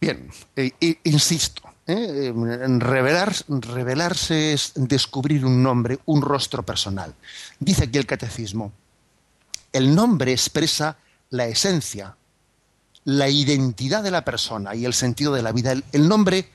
bien, 0.00 0.30
eh, 0.56 0.72
insisto, 1.04 1.62
revelar, 1.86 3.34
revelarse 3.48 4.52
es 4.52 4.72
descubrir 4.76 5.44
un 5.44 5.62
nombre, 5.62 5.98
un 6.06 6.22
rostro 6.22 6.62
personal. 6.62 7.14
Dice 7.58 7.84
aquí 7.84 7.98
el 7.98 8.06
catecismo, 8.06 8.72
el 9.72 9.94
nombre 9.94 10.32
expresa 10.32 10.96
la 11.30 11.46
esencia, 11.46 12.16
la 13.04 13.28
identidad 13.28 14.02
de 14.02 14.10
la 14.10 14.24
persona 14.24 14.74
y 14.74 14.84
el 14.84 14.94
sentido 14.94 15.32
de 15.32 15.42
la 15.42 15.52
vida. 15.52 15.72
El, 15.92 16.08
nombre, 16.08 16.50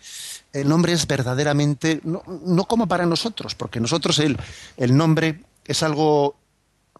el 0.53 0.69
nombre 0.69 0.93
es 0.93 1.05
verdaderamente, 1.07 1.99
no, 2.03 2.63
como 2.65 2.87
para 2.87 3.05
nosotros, 3.05 3.55
porque 3.55 3.79
nosotros 3.79 4.19
el, 4.19 4.37
el 4.77 4.95
nombre 4.95 5.43
es 5.65 5.83
algo 5.83 6.35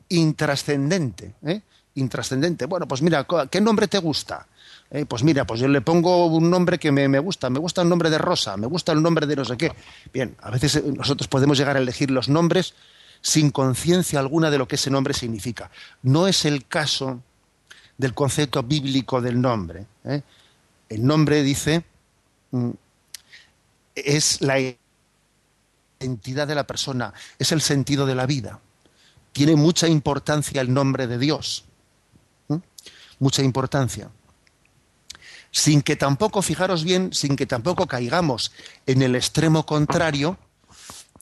intrascendente. 0.10 1.36
¿eh? 1.46 1.62
Intrascendente. 1.96 2.66
Bueno, 2.66 2.88
pues 2.88 3.02
mira, 3.02 3.26
¿qué 3.50 3.62
nombre 3.62 3.88
te 3.88 4.00
gusta? 4.00 4.48
Eh, 4.90 5.06
pues 5.06 5.22
mira, 5.24 5.46
pues 5.46 5.60
yo 5.60 5.68
le 5.68 5.82
pongo 5.82 6.28
un 6.28 6.50
nombre 6.50 6.80
que 6.80 6.92
me, 6.92 7.08
me, 7.10 7.20
gusta, 7.20 7.50
me 7.50 7.60
gusta 7.60 7.82
el 7.82 7.90
nombre 7.90 8.10
de 8.10 8.18
Rosa, 8.18 8.56
me 8.56 8.68
gusta 8.68 8.94
el 8.94 9.02
nombre 9.02 9.28
de 9.28 9.36
no 9.36 9.44
sé 9.44 9.58
qué. 9.58 9.74
Bien, 10.14 10.36
a 10.42 10.50
veces 10.50 10.78
eh, 10.78 10.84
nosotros 10.96 11.28
podemos 11.28 11.58
llegar 11.58 11.76
a 11.76 11.80
elegir 11.80 12.10
los 12.10 12.30
nombres 12.30 12.74
sin 13.22 13.52
conciencia 13.52 14.20
alguna 14.20 14.50
de 14.50 14.58
lo 14.58 14.68
que 14.68 14.76
ese 14.76 14.90
nombre 14.90 15.14
significa. 15.14 15.70
No 16.04 16.28
es 16.28 16.46
el 16.46 16.66
caso 16.68 17.22
del 17.98 18.14
concepto 18.14 18.64
bíblico 18.64 19.20
del 19.22 19.42
nombre. 19.42 19.86
¿eh? 20.06 20.22
El 20.88 21.06
nombre 21.06 21.44
dice 21.44 21.84
mm, 22.52 22.70
es 23.96 24.42
la 24.42 24.58
identidad 26.00 26.48
de 26.48 26.56
la 26.56 26.66
persona, 26.66 27.14
es 27.38 27.52
el 27.52 27.62
sentido 27.62 28.06
de 28.06 28.16
la 28.16 28.26
vida. 28.26 28.60
Tiene 29.34 29.56
mucha 29.56 29.88
importancia 29.88 30.62
el 30.62 30.74
nombre 30.74 31.08
de 31.08 31.18
Dios. 31.18 31.66
Mucha 33.20 33.42
importancia. 33.42 34.10
Sin 35.58 35.82
que 35.82 35.96
tampoco, 35.96 36.44
fijaros 36.44 36.84
bien, 36.84 37.12
sin 37.14 37.36
que 37.36 37.48
tampoco 37.48 37.88
caigamos 37.88 38.52
en 38.86 39.02
el 39.02 39.16
extremo 39.16 39.66
contrario, 39.66 40.38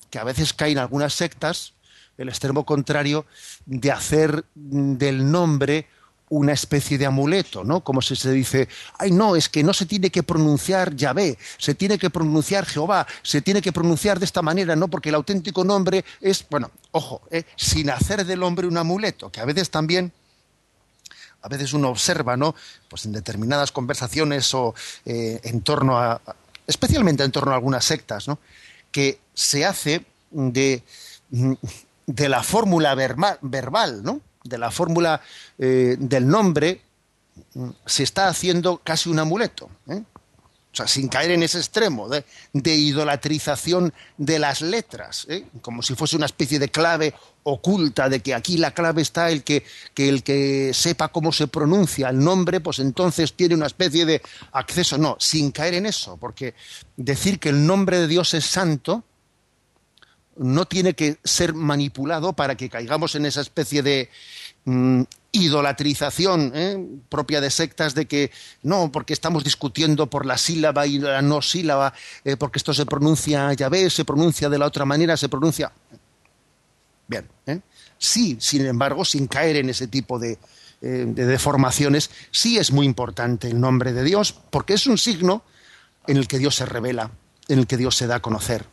que 0.10 0.20
a 0.20 0.26
veces 0.26 0.52
caen 0.52 0.78
algunas 0.78 1.14
sectas, 1.14 1.72
el 2.18 2.28
extremo 2.28 2.66
contrario 2.66 3.26
de 3.66 3.94
hacer 3.94 4.44
del 4.54 5.32
nombre 5.32 5.88
una 6.28 6.52
especie 6.52 6.98
de 6.98 7.06
amuleto, 7.06 7.64
¿no? 7.64 7.80
Como 7.80 8.02
si 8.02 8.18
se 8.18 8.34
dice, 8.34 8.68
ay 9.00 9.12
no, 9.12 9.38
es 9.38 9.48
que 9.48 9.64
no 9.64 9.74
se 9.74 9.86
tiene 9.86 10.10
que 10.10 10.22
pronunciar 10.22 10.94
Yahvé, 10.94 11.38
se 11.58 11.74
tiene 11.74 11.98
que 11.98 12.10
pronunciar 12.10 12.66
Jehová, 12.66 13.08
se 13.24 13.42
tiene 13.42 13.62
que 13.62 13.72
pronunciar 13.72 14.20
de 14.20 14.26
esta 14.26 14.42
manera, 14.42 14.76
¿no? 14.76 14.90
Porque 14.90 15.08
el 15.08 15.16
auténtico 15.16 15.64
nombre 15.64 16.04
es, 16.20 16.46
bueno, 16.50 16.72
ojo, 16.92 17.22
¿eh? 17.32 17.46
sin 17.56 17.90
hacer 17.90 18.26
del 18.26 18.44
hombre 18.44 18.68
un 18.68 18.76
amuleto, 18.76 19.32
que 19.32 19.40
a 19.40 19.46
veces 19.46 19.72
también, 19.72 20.12
a 21.46 21.48
veces 21.48 21.74
uno 21.74 21.90
observa, 21.90 22.36
¿no? 22.36 22.56
Pues 22.90 23.06
en 23.06 23.12
determinadas 23.12 23.72
conversaciones 23.72 24.54
o 24.56 24.74
eh, 25.06 25.40
en 25.44 25.62
torno 25.62 25.98
a, 26.00 26.20
especialmente 26.66 27.24
en 27.24 27.32
torno 27.32 27.52
a 27.52 27.56
algunas 27.56 27.86
sectas, 27.86 28.28
¿no? 28.28 28.40
Que 28.92 29.20
se 29.34 29.66
hace 29.66 30.06
de 30.32 30.84
de 32.08 32.30
la 32.30 32.44
fórmula 32.44 32.94
verbal, 32.96 34.04
¿no? 34.04 34.22
de 34.46 34.58
la 34.58 34.72
fórmula 34.72 35.22
eh, 35.58 35.98
del 36.00 36.28
nombre, 36.28 36.82
mm, 37.56 37.70
se 37.86 38.04
está 38.04 38.28
haciendo 38.28 38.78
casi 38.78 39.10
un 39.10 39.20
amuleto. 39.20 39.70
¿eh? 39.90 40.04
O 40.76 40.78
sea, 40.78 40.88
sin 40.88 41.08
caer 41.08 41.32
en 41.32 41.42
ese 41.42 41.58
extremo 41.58 42.10
de, 42.10 42.26
idolatrización 42.76 43.94
de 44.18 44.40
las 44.40 44.60
letras, 44.60 45.26
¿eh? 45.30 45.46
como 45.62 45.82
si 45.82 45.96
fuese 45.96 46.18
una 46.18 46.26
especie 46.26 46.60
de 46.60 46.68
clave 46.68 47.14
oculta, 47.44 48.10
de 48.10 48.20
que 48.20 48.34
aquí 48.34 48.58
la 48.58 48.72
clave 48.72 49.02
está 49.02 49.32
el 49.32 49.46
que, 49.46 49.64
el 49.96 50.22
que 50.22 50.74
sepa 50.74 51.08
cómo 51.08 51.32
se 51.32 51.48
pronuncia 51.48 52.10
el 52.10 52.22
nombre, 52.22 52.60
pues 52.60 52.80
entonces 52.80 53.32
tiene 53.32 53.56
una 53.56 53.68
especie 53.68 54.06
de 54.06 54.22
acceso. 54.52 54.98
No, 54.98 55.16
sin 55.18 55.52
caer 55.52 55.76
en 55.76 55.86
eso, 55.86 56.18
porque 56.18 56.56
decir 56.98 57.40
que 57.40 57.48
el 57.48 57.66
nombre 57.66 57.98
de 58.02 58.08
Dios 58.10 58.34
es 58.34 58.46
santo, 58.46 59.06
no 60.36 60.66
tiene 60.66 60.94
que 60.94 61.20
ser 61.24 61.54
manipulado 61.54 62.34
para 62.34 62.56
que 62.56 62.70
caigamos 62.70 63.16
en 63.16 63.26
esa 63.26 63.40
especie 63.40 63.82
de 63.82 64.10
mm, 64.66 65.04
idolatrización 65.36 66.52
¿eh? 66.56 66.78
propia 67.10 67.42
de 67.42 67.50
sectas 67.50 67.94
de 67.96 68.06
que 68.06 68.32
no, 68.64 68.92
porque 68.92 69.14
estamos 69.14 69.44
discutiendo 69.44 70.10
por 70.10 70.26
la 70.26 70.38
sílaba 70.38 70.88
y 70.88 71.00
la 71.00 71.22
no 71.22 71.42
sílaba, 71.42 71.94
eh, 72.24 72.38
porque 72.38 72.60
esto 72.60 72.74
se 72.74 72.86
pronuncia 72.86 73.54
Yahvé, 73.54 73.90
se 73.90 74.06
pronuncia 74.06 74.50
de 74.50 74.58
la 74.58 74.66
otra 74.66 74.86
manera, 74.86 75.18
se 75.18 75.30
pronuncia. 75.30 75.72
Bien, 77.08 77.28
¿eh? 77.46 77.60
sí, 77.98 78.38
sin 78.40 78.66
embargo, 78.66 79.06
sin 79.06 79.28
caer 79.28 79.58
en 79.58 79.70
ese 79.70 79.88
tipo 79.88 80.20
de 80.20 80.38
deformaciones, 80.82 82.12
sí 82.30 82.60
es 82.60 82.72
muy 82.72 82.86
importante 82.86 83.48
el 83.48 83.60
nombre 83.60 83.92
de 83.92 84.04
Dios, 84.04 84.36
porque 84.52 84.74
es 84.74 84.86
un 84.86 85.00
signo 85.00 85.44
en 86.06 86.18
el 86.18 86.28
que 86.28 86.38
Dios 86.38 86.56
se 86.56 86.66
revela, 86.66 87.10
en 87.48 87.60
el 87.60 87.66
que 87.66 87.78
Dios 87.78 87.96
se 87.96 88.06
da 88.06 88.18
a 88.18 88.22
conocer. 88.22 88.66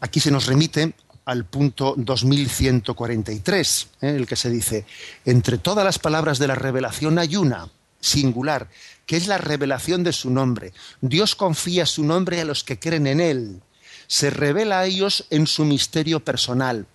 Aquí 0.00 0.18
se 0.18 0.30
nos 0.30 0.46
remite 0.46 0.94
al 1.30 1.44
punto 1.44 1.94
2143, 1.96 3.88
¿eh? 4.00 4.14
el 4.16 4.26
que 4.26 4.34
se 4.34 4.50
dice, 4.50 4.84
entre 5.24 5.58
todas 5.58 5.84
las 5.84 6.00
palabras 6.00 6.40
de 6.40 6.48
la 6.48 6.56
revelación 6.56 7.20
hay 7.20 7.36
una, 7.36 7.68
singular, 8.00 8.68
que 9.06 9.16
es 9.16 9.28
la 9.28 9.38
revelación 9.38 10.02
de 10.02 10.12
su 10.12 10.28
nombre. 10.30 10.72
Dios 11.00 11.36
confía 11.36 11.86
su 11.86 12.02
nombre 12.02 12.40
a 12.40 12.44
los 12.44 12.64
que 12.64 12.80
creen 12.80 13.06
en 13.06 13.20
él. 13.20 13.62
Se 14.08 14.30
revela 14.30 14.80
a 14.80 14.86
ellos 14.86 15.24
en 15.30 15.46
su 15.46 15.64
misterio 15.64 16.18
personal. 16.18 16.88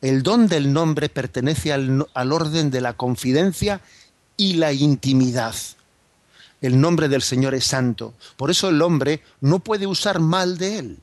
El 0.00 0.22
don 0.22 0.48
del 0.48 0.72
nombre 0.72 1.10
pertenece 1.10 1.74
al, 1.74 2.06
al 2.14 2.32
orden 2.32 2.70
de 2.70 2.80
la 2.80 2.94
confidencia 2.94 3.82
y 4.38 4.54
la 4.54 4.72
intimidad. 4.72 5.54
El 6.62 6.80
nombre 6.80 7.10
del 7.10 7.20
Señor 7.20 7.54
es 7.54 7.66
santo. 7.66 8.14
Por 8.38 8.50
eso 8.50 8.70
el 8.70 8.80
hombre 8.80 9.20
no 9.42 9.58
puede 9.58 9.86
usar 9.86 10.20
mal 10.20 10.56
de 10.56 10.78
él 10.78 10.98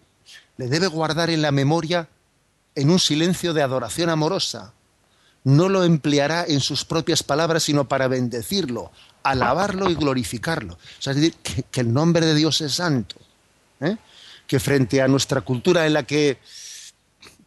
le 0.58 0.67
debe 0.67 0.88
guardar 0.88 1.30
en 1.30 1.41
la 1.41 1.52
memoria 1.52 2.10
en 2.76 2.89
un 2.89 3.00
silencio 3.00 3.54
de 3.54 3.62
adoración 3.62 4.10
amorosa. 4.10 4.74
No 5.43 5.70
lo 5.70 5.84
empleará 5.84 6.46
en 6.48 6.60
sus 6.60 6.84
propias 6.84 7.24
palabras, 7.24 7.63
sino 7.63 7.88
para 7.88 8.08
bendecirlo, 8.08 8.91
alabarlo 9.24 9.89
y 9.89 9.96
glorificarlo. 9.96 10.78
Es 11.00 11.15
decir, 11.15 11.36
que, 11.72 11.82
el 11.82 11.93
nombre 11.93 12.26
de 12.26 12.36
Dios 12.36 12.60
es 12.62 12.74
santo. 12.74 13.15
¿eh? 13.80 13.98
Que 14.46 14.60
frente 14.60 15.02
a 15.02 15.08
nuestra 15.08 15.41
cultura 15.41 15.86
en 15.86 15.93
la 15.93 16.04
que 16.04 16.39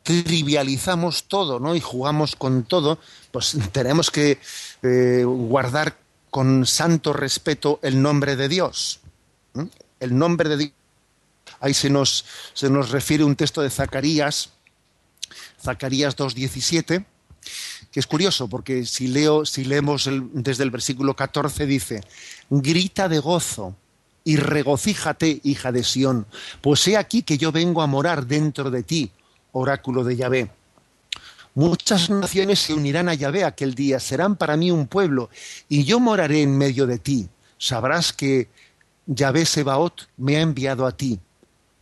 trivializamos 0.03 1.25
todo 1.25 1.61
¿no? 1.61 1.75
y 1.77 1.81
jugamos 1.81 2.37
con 2.37 2.65
todo, 2.65 2.99
pues 3.31 3.57
tenemos 3.73 4.11
que 4.11 4.41
eh, 4.83 5.25
guardar 5.25 5.99
con 6.31 6.65
santo 6.65 7.13
respeto 7.13 7.81
el 7.83 8.01
nombre 8.01 8.37
de 8.37 8.49
Dios. 8.49 9.01
¿eh? 9.57 9.67
El 10.01 10.17
nombre 10.17 10.49
de 10.49 10.57
Dios 10.57 10.80
Ahí 11.61 11.75
se 11.75 11.91
nos, 11.91 12.25
se 12.55 12.71
nos 12.71 12.91
refiere 12.91 13.23
un 13.23 13.37
texto 13.37 13.61
de 13.61 13.69
Zacarías, 13.69 14.51
Zacarías 15.63 16.17
2.17, 16.17 17.05
que 17.93 18.01
es 18.01 18.07
curioso 18.07 18.49
porque 18.49 18.87
si, 18.87 19.09
leo, 19.09 19.45
si 19.45 19.65
leemos 19.65 20.09
desde 20.33 20.65
el 20.65 20.71
versículo 20.71 21.15
14 21.15 21.67
dice, 21.67 22.01
grita 22.49 23.09
de 23.11 23.19
gozo 23.19 23.77
y 24.25 24.37
regocíjate, 24.37 25.41
hija 25.45 25.71
de 25.71 25.85
Sión, 25.85 26.27
pues 26.63 26.89
he 26.89 26.97
aquí 26.97 27.23
que 27.23 27.37
yo 27.37 27.53
vengo 27.53 27.83
a 27.83 27.87
morar 27.87 28.27
dentro 28.27 28.71
de 28.71 28.83
ti, 28.83 29.13
oráculo 29.53 30.03
de 30.03 30.17
Yahvé. 30.17 30.51
Muchas 31.55 32.09
naciones 32.09 32.61
se 32.61 32.73
unirán 32.73 33.09
a 33.11 33.15
Yahvé 33.15 33.45
aquel 33.45 33.75
día, 33.75 34.01
serán 34.01 34.37
para 34.37 34.57
mí 34.57 34.71
un 34.71 34.87
pueblo, 34.87 35.29
y 35.69 35.85
yo 35.85 36.01
moraré 36.01 36.43
en 36.43 36.57
medio 36.57 36.87
de 36.87 36.99
ti. 36.99 37.29
Sabrás 37.59 38.15
que 38.15 38.49
Yahvé 39.07 39.45
Sebaot 39.45 40.09
me 40.17 40.37
ha 40.37 40.41
enviado 40.41 40.87
a 40.87 40.97
ti 40.97 41.21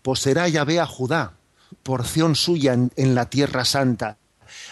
poseerá 0.09 0.49
Yahvé 0.49 0.81
a 0.81 0.87
Judá, 0.87 1.35
porción 1.83 2.35
suya 2.35 2.73
en, 2.73 3.15
la 3.15 3.29
tierra 3.29 3.67
santa, 3.67 4.17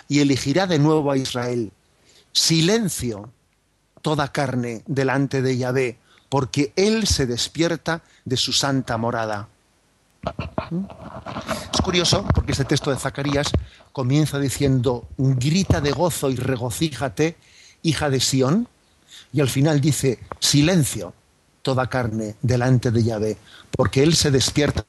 y 0.08 0.20
elegirá 0.20 0.66
de 0.66 0.78
nuevo 0.78 1.12
a 1.12 1.18
Israel. 1.18 1.72
Silencio 2.32 3.28
toda 4.00 4.32
carne 4.32 4.82
delante 4.86 5.42
de 5.42 5.58
Yahvé, 5.58 5.98
porque 6.30 6.72
Él 6.74 7.06
se 7.06 7.26
despierta 7.26 8.00
de 8.24 8.38
su 8.38 8.54
santa 8.54 8.96
morada. 8.96 9.48
Es 11.74 11.82
curioso 11.82 12.26
porque 12.34 12.52
este 12.52 12.64
texto 12.64 12.90
de 12.90 12.96
Zacarías 12.96 13.50
comienza 13.92 14.38
diciendo, 14.38 15.06
grita 15.18 15.82
de 15.82 15.92
gozo 15.92 16.30
y 16.30 16.36
regocíjate, 16.36 17.36
hija 17.82 18.08
de 18.08 18.20
Sión, 18.20 18.68
y 19.34 19.42
al 19.42 19.50
final 19.50 19.82
dice, 19.82 20.18
silencio 20.40 21.12
toda 21.60 21.90
carne 21.90 22.36
delante 22.40 22.90
de 22.90 23.04
Yahvé, 23.04 23.36
porque 23.72 24.02
Él 24.02 24.16
se 24.16 24.30
despierta 24.30 24.86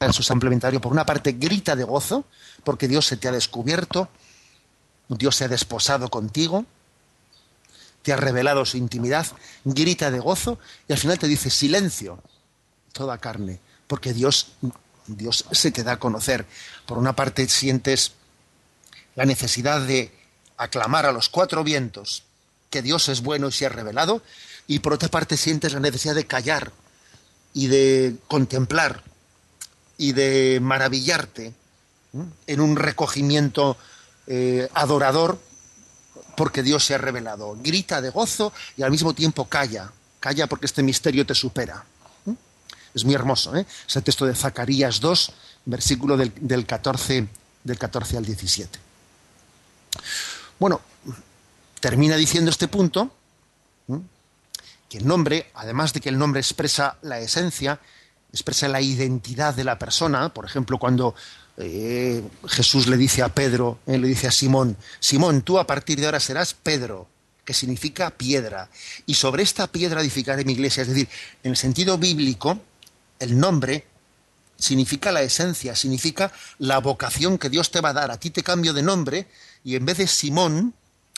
en 0.00 0.12
su 0.12 0.26
complementario, 0.26 0.80
por 0.80 0.92
una 0.92 1.04
parte 1.04 1.32
grita 1.32 1.74
de 1.74 1.84
gozo, 1.84 2.24
porque 2.64 2.88
Dios 2.88 3.06
se 3.06 3.16
te 3.16 3.28
ha 3.28 3.32
descubierto, 3.32 4.08
Dios 5.08 5.36
se 5.36 5.44
ha 5.44 5.48
desposado 5.48 6.08
contigo, 6.08 6.64
te 8.02 8.12
ha 8.12 8.16
revelado 8.16 8.64
su 8.64 8.76
intimidad, 8.76 9.26
grita 9.64 10.10
de 10.10 10.20
gozo 10.20 10.58
y 10.86 10.92
al 10.92 10.98
final 10.98 11.18
te 11.18 11.26
dice 11.26 11.50
silencio, 11.50 12.22
toda 12.92 13.18
carne, 13.18 13.60
porque 13.86 14.12
Dios, 14.12 14.52
Dios 15.06 15.44
se 15.50 15.70
te 15.70 15.82
da 15.82 15.92
a 15.92 15.98
conocer. 15.98 16.46
Por 16.86 16.98
una 16.98 17.14
parte 17.14 17.48
sientes 17.48 18.12
la 19.16 19.24
necesidad 19.24 19.80
de 19.80 20.12
aclamar 20.56 21.06
a 21.06 21.12
los 21.12 21.28
cuatro 21.28 21.64
vientos 21.64 22.22
que 22.70 22.82
Dios 22.82 23.08
es 23.08 23.22
bueno 23.22 23.48
y 23.48 23.52
se 23.52 23.66
ha 23.66 23.70
revelado, 23.70 24.22
y 24.66 24.80
por 24.80 24.92
otra 24.92 25.08
parte 25.08 25.36
sientes 25.36 25.72
la 25.72 25.80
necesidad 25.80 26.14
de 26.14 26.26
callar 26.26 26.72
y 27.54 27.66
de 27.68 28.16
contemplar 28.28 29.02
y 29.98 30.12
de 30.12 30.60
maravillarte 30.62 31.52
en 32.46 32.60
un 32.60 32.76
recogimiento 32.76 33.76
eh, 34.26 34.68
adorador 34.72 35.38
porque 36.36 36.62
Dios 36.62 36.84
se 36.84 36.94
ha 36.94 36.98
revelado. 36.98 37.56
Grita 37.60 38.00
de 38.00 38.10
gozo 38.10 38.52
y 38.76 38.82
al 38.82 38.90
mismo 38.90 39.12
tiempo 39.12 39.46
calla. 39.46 39.92
Calla 40.20 40.46
porque 40.46 40.66
este 40.66 40.82
misterio 40.82 41.26
te 41.26 41.34
supera. 41.34 41.84
Es 42.94 43.04
muy 43.04 43.14
hermoso, 43.14 43.54
¿eh? 43.54 43.66
Ese 43.86 44.00
texto 44.00 44.24
de 44.24 44.34
Zacarías 44.34 45.00
2, 45.00 45.32
versículo 45.66 46.16
del, 46.16 46.32
del, 46.40 46.64
14, 46.64 47.28
del 47.62 47.78
14 47.78 48.16
al 48.16 48.24
17. 48.24 48.78
Bueno, 50.58 50.80
termina 51.80 52.16
diciendo 52.16 52.50
este 52.50 52.66
punto, 52.66 53.12
que 54.88 54.98
el 54.98 55.06
nombre, 55.06 55.50
además 55.54 55.92
de 55.92 56.00
que 56.00 56.08
el 56.08 56.18
nombre 56.18 56.40
expresa 56.40 56.96
la 57.02 57.20
esencia, 57.20 57.78
expresa 58.32 58.68
la 58.68 58.80
identidad 58.80 59.54
de 59.54 59.64
la 59.64 59.78
persona. 59.78 60.32
Por 60.32 60.44
ejemplo, 60.44 60.78
cuando 60.78 61.14
eh, 61.56 62.22
Jesús 62.46 62.86
le 62.86 62.96
dice 62.96 63.22
a 63.22 63.28
Pedro, 63.28 63.80
eh, 63.86 63.98
le 63.98 64.08
dice 64.08 64.28
a 64.28 64.32
Simón, 64.32 64.76
Simón, 65.00 65.42
tú 65.42 65.58
a 65.58 65.66
partir 65.66 65.98
de 65.98 66.06
ahora 66.06 66.20
serás 66.20 66.54
Pedro, 66.54 67.08
que 67.44 67.54
significa 67.54 68.10
piedra, 68.10 68.68
y 69.06 69.14
sobre 69.14 69.42
esta 69.42 69.66
piedra 69.66 70.00
edificaré 70.00 70.44
mi 70.44 70.52
iglesia. 70.52 70.82
Es 70.82 70.88
decir, 70.88 71.08
en 71.42 71.52
el 71.52 71.56
sentido 71.56 71.98
bíblico, 71.98 72.60
el 73.18 73.38
nombre 73.38 73.86
significa 74.58 75.12
la 75.12 75.22
esencia, 75.22 75.74
significa 75.74 76.32
la 76.58 76.78
vocación 76.78 77.38
que 77.38 77.48
Dios 77.48 77.70
te 77.70 77.80
va 77.80 77.90
a 77.90 77.94
dar. 77.94 78.10
A 78.10 78.20
ti 78.20 78.30
te 78.30 78.42
cambio 78.42 78.72
de 78.72 78.82
nombre 78.82 79.26
y 79.64 79.76
en 79.76 79.86
vez 79.86 79.98
de 79.98 80.06
Simón 80.06 80.74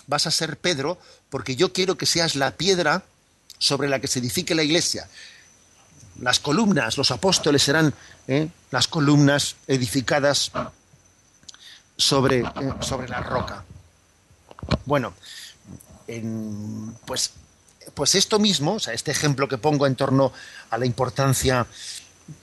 vas 0.07 0.27
a 0.27 0.31
ser 0.31 0.59
Pedro 0.59 0.99
porque 1.31 1.57
yo 1.57 1.73
quiero 1.73 1.97
que 1.97 2.07
seas 2.07 2.35
la 2.35 2.57
piedra 2.57 3.05
sobre 3.59 3.89
la 3.89 4.01
que 4.01 4.09
se 4.09 4.19
edifique 4.19 4.55
la 4.55 4.63
iglesia 4.63 5.09
las 6.21 6.41
columnas, 6.41 6.97
los 6.97 7.11
apóstoles 7.11 7.63
serán 7.63 7.93
¿eh? 8.29 8.49
las 8.71 8.89
columnas 8.89 9.57
edificadas 9.67 10.53
sobre, 11.97 12.41
eh, 12.41 12.75
sobre 12.81 13.09
la 13.09 13.21
roca. 13.21 13.65
Bueno, 14.85 15.15
pues, 17.07 17.33
pues 17.95 18.15
esto 18.15 18.39
mismo, 18.39 18.75
o 18.75 18.81
sea, 18.81 18.95
este 18.95 19.11
ejemplo 19.11 19.49
que 19.49 19.59
pongo 19.59 19.87
en 19.87 19.97
torno 19.97 20.33
a 20.71 20.79
la 20.79 20.87
importancia 20.87 21.67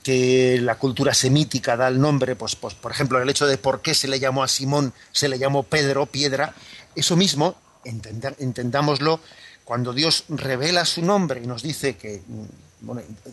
que 0.02 0.58
la 0.60 0.76
cultura 0.76 1.14
semítica 1.14 1.76
da 1.76 1.86
al 1.86 2.00
nombre, 2.00 2.36
pues, 2.36 2.56
pues 2.56 2.74
por 2.74 2.92
ejemplo, 2.92 3.20
el 3.20 3.28
hecho 3.28 3.46
de 3.46 3.58
por 3.58 3.80
qué 3.80 3.94
se 3.94 4.08
le 4.08 4.20
llamó 4.20 4.42
a 4.42 4.48
Simón, 4.48 4.92
se 5.12 5.28
le 5.28 5.38
llamó 5.38 5.62
Pedro, 5.62 6.06
piedra, 6.06 6.54
eso 6.94 7.16
mismo, 7.16 7.56
entendámoslo, 7.84 9.20
cuando 9.64 9.92
Dios 9.92 10.24
revela 10.28 10.84
su 10.84 11.02
nombre 11.02 11.40
y 11.42 11.46
nos 11.46 11.62
dice 11.62 11.96
que 11.96 12.22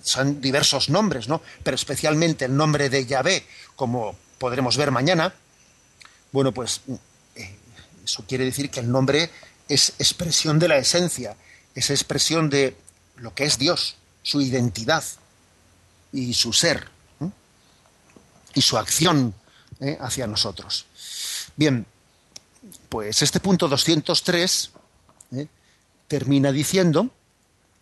son 0.04 0.42
diversos 0.42 0.90
nombres, 0.90 1.28
¿no? 1.28 1.42
Pero 1.64 1.76
especialmente 1.76 2.46
el 2.46 2.56
nombre 2.56 2.90
de 2.90 3.06
Yahvé, 3.06 3.46
como 3.76 4.16
podremos 4.38 4.78
ver 4.78 4.92
mañana, 4.92 5.34
bueno, 6.32 6.52
pues 6.52 6.82
eh, 7.36 7.56
eso 8.04 8.24
quiere 8.28 8.46
decir 8.46 8.70
que 8.70 8.80
el 8.80 8.92
nombre 8.92 9.30
es 9.68 9.94
expresión 10.00 10.60
de 10.60 10.68
la 10.68 10.78
esencia, 10.78 11.36
es 11.74 11.90
expresión 11.90 12.50
de 12.50 12.76
lo 13.18 13.34
que 13.34 13.46
es 13.46 13.58
Dios, 13.58 13.96
su 14.24 14.42
identidad 14.42 15.04
y 16.12 16.34
su 16.34 16.54
ser 16.54 16.96
y 18.56 18.62
su 18.62 18.78
acción 18.78 19.36
¿eh? 19.80 19.98
hacia 20.00 20.26
nosotros. 20.26 20.86
Bien, 21.56 21.86
pues 22.90 23.22
este 23.22 23.40
punto 23.40 23.68
203 23.68 24.72
¿eh? 25.34 25.48
termina 26.08 26.52
diciendo 26.52 27.10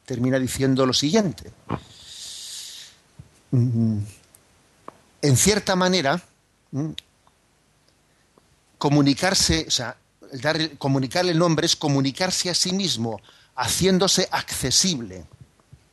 termina 0.06 0.39
diciendo 0.39 0.86
lo 0.86 0.94
siguiente. 0.94 1.52
Mm, 3.52 4.00
en 5.22 5.38
cierta 5.38 5.76
manera, 5.76 6.22
mm, 6.72 6.89
comunicarse, 8.78 9.66
o 9.68 9.72
sea, 9.72 9.96
dar, 10.34 10.78
comunicar 10.78 11.26
el 11.26 11.38
nombre 11.38 11.66
es 11.66 11.76
comunicarse 11.76 12.50
a 12.50 12.56
sí 12.56 12.74
mismo, 12.74 13.22
haciéndose 13.56 14.28
accesible, 14.32 15.26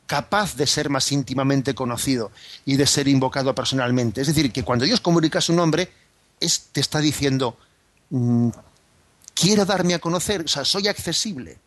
capaz 0.07 0.55
de 0.55 0.67
ser 0.67 0.89
más 0.89 1.11
íntimamente 1.11 1.73
conocido 1.73 2.31
y 2.65 2.75
de 2.75 2.85
ser 2.85 3.07
invocado 3.07 3.55
personalmente. 3.55 4.21
Es 4.21 4.27
decir, 4.27 4.51
que 4.51 4.63
cuando 4.63 4.85
Dios 4.85 4.99
comunica 4.99 5.39
su 5.39 5.53
nombre, 5.53 5.89
es, 6.39 6.67
te 6.71 6.81
está 6.81 6.99
diciendo, 6.99 7.55
mm, 8.09 8.49
quiero 9.33 9.65
darme 9.65 9.93
a 9.93 9.99
conocer, 9.99 10.41
o 10.41 10.47
sea, 10.47 10.65
soy 10.65 10.87
accesible. 10.87 11.57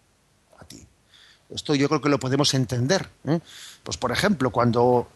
Esto 1.50 1.74
yo 1.74 1.88
creo 1.88 2.00
que 2.00 2.08
lo 2.08 2.18
podemos 2.18 2.52
entender. 2.54 3.08
¿eh? 3.26 3.40
Pues, 3.82 3.96
por 3.96 4.12
ejemplo, 4.12 4.50
cuando 4.50 5.08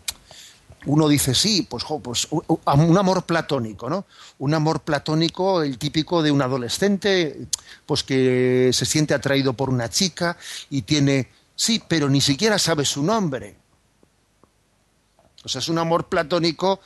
uno 0.87 1.09
dice 1.09 1.35
sí, 1.35 1.67
pues, 1.69 1.85
pues 2.03 2.29
un 2.31 2.99
amor 2.99 3.25
platónico, 3.25 3.91
¿no? 3.91 4.07
Un 4.38 4.55
amor 4.55 4.81
platónico, 4.81 5.62
el 5.62 5.77
típico 5.79 6.23
de 6.23 6.31
un 6.31 6.41
adolescente, 6.41 7.47
pues 7.85 8.05
que 8.05 8.71
se 8.73 8.85
siente 8.85 9.14
atraído 9.14 9.53
por 9.55 9.71
una 9.71 9.88
chica 9.91 10.37
y 10.71 10.83
tiene, 10.83 11.29
sí, 11.57 11.83
pero 11.87 12.09
ni 12.09 12.21
siquiera 12.21 12.59
sabe 12.59 12.85
su 12.85 13.03
nombre. 13.03 13.57
O 15.45 15.49
sea, 15.49 15.61
es 15.61 15.69
un 15.69 15.79
amor 15.79 16.09
platónico 16.09 16.81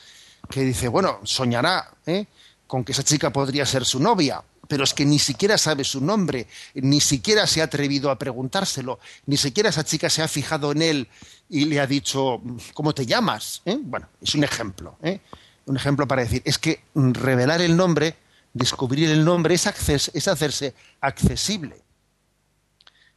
que 0.49 0.63
dice, 0.63 0.89
bueno, 0.89 1.21
soñará 1.25 1.93
¿eh? 2.07 2.27
con 2.67 2.85
que 2.85 2.93
esa 2.93 3.03
chica 3.03 3.31
podría 3.31 3.67
ser 3.67 3.85
su 3.85 4.01
novia, 4.01 4.43
pero 4.73 4.85
es 4.85 4.95
que 4.95 5.05
ni 5.05 5.19
siquiera 5.19 5.59
sabe 5.59 5.85
su 5.85 6.01
nombre, 6.01 6.47
ni 6.73 7.03
siquiera 7.03 7.47
se 7.47 7.61
ha 7.61 7.65
atrevido 7.65 8.11
a 8.11 8.19
preguntárselo, 8.19 9.01
ni 9.27 9.37
siquiera 9.37 9.69
esa 9.69 9.85
chica 9.85 10.09
se 10.09 10.23
ha 10.23 10.29
fijado 10.29 10.73
en 10.73 10.81
él 10.81 11.09
y 11.51 11.67
le 11.67 11.79
ha 11.79 11.87
dicho, 11.87 12.41
¿cómo 12.73 12.95
te 12.95 13.05
llamas? 13.05 13.61
¿Eh? 13.67 13.79
Bueno, 13.79 14.09
es 14.23 14.35
un 14.35 14.45
ejemplo, 14.45 14.97
¿eh? 15.03 15.21
un 15.67 15.77
ejemplo 15.77 16.09
para 16.09 16.23
decir, 16.23 16.41
es 16.47 16.57
que 16.57 16.85
revelar 16.95 17.61
el 17.61 17.77
nombre, 17.77 18.17
descubrir 18.55 19.11
el 19.11 19.23
nombre, 19.23 19.57
es, 19.57 19.67
hacerse 19.67 20.75
accesible, 21.03 21.77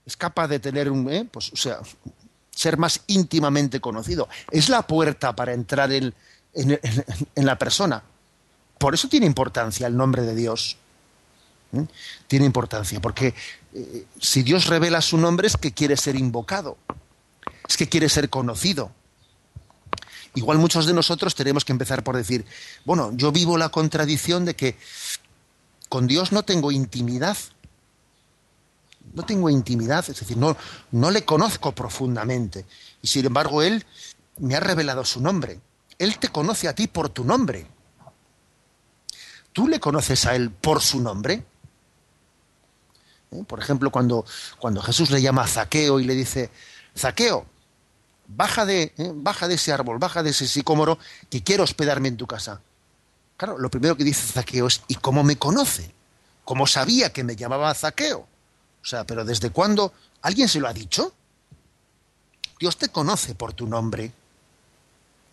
es 0.06 0.18
capaz 0.18 0.50
de 0.50 0.60
tener 0.60 0.92
un, 0.92 1.10
¿eh? 1.10 1.26
pues, 1.32 1.54
o 1.54 1.56
sea, 1.56 1.80
ser 2.52 2.76
más 2.78 3.00
íntimamente 3.08 3.80
conocido, 3.80 4.28
es 4.52 4.68
la 4.68 4.82
puerta 4.82 5.34
para 5.34 5.54
entrar 5.54 5.90
en 5.94 6.14
la 7.34 7.58
persona. 7.58 8.04
Por 8.78 8.94
eso 8.94 9.08
tiene 9.08 9.26
importancia 9.26 9.88
el 9.88 9.96
nombre 9.96 10.24
de 10.24 10.36
Dios. 10.36 10.80
¿Eh? 11.74 11.86
tiene 12.28 12.46
importancia, 12.46 13.00
porque 13.02 13.34
eh, 13.74 14.06
si 14.20 14.44
Dios 14.44 14.68
revela 14.68 15.02
su 15.02 15.18
nombre 15.18 15.48
es 15.48 15.58
que 15.58 15.74
quiere 15.74 15.98
ser 15.98 16.16
invocado, 16.16 16.78
es 17.68 17.78
que 17.78 17.90
quiere 17.90 18.10
ser 18.10 18.30
conocido. 18.30 18.92
Igual 20.36 20.58
muchos 20.58 20.86
de 20.86 20.94
nosotros 20.94 21.34
tenemos 21.34 21.64
que 21.64 21.72
empezar 21.72 22.04
por 22.04 22.18
decir, 22.18 22.46
bueno, 22.84 23.12
yo 23.14 23.32
vivo 23.32 23.58
la 23.58 23.70
contradicción 23.70 24.44
de 24.44 24.56
que 24.56 24.78
con 25.88 26.08
Dios 26.08 26.32
no 26.32 26.44
tengo 26.44 26.72
intimidad. 26.72 27.38
No 29.14 29.24
tengo 29.24 29.50
intimidad, 29.50 30.04
es 30.10 30.20
decir, 30.20 30.36
no, 30.36 30.58
no 30.92 31.10
le 31.10 31.24
conozco 31.24 31.74
profundamente. 31.74 32.66
Y 33.02 33.08
sin 33.08 33.26
embargo, 33.26 33.62
Él 33.62 33.86
me 34.38 34.56
ha 34.56 34.60
revelado 34.60 35.06
su 35.06 35.22
nombre. 35.22 35.62
Él 35.98 36.18
te 36.20 36.28
conoce 36.28 36.68
a 36.68 36.76
ti 36.76 36.88
por 36.88 37.08
tu 37.10 37.24
nombre. 37.24 37.68
¿Tú 39.54 39.70
le 39.70 39.80
conoces 39.80 40.26
a 40.26 40.36
Él 40.36 40.52
por 40.52 40.82
su 40.82 41.00
nombre? 41.00 41.46
¿Eh? 43.40 43.44
Por 43.48 43.60
ejemplo, 43.60 43.92
cuando, 43.92 44.26
cuando 44.60 44.82
Jesús 44.82 45.12
le 45.12 45.22
llama 45.22 45.44
a 45.44 45.48
Zaqueo 45.48 46.00
y 46.00 46.06
le 46.06 46.16
dice, 46.16 46.50
Zaqueo, 46.98 47.46
baja 48.28 48.66
de, 48.66 48.94
¿eh? 48.98 49.12
baja 49.14 49.48
de 49.48 49.56
ese 49.56 49.72
árbol, 49.72 50.00
baja 50.00 50.24
de 50.24 50.32
ese 50.32 50.48
sicómoro, 50.48 50.98
que 51.30 51.44
quiero 51.44 51.64
hospedarme 51.64 52.08
en 52.08 52.18
tu 52.18 52.28
casa. 52.28 52.62
Claro, 53.38 53.58
lo 53.58 53.70
primero 53.70 53.98
que 53.98 54.04
dice 54.04 54.32
Zaqueo 54.32 54.68
es, 54.68 54.82
¿y 54.88 54.96
cómo 54.96 55.24
me 55.24 55.38
conoce? 55.38 55.94
¿Cómo 56.44 56.68
sabía 56.68 57.12
que 57.12 57.24
me 57.24 57.36
llamaba 57.36 57.74
Zaqueo? 57.74 58.20
O 58.20 58.86
sea, 58.86 59.04
pero 59.04 59.26
¿desde 59.26 59.50
cuándo? 59.50 59.94
¿Alguien 60.22 60.48
se 60.48 60.60
lo 60.60 60.68
ha 60.68 60.74
dicho? 60.74 61.14
Dios 62.60 62.78
te 62.78 62.90
conoce 62.90 63.36
por 63.36 63.54
tu 63.54 63.68
nombre. 63.68 64.12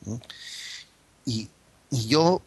¿eh? 0.06 0.18
Y, 1.26 1.48
y 1.90 2.08
yo 2.08 2.42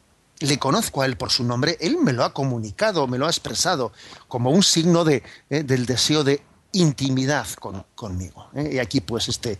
le 0.47 0.57
conozco 0.57 1.01
a 1.01 1.05
él 1.05 1.17
por 1.17 1.31
su 1.31 1.43
nombre, 1.43 1.77
él 1.79 1.97
me 1.97 2.13
lo 2.13 2.23
ha 2.23 2.33
comunicado, 2.33 3.07
me 3.07 3.17
lo 3.17 3.25
ha 3.27 3.29
expresado 3.29 3.91
como 4.27 4.51
un 4.51 4.63
signo 4.63 5.03
de, 5.03 5.23
eh, 5.49 5.63
del 5.63 5.85
deseo 5.85 6.23
de 6.23 6.41
intimidad 6.73 7.47
conmigo. 7.95 8.47
Eh. 8.53 8.71
Y 8.73 8.79
aquí 8.79 9.01
pues 9.01 9.29
este, 9.29 9.57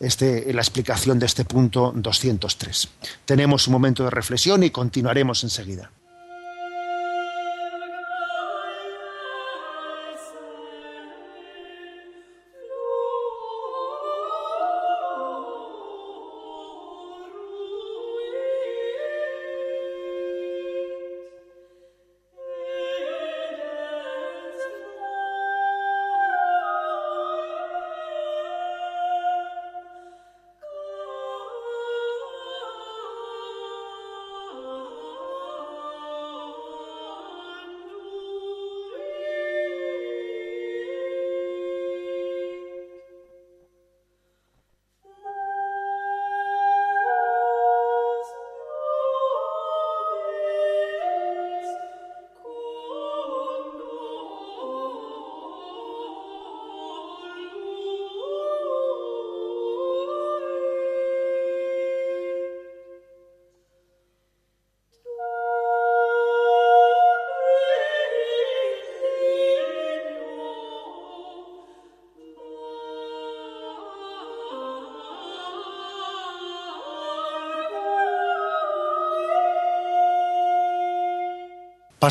este, 0.00 0.52
la 0.52 0.60
explicación 0.60 1.18
de 1.18 1.26
este 1.26 1.44
punto 1.44 1.92
203. 1.94 2.88
Tenemos 3.24 3.66
un 3.66 3.72
momento 3.72 4.04
de 4.04 4.10
reflexión 4.10 4.62
y 4.62 4.70
continuaremos 4.70 5.42
enseguida. 5.44 5.90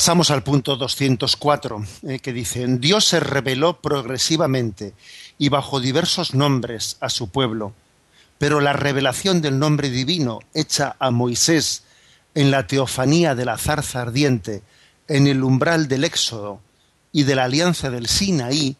Pasamos 0.01 0.31
al 0.31 0.41
punto 0.41 0.77
204, 0.77 1.85
eh, 2.07 2.17
que 2.17 2.33
dice, 2.33 2.65
Dios 2.65 3.05
se 3.05 3.19
reveló 3.19 3.81
progresivamente 3.81 4.95
y 5.37 5.49
bajo 5.49 5.79
diversos 5.79 6.33
nombres 6.33 6.97
a 7.01 7.09
su 7.09 7.29
pueblo, 7.29 7.73
pero 8.39 8.61
la 8.61 8.73
revelación 8.73 9.43
del 9.43 9.59
nombre 9.59 9.91
divino 9.91 10.39
hecha 10.55 10.95
a 10.97 11.11
Moisés 11.11 11.83
en 12.33 12.49
la 12.49 12.65
teofanía 12.65 13.35
de 13.35 13.45
la 13.45 13.59
zarza 13.59 14.01
ardiente, 14.01 14.63
en 15.07 15.27
el 15.27 15.43
umbral 15.43 15.87
del 15.87 16.03
Éxodo 16.03 16.61
y 17.11 17.21
de 17.21 17.35
la 17.35 17.43
alianza 17.43 17.91
del 17.91 18.07
Sinaí, 18.07 18.77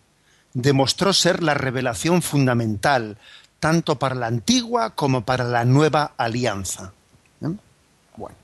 demostró 0.55 1.13
ser 1.13 1.43
la 1.43 1.53
revelación 1.53 2.23
fundamental, 2.23 3.19
tanto 3.59 3.99
para 3.99 4.15
la 4.15 4.25
antigua 4.25 4.95
como 4.95 5.23
para 5.23 5.43
la 5.43 5.65
nueva 5.65 6.15
alianza. 6.17 6.93
Bueno 8.17 8.37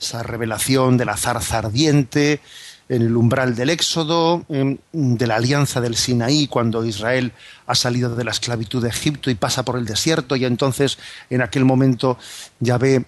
esa 0.00 0.22
revelación 0.22 0.96
de 0.96 1.04
la 1.04 1.16
zarza 1.16 1.58
ardiente 1.58 2.40
en 2.88 3.02
el 3.02 3.16
umbral 3.16 3.56
del 3.56 3.70
Éxodo, 3.70 4.44
de 4.48 5.26
la 5.26 5.36
alianza 5.36 5.80
del 5.80 5.96
Sinaí, 5.96 6.46
cuando 6.46 6.84
Israel 6.84 7.32
ha 7.66 7.74
salido 7.74 8.14
de 8.14 8.24
la 8.24 8.30
esclavitud 8.30 8.82
de 8.82 8.90
Egipto 8.90 9.30
y 9.30 9.34
pasa 9.34 9.64
por 9.64 9.76
el 9.76 9.84
desierto, 9.84 10.36
y 10.36 10.44
entonces 10.44 10.98
en 11.28 11.42
aquel 11.42 11.64
momento 11.64 12.16
Yahvé 12.60 13.04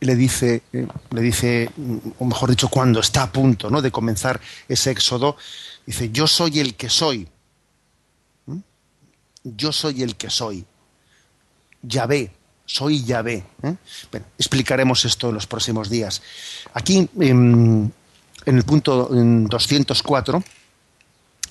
le 0.00 0.16
dice, 0.16 0.62
eh, 0.72 0.86
le 1.10 1.20
dice, 1.22 1.70
o 2.18 2.24
mejor 2.24 2.50
dicho, 2.50 2.68
cuando 2.68 3.00
está 3.00 3.22
a 3.22 3.32
punto 3.32 3.70
¿no? 3.70 3.80
de 3.80 3.92
comenzar 3.92 4.40
ese 4.68 4.90
éxodo, 4.90 5.36
dice, 5.86 6.10
yo 6.10 6.26
soy 6.26 6.58
el 6.58 6.74
que 6.74 6.90
soy. 6.90 7.28
¿Mm? 8.46 8.58
Yo 9.44 9.72
soy 9.72 10.02
el 10.02 10.16
que 10.16 10.28
soy. 10.28 10.66
Yahvé, 11.82 12.32
soy 12.66 13.04
Yahvé. 13.04 13.44
¿eh? 13.62 13.74
explicaremos 14.38 15.04
esto 15.04 15.28
en 15.28 15.34
los 15.34 15.46
próximos 15.46 15.90
días. 15.90 16.22
Aquí, 16.74 17.08
en, 17.18 17.92
el 18.46 18.62
punto 18.64 19.08
204, 19.10 20.42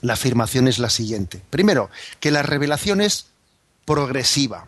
la 0.01 0.13
afirmación 0.13 0.67
es 0.67 0.79
la 0.79 0.89
siguiente. 0.89 1.41
Primero, 1.49 1.89
que 2.19 2.31
la 2.31 2.43
revelación 2.43 3.01
es 3.01 3.27
progresiva. 3.85 4.67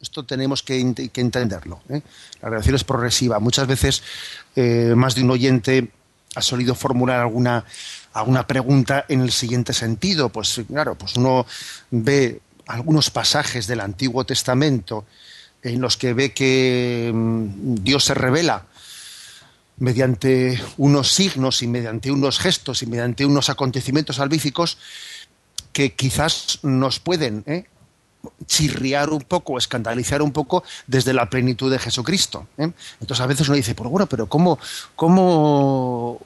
Esto 0.00 0.24
tenemos 0.24 0.62
que, 0.62 0.78
entenderlo. 0.80 1.80
¿eh? 1.88 2.02
La 2.42 2.48
revelación 2.48 2.74
es 2.74 2.84
progresiva. 2.84 3.38
Muchas 3.40 3.66
veces, 3.66 4.02
eh, 4.54 4.94
más 4.96 5.14
de 5.14 5.22
un 5.22 5.30
oyente 5.30 5.90
ha 6.34 6.42
solido 6.42 6.74
formular 6.74 7.20
alguna, 7.20 7.64
alguna 8.12 8.46
pregunta 8.46 9.06
en 9.08 9.22
el 9.22 9.32
siguiente 9.32 9.72
sentido. 9.72 10.28
Pues 10.28 10.60
claro, 10.68 10.96
pues 10.96 11.16
uno 11.16 11.46
ve 11.90 12.40
algunos 12.66 13.10
pasajes 13.10 13.66
del 13.66 13.80
Antiguo 13.80 14.24
Testamento 14.24 15.04
en 15.62 15.80
los 15.80 15.96
que 15.96 16.14
ve 16.14 16.32
que 16.32 17.10
mm, 17.14 17.76
Dios 17.82 18.04
se 18.04 18.14
revela 18.14 18.66
mediante 19.78 20.60
unos 20.78 21.12
signos 21.12 21.62
y 21.62 21.66
mediante 21.66 22.10
unos 22.10 22.38
gestos 22.38 22.82
y 22.82 22.86
mediante 22.86 23.26
unos 23.26 23.50
acontecimientos 23.50 24.16
salvíficos 24.16 24.78
que 25.72 25.92
quizás 25.92 26.60
nos 26.62 26.98
pueden 26.98 27.44
¿eh? 27.46 27.66
Chirriar 28.46 29.10
un 29.10 29.22
poco, 29.22 29.58
escandalizar 29.58 30.22
un 30.22 30.32
poco 30.32 30.64
desde 30.86 31.12
la 31.12 31.28
plenitud 31.28 31.70
de 31.70 31.78
Jesucristo. 31.78 32.46
¿eh? 32.58 32.70
Entonces 33.00 33.20
a 33.20 33.26
veces 33.26 33.48
uno 33.48 33.56
dice, 33.56 33.74
pero 33.74 33.90
bueno, 33.90 34.06
pero 34.06 34.26
¿cómo, 34.26 34.58
cómo 34.94 36.20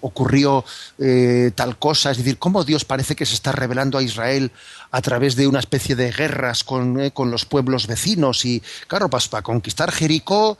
ocurrió 0.00 0.64
eh, 0.98 1.52
tal 1.54 1.78
cosa? 1.78 2.10
Es 2.10 2.18
decir, 2.18 2.38
¿cómo 2.38 2.64
Dios 2.64 2.84
parece 2.84 3.16
que 3.16 3.26
se 3.26 3.34
está 3.34 3.52
revelando 3.52 3.98
a 3.98 4.02
Israel 4.02 4.50
a 4.90 5.00
través 5.02 5.36
de 5.36 5.46
una 5.46 5.60
especie 5.60 5.94
de 5.96 6.10
guerras 6.10 6.64
con, 6.64 7.00
eh, 7.00 7.10
con 7.12 7.30
los 7.30 7.44
pueblos 7.44 7.86
vecinos? 7.86 8.44
Y 8.44 8.62
claro, 8.86 9.08
pues, 9.08 9.28
para 9.28 9.42
conquistar 9.42 9.92
Jericó, 9.92 10.58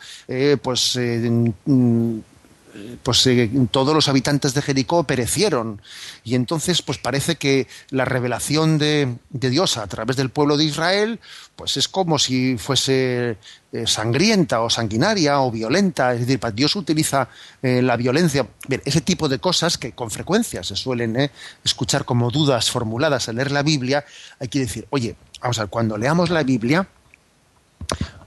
pues 0.62 0.98
pues 3.02 3.26
eh, 3.26 3.50
todos 3.70 3.94
los 3.94 4.08
habitantes 4.08 4.54
de 4.54 4.62
Jericó 4.62 5.04
perecieron. 5.04 5.80
Y 6.24 6.34
entonces, 6.34 6.82
pues 6.82 6.98
parece 6.98 7.36
que 7.36 7.66
la 7.90 8.04
revelación 8.04 8.78
de, 8.78 9.16
Dios 9.30 9.76
a 9.76 9.86
través 9.86 10.16
del 10.16 10.30
pueblo 10.30 10.56
de 10.56 10.64
Israel, 10.64 11.20
pues 11.56 11.76
es 11.76 11.88
como 11.88 12.18
si 12.18 12.56
fuese 12.58 13.36
eh, 13.72 13.86
sangrienta 13.86 14.60
o 14.60 14.70
sanguinaria 14.70 15.40
o 15.40 15.50
violenta. 15.50 16.14
Es 16.14 16.20
decir, 16.20 16.40
Dios 16.54 16.76
utiliza 16.76 17.28
eh, 17.62 17.82
la 17.82 17.96
violencia. 17.96 18.46
Ese 18.84 19.00
tipo 19.00 19.28
de 19.28 19.38
cosas 19.38 19.78
que 19.78 19.92
con 19.92 20.10
frecuencia 20.10 20.62
se 20.62 20.76
suelen 20.76 21.30
escuchar 21.64 22.04
como 22.04 22.30
dudas 22.30 22.70
formuladas 22.70 23.28
al 23.28 23.36
leer 23.36 23.52
la 23.52 23.62
Biblia, 23.62 24.04
hay 24.38 24.48
que 24.48 24.60
decir, 24.60 24.86
oye, 24.90 25.16
vamos 25.40 25.58
a 25.58 25.62
ver, 25.62 25.70
cuando 25.70 25.96
leamos 25.98 26.30
la 26.30 26.42
Biblia, 26.42 26.88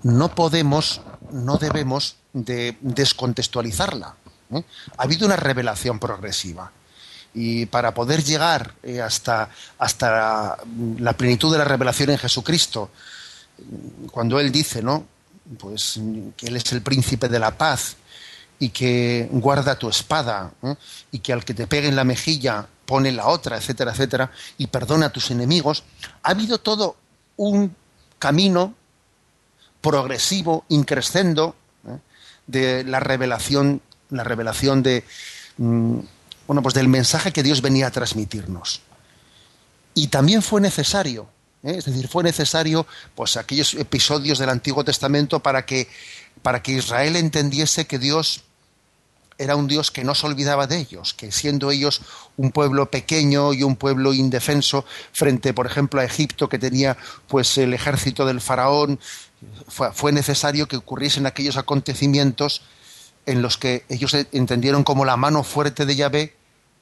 no 0.04 0.36
podemos, 0.36 1.02
no 1.32 1.58
debemos 1.58 2.18
de 2.34 2.78
descontextualizarla. 2.82 4.16
¿Eh? 4.56 4.64
Ha 4.98 5.04
habido 5.04 5.26
una 5.26 5.36
revelación 5.36 6.00
progresiva. 6.00 6.72
Y 7.34 7.66
para 7.66 7.94
poder 7.94 8.24
llegar 8.24 8.76
eh, 8.84 9.02
hasta, 9.02 9.50
hasta 9.80 10.58
la 11.00 11.14
plenitud 11.14 11.52
de 11.52 11.58
la 11.58 11.66
revelación 11.66 12.12
en 12.12 12.18
Jesucristo, 12.18 12.92
cuando 14.12 14.40
Él 14.40 14.52
dice, 14.52 14.82
¿no? 14.84 15.06
Pues 15.58 16.00
que 16.38 16.48
Él 16.48 16.56
es 16.56 16.72
el 16.72 16.82
príncipe 16.82 17.28
de 17.28 17.40
la 17.40 17.58
paz 17.58 17.98
y 18.60 18.70
que 18.70 19.28
guarda 19.32 19.78
tu 19.78 19.90
espada 19.90 20.52
¿eh? 20.62 20.76
y 21.12 21.20
que 21.20 21.34
al 21.34 21.44
que 21.44 21.54
te 21.54 21.68
pegue 21.68 21.88
en 21.88 21.96
la 21.96 22.04
mejilla 22.04 22.68
pone 22.86 23.12
la 23.12 23.28
otra, 23.28 23.58
etcétera, 23.58 23.92
etcétera, 23.92 24.32
y 24.58 24.68
perdona 24.68 25.08
a 25.08 25.10
tus 25.10 25.32
enemigos, 25.32 25.84
ha 26.22 26.32
habido 26.32 26.60
todo 26.60 26.96
un 27.38 27.76
camino 28.20 28.76
progresivo, 29.82 30.66
increscendo, 30.70 31.56
de 32.48 32.84
la 32.84 33.00
revelación 33.00 33.82
la 34.14 34.24
revelación 34.24 34.84
de, 34.84 35.04
mm, 35.58 36.00
bueno, 36.48 36.62
pues 36.62 36.74
del 36.74 36.88
mensaje 36.88 37.32
que 37.32 37.44
Dios 37.44 37.62
venía 37.62 37.88
a 37.88 37.92
transmitirnos. 37.92 38.82
Y 39.94 40.08
también 40.08 40.42
fue 40.42 40.60
necesario, 40.62 41.28
¿eh? 41.64 41.76
es 41.78 41.86
decir, 41.86 42.08
fue 42.08 42.24
necesario 42.24 42.86
pues 43.16 43.38
aquellos 43.38 43.74
episodios 43.76 44.40
del 44.40 44.50
Antiguo 44.50 44.84
Testamento 44.84 45.40
para 45.40 45.66
que, 45.66 45.88
para 46.42 46.62
que 46.62 46.74
Israel 46.74 47.16
entendiese 47.16 47.86
que 47.86 48.00
Dios 48.00 48.44
era 49.38 49.56
un 49.56 49.68
Dios 49.68 49.92
que 49.92 50.04
no 50.04 50.16
se 50.16 50.28
olvidaba 50.28 50.68
de 50.68 50.78
ellos, 50.78 51.14
que 51.14 51.32
siendo 51.32 51.72
ellos 51.72 52.02
un 52.38 52.52
pueblo 52.52 52.90
pequeño 52.90 53.54
y 53.54 53.64
un 53.64 53.76
pueblo 53.76 54.14
indefenso 54.14 54.86
frente, 55.12 55.54
por 55.54 55.66
ejemplo, 55.66 56.02
a 56.02 56.06
Egipto, 56.06 56.50
que 56.50 56.60
tenía 56.60 56.98
pues 57.28 57.58
el 57.58 57.74
ejército 57.74 58.26
del 58.26 58.42
faraón, 58.42 59.00
fue, 59.68 59.92
fue 59.92 60.12
necesario 60.12 60.68
que 60.68 60.78
ocurriesen 60.78 61.26
aquellos 61.26 61.58
acontecimientos 61.58 62.62
en 63.26 63.42
los 63.42 63.58
que 63.58 63.86
ellos 63.90 64.14
entendieron 64.32 64.84
como 64.84 65.06
la 65.06 65.18
mano 65.18 65.44
fuerte 65.44 65.86
de 65.86 65.96
Yahvé 65.96 66.36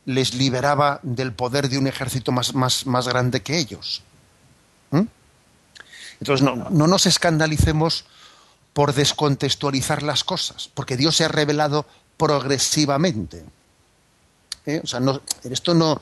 les 0.05 0.33
liberaba 0.33 0.99
del 1.03 1.33
poder 1.33 1.69
de 1.69 1.77
un 1.77 1.87
ejército 1.87 2.31
más, 2.31 2.55
más, 2.55 2.85
más 2.85 3.07
grande 3.07 3.41
que 3.41 3.57
ellos. 3.57 4.01
¿Mm? 4.89 5.03
Entonces, 6.19 6.43
no, 6.43 6.55
no, 6.55 6.87
nos 6.87 7.05
escandalicemos 7.05 8.05
por 8.73 8.93
descontextualizar 8.93 10.01
las 10.01 10.23
cosas, 10.23 10.69
porque 10.73 10.97
Dios 10.97 11.15
se 11.17 11.25
ha 11.25 11.27
revelado 11.27 11.85
progresivamente. 12.17 13.43
¿Eh? 14.65 14.81
O 14.83 14.87
sea, 14.87 14.99
no, 14.99 15.21
esto 15.43 15.73
no. 15.73 16.01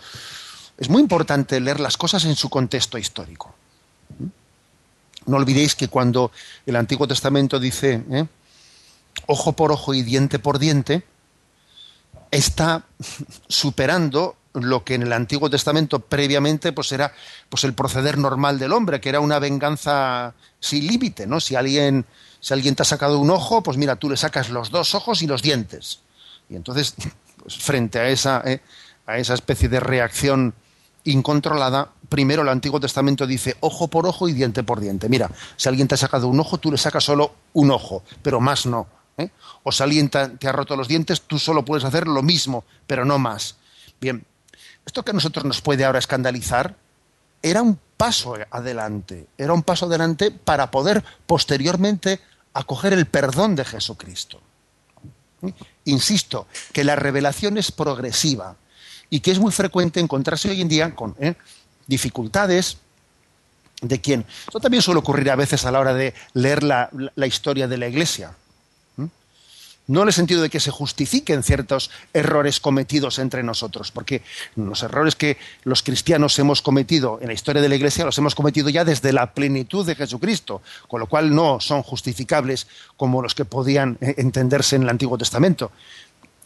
Es 0.78 0.90
muy 0.90 1.02
importante 1.02 1.60
leer 1.60 1.80
las 1.80 1.98
cosas 1.98 2.24
en 2.26 2.36
su 2.36 2.50
contexto 2.50 2.98
histórico. 2.98 3.54
¿Mm? 4.18 4.26
No 5.26 5.38
olvidéis 5.38 5.76
que 5.76 5.90
cuando 5.90 6.32
el 6.66 6.76
Antiguo 6.78 7.08
Testamento 7.08 7.60
dice. 7.60 8.04
¿eh? 8.12 8.26
Ojo 9.28 9.54
por 9.54 9.72
ojo 9.72 9.94
y 9.94 10.02
diente 10.02 10.40
por 10.40 10.60
diente, 10.60 11.04
está 12.32 12.84
superando 13.48 14.36
lo 14.54 14.84
que 14.84 14.96
en 14.96 15.04
el 15.04 15.14
Antiguo 15.14 15.50
Testamento 15.50 16.00
previamente 16.00 16.72
pues 16.72 16.92
era 16.92 17.14
pues 17.50 17.64
el 17.64 17.74
proceder 17.74 18.18
normal 18.18 18.60
del 18.60 18.74
hombre, 18.74 19.00
que 19.00 19.10
era 19.10 19.20
una 19.20 19.40
venganza 19.40 20.34
sin 20.60 20.88
límite, 20.88 21.28
¿no? 21.28 21.40
Si 21.40 21.56
alguien 21.56 22.06
si 22.40 22.54
alguien 22.54 22.76
te 22.76 22.84
ha 22.84 22.86
sacado 22.86 23.20
un 23.20 23.30
ojo, 23.30 23.62
pues 23.62 23.78
mira, 23.78 23.98
tú 23.98 24.10
le 24.10 24.18
sacas 24.18 24.50
los 24.50 24.72
dos 24.72 24.96
ojos 24.96 25.22
y 25.22 25.28
los 25.28 25.42
dientes. 25.42 26.00
Y 26.50 26.56
entonces, 26.56 26.96
pues 27.42 27.58
frente 27.58 28.00
a 28.00 28.08
esa 28.10 28.42
eh, 28.46 28.62
a 29.06 29.18
esa 29.18 29.34
especie 29.34 29.70
de 29.70 29.80
reacción 29.80 30.54
incontrolada, 31.04 31.92
primero 32.10 32.42
el 32.42 32.50
Antiguo 32.50 32.80
Testamento 32.80 33.26
dice 33.26 33.56
ojo 33.60 33.88
por 33.88 34.06
ojo 34.08 34.28
y 34.28 34.34
diente 34.34 34.64
por 34.64 34.80
diente. 34.80 35.10
Mira, 35.10 35.30
si 35.58 35.70
alguien 35.70 35.88
te 35.88 35.96
ha 35.96 35.98
sacado 35.98 36.28
un 36.28 36.40
ojo, 36.40 36.58
tú 36.58 36.72
le 36.72 36.78
sacas 36.78 37.04
solo 37.04 37.34
un 37.54 37.72
ojo, 37.72 38.04
pero 38.24 38.40
más 38.40 38.66
no 38.66 38.99
¿eh? 39.20 39.30
o 39.64 39.72
si 39.72 39.84
alguien 39.84 40.10
te, 40.10 40.48
ha 40.48 40.52
roto 40.52 40.76
los 40.76 40.88
dientes, 40.88 41.22
tú 41.22 41.38
solo 41.38 41.66
puedes 41.66 41.84
hacer 41.84 42.08
lo 42.08 42.24
mismo, 42.24 42.64
pero 42.88 43.06
no 43.06 43.20
más. 43.20 43.58
Bien, 44.00 44.26
esto 44.86 45.04
que 45.04 45.12
a 45.12 45.14
nosotros 45.14 45.46
nos 45.46 45.62
puede 45.62 45.86
ahora 45.86 46.00
escandalizar 46.00 46.76
era 47.42 47.62
un 47.62 47.80
paso 47.98 48.36
adelante, 48.50 49.28
era 49.38 49.54
un 49.54 49.64
paso 49.64 49.86
adelante 49.86 50.32
para 50.32 50.72
poder 50.72 51.04
posteriormente 51.26 52.20
acoger 52.54 52.94
el 52.94 53.06
perdón 53.06 53.56
de 53.56 53.66
Jesucristo. 53.66 54.42
¿Eh? 55.42 55.54
Insisto, 55.86 56.48
que 56.74 56.84
la 56.84 56.96
revelación 56.96 57.58
es 57.58 57.72
progresiva 57.72 58.56
y 59.10 59.20
que 59.20 59.32
es 59.32 59.40
muy 59.40 59.52
frecuente 59.52 60.00
encontrarse 60.00 60.50
hoy 60.50 60.62
en 60.62 60.68
día 60.68 60.96
con 60.96 61.16
¿eh? 61.20 61.36
dificultades 61.88 62.78
de 63.82 64.02
quien. 64.02 64.26
Esto 64.46 64.60
también 64.60 64.84
suele 64.84 65.00
ocurrir 65.00 65.32
a 65.32 65.36
veces 65.36 65.66
a 65.66 65.72
la 65.72 65.80
hora 65.80 65.94
de 65.94 66.14
leer 66.34 66.64
la 66.64 67.28
historia 67.28 67.68
de 67.68 67.78
la 67.78 67.88
Iglesia 67.88 68.36
no 69.90 70.04
en 70.04 70.10
el 70.10 70.14
sentido 70.14 70.44
de 70.44 70.52
que 70.52 70.60
se 70.60 70.70
justifiquen 70.70 71.42
ciertos 71.42 71.90
errores 72.14 72.60
cometidos 72.60 73.18
entre 73.18 73.42
nosotros, 73.42 73.92
porque 73.92 74.22
los 74.56 74.84
errores 74.84 75.16
que 75.16 75.38
los 75.64 75.82
cristianos 75.82 76.38
hemos 76.38 76.62
cometido 76.62 77.18
en 77.22 77.28
la 77.28 77.34
historia 77.34 77.60
de 77.60 77.70
la 77.70 77.76
Iglesia 77.76 78.06
los 78.06 78.18
hemos 78.20 78.36
cometido 78.36 78.70
ya 78.70 78.86
desde 78.86 79.12
la 79.14 79.34
plenitud 79.34 79.88
de 79.88 79.96
Jesucristo, 79.96 80.62
con 80.88 81.00
lo 81.00 81.08
cual 81.08 81.34
no 81.34 81.60
son 81.60 81.82
justificables 81.82 82.68
como 82.98 83.24
los 83.24 83.34
que 83.34 83.46
podían 83.46 83.98
eh, 84.00 84.14
entenderse 84.20 84.76
en 84.76 84.84
el 84.84 84.90
Antiguo 84.90 85.18
Testamento. 85.18 85.72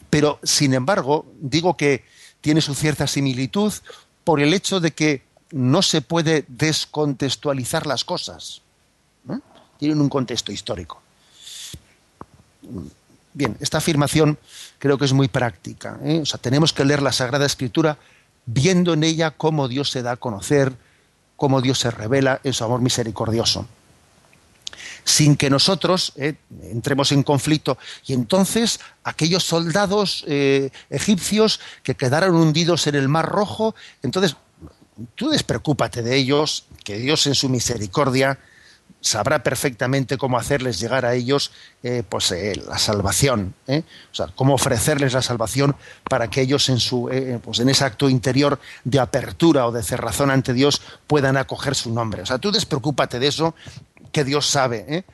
Pero, 0.08 0.38
sin 0.42 0.72
embargo, 0.72 1.26
digo 1.38 1.76
que 1.76 2.02
tiene 2.40 2.62
su 2.62 2.74
cierta 2.74 3.06
similitud 3.06 3.74
por 4.24 4.40
el 4.40 4.54
hecho 4.54 4.80
de 4.80 4.92
que 4.92 5.22
no 5.50 5.82
se 5.82 6.00
puede 6.00 6.46
descontextualizar 6.48 7.86
las 7.86 8.04
cosas. 8.04 8.62
Tienen 9.78 10.00
un 10.00 10.08
contexto 10.08 10.50
histórico. 10.50 11.02
Bien, 13.34 13.56
esta 13.58 13.78
afirmación 13.78 14.38
creo 14.78 14.96
que 14.96 15.04
es 15.04 15.12
muy 15.12 15.26
práctica. 15.26 15.98
¿eh? 16.04 16.20
O 16.22 16.26
sea, 16.26 16.40
tenemos 16.40 16.72
que 16.72 16.84
leer 16.84 17.02
la 17.02 17.12
Sagrada 17.12 17.44
Escritura 17.44 17.98
viendo 18.46 18.94
en 18.94 19.02
ella 19.02 19.32
cómo 19.32 19.66
Dios 19.66 19.90
se 19.90 20.02
da 20.02 20.12
a 20.12 20.16
conocer, 20.16 20.72
cómo 21.36 21.60
Dios 21.60 21.80
se 21.80 21.90
revela 21.90 22.40
en 22.44 22.52
su 22.52 22.62
amor 22.62 22.80
misericordioso. 22.80 23.66
Sin 25.02 25.36
que 25.36 25.50
nosotros 25.50 26.12
¿eh? 26.14 26.36
entremos 26.62 27.10
en 27.10 27.24
conflicto. 27.24 27.76
Y 28.06 28.12
entonces 28.12 28.78
aquellos 29.02 29.42
soldados 29.42 30.24
eh, 30.28 30.70
egipcios 30.88 31.58
que 31.82 31.96
quedaron 31.96 32.36
hundidos 32.36 32.86
en 32.86 32.94
el 32.94 33.08
Mar 33.08 33.26
Rojo, 33.26 33.74
entonces 34.02 34.36
tú 35.16 35.28
despreocúpate 35.30 36.02
de 36.02 36.14
ellos, 36.14 36.66
que 36.84 36.98
Dios 36.98 37.26
en 37.26 37.34
su 37.34 37.48
misericordia 37.48 38.38
sabrá 39.04 39.42
perfectamente 39.42 40.16
cómo 40.16 40.38
hacerles 40.38 40.80
llegar 40.80 41.04
a 41.04 41.14
ellos 41.14 41.52
eh, 41.82 42.02
pues, 42.08 42.32
eh, 42.32 42.56
la 42.66 42.78
salvación, 42.78 43.54
¿eh? 43.66 43.82
o 44.10 44.14
sea, 44.14 44.28
cómo 44.34 44.54
ofrecerles 44.54 45.12
la 45.12 45.20
salvación 45.20 45.76
para 46.08 46.28
que 46.30 46.40
ellos 46.40 46.70
en, 46.70 46.80
su, 46.80 47.10
pues 47.44 47.60
en 47.60 47.68
ese 47.68 47.84
acto 47.84 48.08
interior 48.08 48.58
de 48.82 48.98
apertura 48.98 49.66
o 49.66 49.72
de 49.72 49.82
cerrazón 49.82 50.30
ante 50.30 50.54
Dios 50.54 50.80
puedan 51.06 51.36
acoger 51.36 51.74
su 51.74 51.92
nombre. 51.92 52.22
O 52.22 52.26
sea, 52.26 52.38
tú 52.38 52.50
despreocúpate 52.50 53.18
de 53.18 53.26
eso, 53.26 53.54
que 54.10 54.24
Dios 54.24 54.48
sabe 54.48 55.04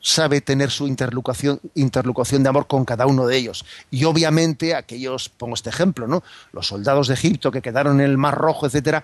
sabe 0.00 0.40
tener 0.40 0.70
su 0.70 0.86
interlocución, 0.86 1.60
interlocución 1.74 2.44
de 2.44 2.48
amor 2.48 2.68
con 2.68 2.84
cada 2.84 3.06
uno 3.06 3.26
de 3.26 3.36
ellos. 3.36 3.64
Y 3.90 4.04
obviamente 4.04 4.76
aquellos, 4.76 5.28
pongo 5.30 5.54
este 5.54 5.68
ejemplo, 5.68 6.06
¿no? 6.06 6.22
Los 6.52 6.68
soldados 6.68 7.08
de 7.08 7.14
Egipto 7.14 7.50
que 7.50 7.60
quedaron 7.60 8.00
en 8.00 8.08
el 8.08 8.18
Mar 8.18 8.38
Rojo, 8.38 8.66
etcétera, 8.66 9.02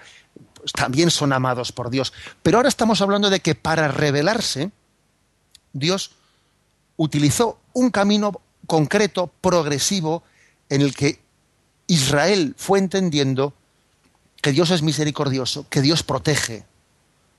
también 0.72 1.10
son 1.10 1.32
amados 1.32 1.72
por 1.72 1.90
Dios. 1.90 2.12
Pero 2.42 2.58
ahora 2.58 2.68
estamos 2.68 3.00
hablando 3.00 3.30
de 3.30 3.40
que 3.40 3.54
para 3.54 3.88
revelarse, 3.88 4.70
Dios 5.72 6.12
utilizó 6.96 7.58
un 7.72 7.90
camino 7.90 8.40
concreto, 8.66 9.30
progresivo, 9.40 10.22
en 10.68 10.82
el 10.82 10.94
que 10.94 11.20
Israel 11.86 12.54
fue 12.56 12.78
entendiendo 12.78 13.54
que 14.42 14.52
Dios 14.52 14.70
es 14.70 14.82
misericordioso, 14.82 15.66
que 15.68 15.80
Dios 15.80 16.02
protege, 16.02 16.64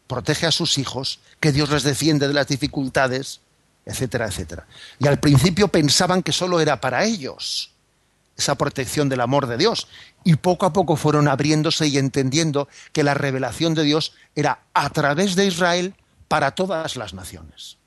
protege 0.07 0.47
a 0.47 0.51
sus 0.51 0.77
hijos, 0.77 1.19
que 1.39 1.51
Dios 1.51 1.69
les 1.69 1.84
defiende 1.84 2.27
de 2.27 2.34
las 2.34 2.47
dificultades, 2.47 3.41
etcétera, 3.86 4.27
etcétera. 4.27 4.67
Y 4.99 5.07
al 5.07 5.19
principio 5.19 5.67
pensaban 5.67 6.23
que 6.23 6.32
solo 6.32 6.59
era 6.59 6.82
para 6.82 7.05
ellos 7.05 7.71
esa 8.39 8.55
protección 8.55 9.09
del 9.09 9.21
amor 9.21 9.47
de 9.47 9.57
Dios. 9.57 9.87
Y 10.23 10.35
poco 10.35 10.65
a 10.65 10.73
poco 10.73 10.95
fueron 10.95 11.27
abriéndose 11.27 11.87
y 11.87 11.97
entendiendo 11.97 12.67
que 12.91 13.03
la 13.03 13.13
revelación 13.13 13.75
de 13.75 13.83
Dios 13.83 14.13
era 14.35 14.59
a 14.73 14.89
través 14.89 15.35
de 15.35 15.45
Israel 15.45 15.93
para 16.27 16.51
todas 16.51 16.95
las 16.95 17.13
naciones. 17.13 17.77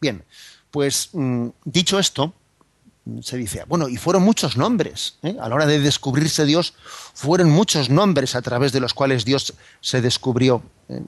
Bien, 0.00 0.24
pues 0.70 1.10
mm, 1.12 1.48
dicho 1.64 1.98
esto, 1.98 2.34
se 3.22 3.36
dice, 3.36 3.64
bueno, 3.66 3.88
y 3.88 3.96
fueron 3.96 4.22
muchos 4.22 4.56
nombres. 4.56 5.16
¿eh? 5.22 5.36
A 5.40 5.48
la 5.48 5.54
hora 5.54 5.66
de 5.66 5.78
descubrirse 5.78 6.46
Dios, 6.46 6.74
fueron 7.12 7.50
muchos 7.50 7.90
nombres 7.90 8.34
a 8.34 8.42
través 8.42 8.72
de 8.72 8.80
los 8.80 8.94
cuales 8.94 9.24
Dios 9.24 9.54
se 9.80 10.00
descubrió. 10.00 10.62
¿eh? 10.88 11.02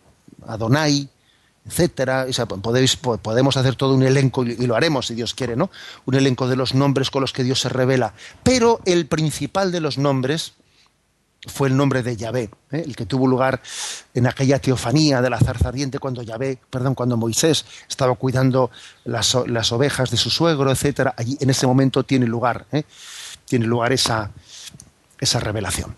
Adonai, 0.47 1.09
etcétera. 1.67 2.27
podemos 3.23 3.57
hacer 3.57 3.75
todo 3.75 3.95
un 3.95 4.03
elenco, 4.03 4.45
y 4.45 4.67
lo 4.67 4.77
haremos 4.77 5.07
si 5.07 5.15
Dios 5.15 5.35
quiere, 5.35 5.57
¿no? 5.57 5.71
Un 6.05 6.15
elenco 6.15 6.49
de 6.49 6.57
los 6.57 6.75
nombres 6.75 7.11
con 7.11 7.21
los 7.21 7.33
que 7.33 7.45
Dios 7.45 7.61
se 7.61 7.69
revela. 7.69 8.15
Pero 8.43 8.81
el 8.85 9.07
principal 9.07 9.73
de 9.73 9.81
los 9.81 9.99
nombres 9.99 10.55
fue 11.47 11.69
el 11.69 11.77
nombre 11.77 12.03
de 12.03 12.17
Yahvé, 12.17 12.51
¿eh? 12.73 12.83
el 12.85 12.97
que 12.97 13.07
tuvo 13.07 13.27
lugar 13.27 13.61
en 14.15 14.27
aquella 14.27 14.59
teofanía 14.59 15.23
de 15.23 15.31
la 15.31 15.39
zarza 15.39 15.69
ardiente 15.69 15.99
cuando 15.99 16.23
Yahvé, 16.23 16.59
perdón, 16.71 16.95
cuando 16.95 17.17
Moisés 17.17 17.65
estaba 17.89 18.15
cuidando 18.15 18.71
las, 19.05 19.35
ovejas 19.73 20.11
de 20.11 20.17
su 20.17 20.31
suegro, 20.31 20.71
etcétera. 20.71 21.15
Allí 21.17 21.37
en 21.41 21.51
ese 21.51 21.67
momento 21.67 22.03
tiene 22.03 22.27
lugar, 22.27 22.67
¿eh? 22.73 22.83
tiene 23.45 23.67
lugar 23.67 23.93
esa, 23.93 24.31
esa 25.21 25.41
revelación. 25.41 25.95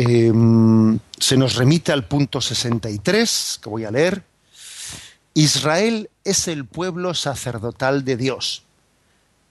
Em, 0.00 0.98
se 1.18 1.36
nos 1.36 1.56
remite 1.56 1.92
al 1.92 2.06
punto 2.06 2.40
63, 2.40 3.58
que 3.62 3.68
voy 3.68 3.84
a 3.84 3.90
leer. 3.90 4.22
Israel 5.34 6.08
es 6.24 6.48
el 6.48 6.64
pueblo 6.64 7.14
sacerdotal 7.14 8.04
de 8.04 8.16
Dios, 8.16 8.62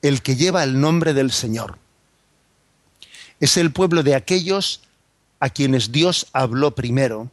el 0.01 0.21
que 0.21 0.35
lleva 0.35 0.63
el 0.63 0.79
nombre 0.79 1.13
del 1.13 1.31
Señor 1.31 1.77
es 3.39 3.57
el 3.57 3.71
pueblo 3.71 4.03
de 4.03 4.15
aquellos 4.15 4.81
a 5.39 5.49
quienes 5.49 5.91
Dios 5.91 6.27
habló 6.33 6.73
primero. 6.75 7.29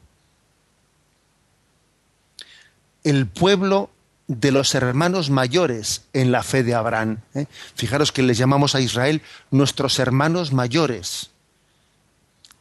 El 3.03 3.27
pueblo 3.27 3.91
de 4.27 4.53
los 4.53 4.75
hermanos 4.75 5.31
mayores 5.31 6.03
en 6.13 6.33
la 6.33 6.43
fe 6.43 6.63
de 6.63 6.75
Abraham. 6.75 7.21
¿eh? 7.35 7.47
Fijaros 7.75 8.13
que 8.13 8.23
les 8.23 8.39
llamamos 8.39 8.75
a 8.75 8.81
Israel 8.81 9.23
nuestros 9.51 9.99
hermanos 9.99 10.53
mayores 10.53 11.31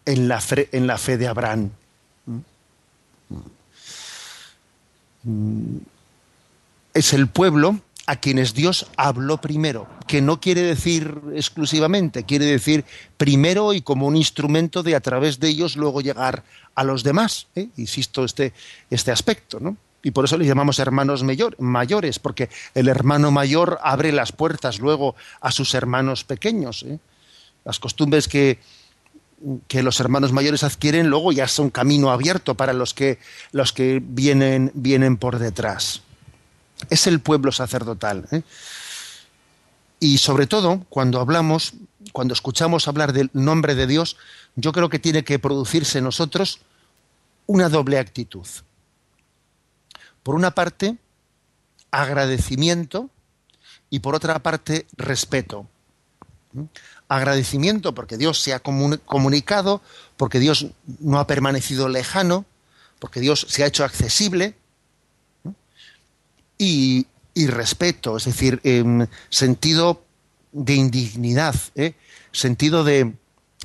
en 0.06 0.28
la 0.28 0.42
fe, 0.42 0.70
en 0.72 0.88
la 0.88 0.98
fe 0.98 1.18
de 1.18 1.28
Abraham. 1.28 1.72
Es 6.94 7.14
el 7.14 7.28
pueblo 7.28 7.80
a 8.06 8.18
quienes 8.18 8.54
Dios 8.54 8.88
habló 8.98 9.40
primero, 9.40 9.88
que 10.08 10.22
no 10.22 10.42
quiere 10.42 10.62
decir 10.62 11.22
exclusivamente, 11.34 12.24
quiere 12.24 12.46
decir 12.46 12.84
primero 13.18 13.74
y 13.74 13.82
como 13.82 14.08
un 14.08 14.18
instrumento 14.18 14.84
de 14.84 14.96
a 14.96 15.00
través 15.00 15.40
de 15.40 15.48
ellos 15.48 15.78
luego 15.78 16.02
llegar 16.02 16.44
a 16.76 16.84
los 16.84 17.04
demás. 17.04 17.48
¿eh? 17.56 17.70
Insisto, 17.78 18.26
este, 18.26 18.54
este 18.90 19.12
aspecto, 19.12 19.60
¿no? 19.60 19.78
Y 20.06 20.12
por 20.12 20.26
eso 20.26 20.38
les 20.38 20.50
llamamos 20.50 20.80
hermanos 20.80 21.24
mayor, 21.24 21.56
mayores, 21.60 22.20
porque 22.20 22.50
el 22.76 22.90
hermano 22.90 23.32
mayor 23.32 23.80
abre 23.84 24.12
las 24.12 24.34
puertas 24.34 24.80
luego 24.80 25.16
a 25.40 25.50
sus 25.52 25.74
hermanos 25.74 26.26
pequeños. 26.26 26.84
¿eh? 26.84 27.00
Las 27.64 27.80
costumbres 27.80 28.28
que, 28.28 28.60
que 29.68 29.84
los 29.84 30.00
hermanos 30.00 30.32
mayores 30.32 30.64
adquieren 30.64 31.08
luego 31.08 31.32
ya 31.32 31.48
son 31.48 31.70
camino 31.70 32.12
abierto 32.12 32.56
para 32.56 32.74
los 32.74 32.94
que, 32.94 33.20
los 33.52 33.74
que 33.74 34.02
vienen, 34.04 34.72
vienen 34.74 35.18
por 35.18 35.40
detrás 35.40 36.02
es 36.90 37.08
el 37.08 37.20
pueblo 37.20 37.52
sacerdotal. 37.52 38.28
¿eh? 38.32 38.44
Y 40.00 40.18
sobre 40.18 40.48
todo, 40.48 40.86
cuando 40.90 41.20
hablamos, 41.20 41.74
cuando 42.12 42.34
escuchamos 42.34 42.88
hablar 42.88 43.14
del 43.14 43.30
nombre 43.34 43.76
de 43.76 43.88
Dios, 43.88 44.18
yo 44.56 44.72
creo 44.72 44.90
que 44.90 45.00
tiene 45.00 45.24
que 45.24 45.40
producirse 45.40 46.00
en 46.00 46.06
nosotros 46.06 46.60
una 47.46 47.70
doble 47.70 48.00
actitud. 48.00 48.48
Por 50.24 50.36
una 50.36 50.52
parte, 50.52 50.98
agradecimiento 51.92 53.10
y 53.90 54.00
por 54.00 54.16
otra 54.16 54.40
parte, 54.40 54.88
respeto. 54.98 55.68
Agradecimiento 57.14 57.94
porque 57.94 58.18
Dios 58.18 58.42
se 58.42 58.54
ha 58.54 58.60
comunicado, 58.60 59.82
porque 60.18 60.40
Dios 60.40 60.66
no 61.00 61.20
ha 61.20 61.28
permanecido 61.28 61.88
lejano, 61.88 62.44
porque 62.98 63.20
Dios 63.20 63.46
se 63.48 63.64
ha 63.64 63.68
hecho 63.68 63.84
accesible, 63.84 64.56
y, 66.58 67.06
respeto, 67.48 68.18
es 68.18 68.26
decir, 68.26 68.60
sentido 69.30 70.04
de 70.52 70.74
indignidad, 70.74 71.56
¿eh? 71.76 71.94
sentido 72.32 72.84
de, 72.84 73.14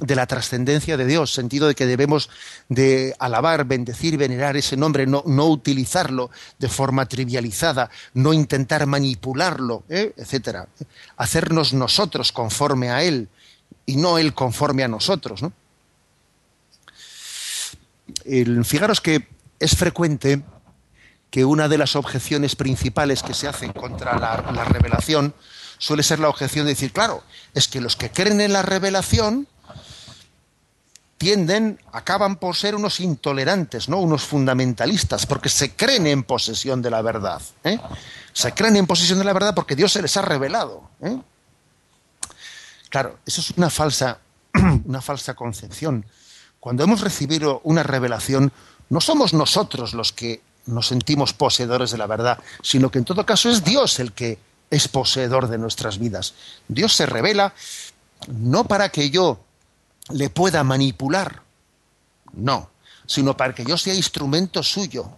la 0.07 0.27
trascendencia 0.27 0.99
de 0.99 1.07
Dios, 1.07 1.33
sentido 1.33 1.69
de 1.69 1.75
que 1.75 1.87
debemos 1.87 2.29
de 2.69 3.15
alabar, 3.19 3.65
bendecir, 3.65 4.19
venerar 4.19 4.59
ese 4.59 4.77
nombre, 4.77 5.07
no, 5.07 5.23
utilizarlo 5.25 6.31
de 6.59 6.69
forma 6.69 7.07
trivializada, 7.07 7.91
no 8.13 8.35
intentar 8.35 8.85
manipularlo, 8.85 9.85
¿eh? 9.89 10.13
etcétera. 10.19 10.69
Hacernos 11.17 11.73
nosotros 11.73 12.31
conforme 12.31 12.91
a 12.91 13.03
Él 13.03 13.31
y 13.89 13.97
no 13.97 14.19
Él 14.19 14.35
conforme 14.35 14.85
a 14.85 14.89
nosotros. 14.89 15.41
fijaros 18.65 19.01
que 19.01 19.27
es 19.59 19.77
frecuente 19.77 20.43
que 21.31 21.47
una 21.47 21.69
de 21.69 21.79
las 21.79 21.97
objeciones 21.97 22.55
principales 22.55 23.23
que 23.23 23.33
se 23.33 23.49
hacen 23.49 23.73
contra 23.73 24.19
la, 24.19 24.65
revelación 24.65 25.33
suele 25.79 26.03
ser 26.03 26.21
la 26.21 26.29
objeción 26.29 26.67
de 26.67 26.73
decir, 26.73 26.93
claro, 26.93 27.25
es 27.55 27.67
que 27.67 27.81
los 27.81 27.97
que 27.97 28.11
creen 28.11 28.43
en 28.43 28.53
la 28.53 28.61
revelación 28.61 29.49
tienden, 31.17 31.81
acaban 31.91 32.37
por 32.37 32.57
ser 32.57 32.75
unos 32.75 33.01
intolerantes, 33.01 33.89
¿no? 33.89 34.01
unos 34.01 34.23
fundamentalistas, 34.23 35.25
porque 35.25 35.49
se 35.49 35.75
creen 35.75 36.07
en 36.07 36.25
posesión 36.25 36.83
de 36.83 36.91
la 36.91 37.01
verdad. 37.01 37.41
¿eh? 37.65 37.81
Se 38.35 38.53
creen 38.53 38.77
en 38.77 38.87
posesión 38.87 39.19
de 39.19 39.25
la 39.25 39.33
verdad 39.33 39.55
porque 39.55 39.75
Dios 39.75 39.93
se 39.93 40.03
les 40.03 40.15
ha 40.19 40.23
revelado. 40.23 40.91
¿eh? 41.01 41.19
Claro, 42.89 43.19
eso 43.27 43.41
es 43.41 43.51
una 43.57 43.71
falsa, 43.71 44.19
una 44.85 45.01
falsa 45.01 45.35
concepción. 45.35 46.07
Cuando 46.61 46.85
hemos 46.85 47.01
recibido 47.01 47.61
una 47.65 47.83
revelación, 47.83 48.53
no 48.89 49.01
somos 49.01 49.35
nosotros 49.35 49.95
los 49.95 50.13
que 50.13 50.41
nos 50.67 50.89
sentimos 50.89 51.33
poseedores 51.33 51.91
de 51.91 51.99
la 51.99 52.07
verdad, 52.07 52.39
sino 52.63 52.91
que 52.91 52.99
en 52.99 53.05
todo 53.05 53.25
caso 53.25 53.51
es 53.51 53.65
Dios 53.65 53.99
el 54.01 54.13
que 54.13 54.39
es 54.71 54.89
poseedor 54.89 55.49
de 55.49 55.59
nuestras 55.59 55.99
vidas. 55.99 56.35
Dios 56.69 56.95
se 56.95 57.07
revela 57.07 57.55
no 58.27 58.65
para 58.65 58.91
que 58.91 59.11
yo 59.11 59.41
le 60.11 60.31
pueda 60.31 60.65
manipular, 60.65 61.43
no, 62.33 62.71
sino 63.07 63.37
para 63.37 63.55
que 63.55 63.65
yo 63.65 63.79
sea 63.79 63.95
instrumento 63.95 64.63
suyo, 64.63 65.11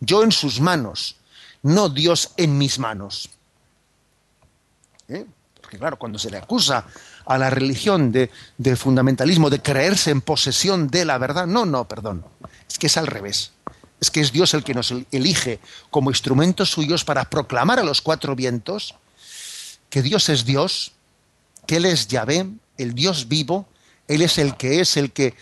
yo 0.00 0.22
en 0.22 0.32
sus 0.32 0.60
manos, 0.60 1.16
no 1.62 1.88
Dios 1.88 2.32
en 2.36 2.56
mis 2.58 2.78
manos. 2.78 3.28
¿Eh? 5.08 5.26
Porque 5.72 5.80
claro, 5.80 5.96
cuando 5.96 6.18
se 6.18 6.30
le 6.30 6.36
acusa 6.36 6.84
a 7.24 7.38
la 7.38 7.48
religión 7.48 8.12
de, 8.12 8.28
fundamentalismo, 8.76 9.48
de 9.48 9.62
creerse 9.62 10.10
en 10.10 10.20
posesión 10.20 10.88
de 10.88 11.06
la 11.06 11.16
verdad, 11.16 11.46
no, 11.46 11.64
no, 11.64 11.88
perdón, 11.88 12.26
es 12.68 12.78
que 12.78 12.88
es 12.88 12.96
al 12.98 13.06
revés 13.06 13.52
es 13.98 14.10
que 14.10 14.20
es 14.20 14.32
Dios 14.32 14.52
el 14.52 14.64
que 14.64 14.74
nos 14.74 14.92
elige 15.12 15.60
como 15.88 16.10
instrumentos 16.10 16.70
suyos 16.70 17.04
para 17.04 17.30
proclamar 17.30 17.78
a 17.78 17.84
los 17.84 18.02
cuatro 18.02 18.34
vientos 18.34 18.96
que 19.88 20.02
Dios 20.02 20.28
es 20.28 20.44
Dios, 20.44 20.92
que 21.66 21.76
Él 21.76 21.86
es 21.86 22.08
Yahvé, 22.08 22.48
el 22.76 22.94
Dios 22.94 23.28
vivo, 23.28 23.66
Él 24.08 24.20
es 24.20 24.38
el 24.38 24.56
que 24.56 24.80
es, 24.80 24.96
el 24.96 25.12
que 25.12 25.36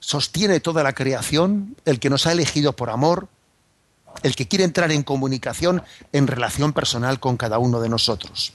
sostiene 0.00 0.58
toda 0.60 0.82
la 0.82 0.94
creación, 0.94 1.76
el 1.84 2.00
que 2.00 2.10
nos 2.10 2.26
ha 2.26 2.32
elegido 2.32 2.74
por 2.74 2.90
amor, 2.90 3.28
el 4.22 4.34
que 4.34 4.48
quiere 4.48 4.64
entrar 4.64 4.90
en 4.90 5.02
comunicación, 5.02 5.84
en 6.12 6.26
relación 6.26 6.72
personal 6.72 7.20
con 7.20 7.36
cada 7.36 7.58
uno 7.58 7.80
de 7.80 7.90
nosotros. 7.90 8.54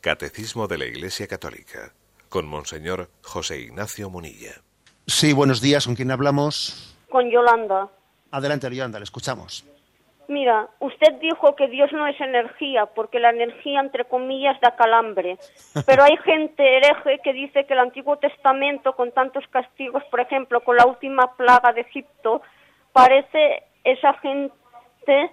Catecismo 0.00 0.66
de 0.66 0.78
la 0.78 0.84
Iglesia 0.84 1.26
Católica 1.26 1.92
con 2.28 2.46
Monseñor 2.46 3.08
José 3.22 3.60
Ignacio 3.60 4.10
Munilla. 4.10 4.52
Sí, 5.06 5.32
buenos 5.32 5.60
días. 5.60 5.86
¿Con 5.86 5.94
quién 5.94 6.10
hablamos? 6.10 6.96
Con 7.08 7.30
Yolanda. 7.30 7.88
Adelante, 8.30 8.68
Yolanda, 8.74 8.98
le 8.98 9.04
escuchamos. 9.04 9.64
Mira, 10.28 10.68
usted 10.80 11.14
dijo 11.20 11.54
que 11.54 11.68
Dios 11.68 11.92
no 11.92 12.06
es 12.06 12.20
energía, 12.20 12.86
porque 12.86 13.20
la 13.20 13.30
energía, 13.30 13.80
entre 13.80 14.04
comillas, 14.04 14.60
da 14.60 14.74
calambre. 14.74 15.38
Pero 15.86 16.02
hay 16.02 16.16
gente 16.24 16.76
hereje 16.76 17.20
que 17.22 17.32
dice 17.32 17.64
que 17.64 17.74
el 17.74 17.78
Antiguo 17.78 18.16
Testamento, 18.18 18.94
con 18.94 19.12
tantos 19.12 19.44
castigos, 19.48 20.02
por 20.10 20.20
ejemplo, 20.20 20.60
con 20.62 20.76
la 20.76 20.86
última 20.86 21.36
plaga 21.36 21.72
de 21.72 21.82
Egipto, 21.82 22.42
parece 22.92 23.62
esa 23.84 24.14
gente 24.14 25.30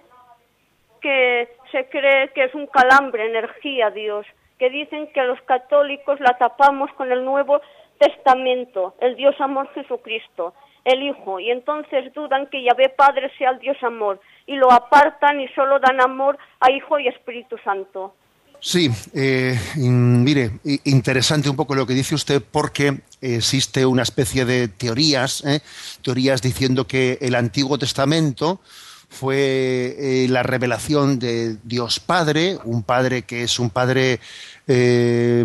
que 1.00 1.48
se 1.72 1.88
cree 1.88 2.30
que 2.32 2.44
es 2.44 2.54
un 2.54 2.66
calambre, 2.68 3.26
energía, 3.26 3.90
Dios, 3.90 4.26
que 4.58 4.70
dicen 4.70 5.08
que 5.12 5.22
los 5.22 5.40
católicos 5.42 6.20
la 6.20 6.36
tapamos 6.38 6.92
con 6.92 7.10
el 7.10 7.24
Nuevo 7.24 7.60
Testamento, 7.98 8.94
el 9.00 9.16
Dios 9.16 9.34
amor 9.40 9.68
Jesucristo, 9.74 10.54
el 10.84 11.02
Hijo, 11.02 11.40
y 11.40 11.50
entonces 11.50 12.12
dudan 12.12 12.46
que 12.48 12.62
Yahvé 12.62 12.90
Padre 12.90 13.30
sea 13.38 13.50
el 13.50 13.58
Dios 13.58 13.76
amor, 13.82 14.20
y 14.46 14.56
lo 14.56 14.70
apartan 14.70 15.40
y 15.40 15.48
solo 15.48 15.78
dan 15.78 16.00
amor 16.00 16.38
a 16.60 16.70
Hijo 16.70 16.98
y 16.98 17.08
Espíritu 17.08 17.56
Santo. 17.64 18.14
Sí, 18.60 18.90
eh, 19.14 19.58
mire, 19.76 20.52
interesante 20.84 21.50
un 21.50 21.56
poco 21.56 21.74
lo 21.74 21.86
que 21.86 21.92
dice 21.92 22.14
usted 22.14 22.42
porque 22.50 23.00
existe 23.20 23.84
una 23.84 24.02
especie 24.02 24.46
de 24.46 24.68
teorías, 24.68 25.44
¿eh? 25.44 25.60
teorías 26.00 26.40
diciendo 26.40 26.86
que 26.86 27.18
el 27.20 27.34
Antiguo 27.34 27.76
Testamento 27.76 28.60
fue 29.08 29.96
eh, 29.98 30.26
la 30.28 30.42
revelación 30.42 31.18
de 31.18 31.56
Dios 31.62 32.00
Padre, 32.00 32.58
un 32.64 32.82
Padre 32.82 33.22
que 33.22 33.44
es 33.44 33.58
un 33.58 33.70
Padre 33.70 34.20
eh, 34.66 35.44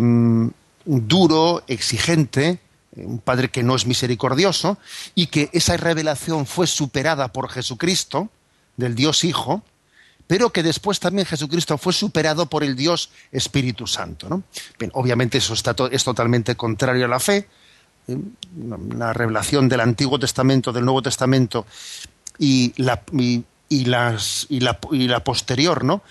duro, 0.84 1.62
exigente, 1.66 2.58
un 2.96 3.18
Padre 3.18 3.50
que 3.50 3.62
no 3.62 3.76
es 3.76 3.86
misericordioso, 3.86 4.78
y 5.14 5.28
que 5.28 5.50
esa 5.52 5.76
revelación 5.76 6.46
fue 6.46 6.66
superada 6.66 7.28
por 7.28 7.50
Jesucristo, 7.50 8.28
del 8.76 8.94
Dios 8.94 9.24
Hijo, 9.24 9.62
pero 10.26 10.50
que 10.50 10.62
después 10.62 11.00
también 11.00 11.26
Jesucristo 11.26 11.76
fue 11.76 11.92
superado 11.92 12.46
por 12.46 12.62
el 12.62 12.76
Dios 12.76 13.10
Espíritu 13.32 13.86
Santo. 13.86 14.42
obviamente 14.92 15.38
eso 15.38 15.54
está 15.54 15.74
es 15.90 16.04
totalmente 16.04 16.54
contrario 16.56 17.04
a 17.04 17.08
la 17.08 17.20
fe. 17.20 17.48
La 18.96 19.12
revelación 19.12 19.68
del 19.68 19.80
Antiguo 19.80 20.18
Testamento, 20.18 20.72
del 20.72 20.84
Nuevo 20.84 21.02
Testamento 21.02 21.66
y 22.38 22.72
la, 22.76 23.02
las, 23.84 24.46
y, 24.48 24.60
la, 24.60 24.78
y 24.92 25.08
la 25.08 25.24
posterior, 25.24 25.84
¿no? 25.84 26.02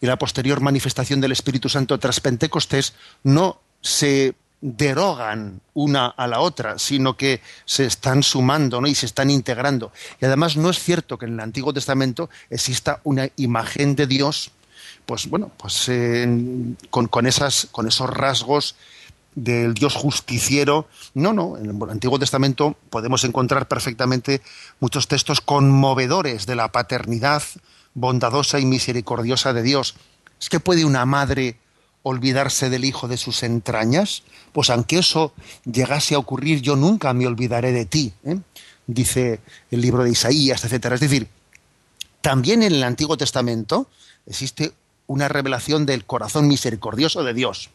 Y 0.00 0.06
la 0.06 0.16
posterior 0.16 0.60
manifestación 0.60 1.20
del 1.20 1.32
Espíritu 1.32 1.68
Santo 1.68 1.98
tras 1.98 2.20
Pentecostés 2.20 2.94
no 3.24 3.60
se 3.80 4.34
derogan 4.60 5.60
una 5.74 6.06
a 6.06 6.26
la 6.26 6.40
otra, 6.40 6.78
sino 6.78 7.16
que 7.16 7.40
se 7.64 7.84
están 7.84 8.22
sumando 8.22 8.80
¿no? 8.80 8.88
y 8.88 8.94
se 8.94 9.06
están 9.06 9.30
integrando. 9.30 9.92
Y 10.20 10.24
además 10.24 10.56
no 10.56 10.70
es 10.70 10.78
cierto 10.78 11.18
que 11.18 11.26
en 11.26 11.34
el 11.34 11.40
Antiguo 11.40 11.72
Testamento 11.72 12.28
exista 12.50 13.00
una 13.04 13.28
imagen 13.36 13.94
de 13.94 14.06
Dios, 14.06 14.50
pues 15.06 15.28
bueno, 15.28 15.50
pues 15.56 15.90
con, 16.90 17.06
con, 17.08 17.26
esas, 17.26 17.68
con 17.70 17.86
esos 17.86 18.10
rasgos 18.10 18.74
del 19.44 19.74
Dios 19.74 19.94
justiciero. 19.94 20.88
No, 21.14 21.32
no, 21.32 21.56
en 21.56 21.66
el 21.66 21.90
Antiguo 21.90 22.18
Testamento 22.18 22.76
podemos 22.90 23.24
encontrar 23.24 23.68
perfectamente 23.68 24.42
muchos 24.80 25.06
textos 25.06 25.40
conmovedores 25.40 26.46
de 26.46 26.56
la 26.56 26.72
paternidad 26.72 27.42
bondadosa 27.94 28.58
y 28.58 28.66
misericordiosa 28.66 29.52
de 29.52 29.62
Dios. 29.62 29.94
¿Es 30.40 30.48
que 30.48 30.60
puede 30.60 30.84
una 30.84 31.06
madre 31.06 31.58
olvidarse 32.02 32.70
del 32.70 32.84
hijo 32.84 33.06
de 33.06 33.16
sus 33.16 33.42
entrañas? 33.42 34.22
Pues 34.52 34.70
aunque 34.70 34.98
eso 34.98 35.32
llegase 35.64 36.14
a 36.14 36.18
ocurrir, 36.18 36.60
yo 36.60 36.74
nunca 36.76 37.12
me 37.12 37.26
olvidaré 37.26 37.72
de 37.72 37.86
ti, 37.86 38.12
¿eh? 38.24 38.38
dice 38.86 39.40
el 39.70 39.80
libro 39.80 40.02
de 40.02 40.10
Isaías, 40.10 40.64
etc. 40.64 40.92
Es 40.94 41.00
decir, 41.00 41.28
también 42.20 42.62
en 42.62 42.72
el 42.72 42.82
Antiguo 42.82 43.16
Testamento 43.16 43.88
existe 44.26 44.72
una 45.06 45.28
revelación 45.28 45.86
del 45.86 46.04
corazón 46.04 46.48
misericordioso 46.48 47.22
de 47.22 47.34
Dios. 47.34 47.70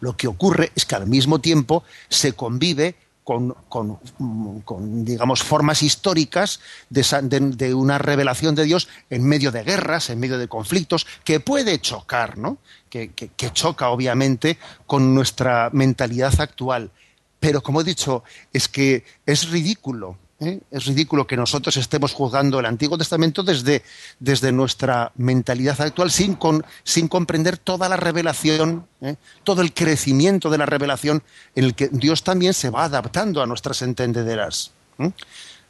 Lo 0.00 0.16
que 0.16 0.28
ocurre 0.28 0.72
es 0.74 0.84
que 0.84 0.94
al 0.94 1.06
mismo 1.06 1.40
tiempo 1.40 1.82
se 2.08 2.32
convive 2.32 2.94
con, 3.24 5.04
digamos, 5.04 5.42
formas 5.42 5.82
históricas 5.82 6.60
de, 6.88 7.74
una 7.74 7.98
revelación 7.98 8.54
de 8.54 8.64
Dios 8.64 8.88
en 9.10 9.22
medio 9.24 9.52
de 9.52 9.64
guerras, 9.64 10.08
en 10.08 10.18
medio 10.18 10.38
de 10.38 10.48
conflictos, 10.48 11.06
que 11.24 11.38
puede 11.38 11.78
chocar, 11.78 12.38
¿no? 12.38 12.56
que 12.88 13.10
choca 13.52 13.90
obviamente 13.90 14.58
con 14.86 15.14
nuestra 15.14 15.68
mentalidad 15.74 16.40
actual. 16.40 16.90
Pero 17.38 17.62
como 17.62 17.82
he 17.82 17.84
dicho, 17.84 18.24
es 18.52 18.66
que 18.68 19.04
es 19.26 19.50
ridículo 19.50 20.16
¿eh? 20.40 20.60
Es 20.70 20.86
ridículo 20.86 21.26
que 21.26 21.36
nosotros 21.36 21.76
estemos 21.76 22.12
juzgando 22.12 22.60
el 22.60 22.66
Antiguo 22.66 22.98
Testamento 22.98 23.42
desde, 23.42 23.82
desde 24.18 24.52
nuestra 24.52 25.12
mentalidad 25.16 25.80
actual 25.80 26.10
sin, 26.10 26.38
sin 26.84 27.08
comprender 27.08 27.58
toda 27.58 27.88
la 27.88 27.96
revelación, 27.96 28.86
¿eh? 29.00 29.16
todo 29.44 29.62
el 29.62 29.72
crecimiento 29.74 30.50
de 30.50 30.58
la 30.58 30.66
revelación 30.66 31.22
en 31.54 31.64
el 31.64 31.74
que 31.74 31.88
Dios 31.88 32.22
también 32.22 32.54
se 32.54 32.70
va 32.70 32.84
adaptando 32.84 33.42
a 33.42 33.46
nuestras 33.46 33.82
entendederas. 33.82 34.72
¿eh? 34.98 35.10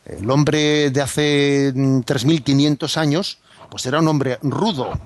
El 0.05 0.31
hombre 0.31 0.91
de 0.91 1.03
hace 1.03 1.75
3.500 1.75 2.97
años 2.97 3.39
pues 3.69 3.85
era 3.85 3.99
un 3.99 4.09
hombre 4.09 4.39
rudo, 4.41 4.99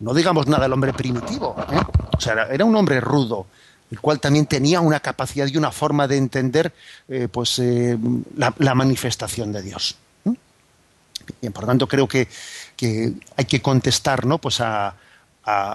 no 0.00 0.14
digamos 0.14 0.48
nada 0.48 0.64
del 0.64 0.72
hombre 0.72 0.92
primitivo, 0.92 1.54
o 2.16 2.20
sea, 2.20 2.48
era 2.50 2.64
un 2.64 2.74
hombre 2.74 3.00
rudo, 3.00 3.46
el 3.90 4.00
cual 4.00 4.20
también 4.20 4.46
tenía 4.46 4.80
una 4.80 5.00
capacidad 5.00 5.46
y 5.46 5.56
una 5.56 5.72
forma 5.72 6.06
de 6.06 6.16
entender 6.16 6.72
eh, 7.08 7.28
pues, 7.30 7.58
eh, 7.58 7.98
la, 8.36 8.74
manifestación 8.74 9.52
de 9.52 9.62
Dios. 9.62 9.96
Por 10.24 11.62
lo 11.62 11.66
tanto, 11.66 11.86
creo 11.86 12.08
que, 12.08 12.28
hay 13.36 13.44
que 13.44 13.62
contestar 13.62 14.26
¿no? 14.26 14.38
pues 14.38 14.60
a, 14.60 14.94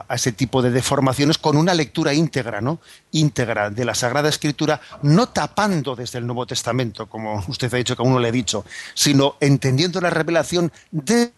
ese 0.10 0.32
tipo 0.32 0.62
de 0.62 0.72
deformaciones 0.72 1.38
con 1.38 1.58
una 1.58 1.74
lectura 1.74 2.14
íntegra, 2.14 2.62
¿no? 2.62 2.80
íntegra 3.12 3.70
de 3.70 3.84
la 3.84 3.94
Sagrada 3.94 4.30
Escritura, 4.30 4.80
no 5.02 5.28
tapando 5.30 5.96
desde 5.96 6.20
el 6.20 6.26
Nuevo 6.26 6.46
Testamento, 6.46 7.08
como 7.08 7.44
usted 7.48 7.74
ha 7.74 7.78
dicho 7.78 7.96
que 7.96 8.02
a 8.02 8.06
uno 8.06 8.20
le 8.20 8.30
he 8.30 8.32
dicho, 8.32 8.64
sino 8.94 9.36
entendiendo 9.42 10.00
la 10.00 10.10
revelación 10.10 10.72
desde 10.92 11.34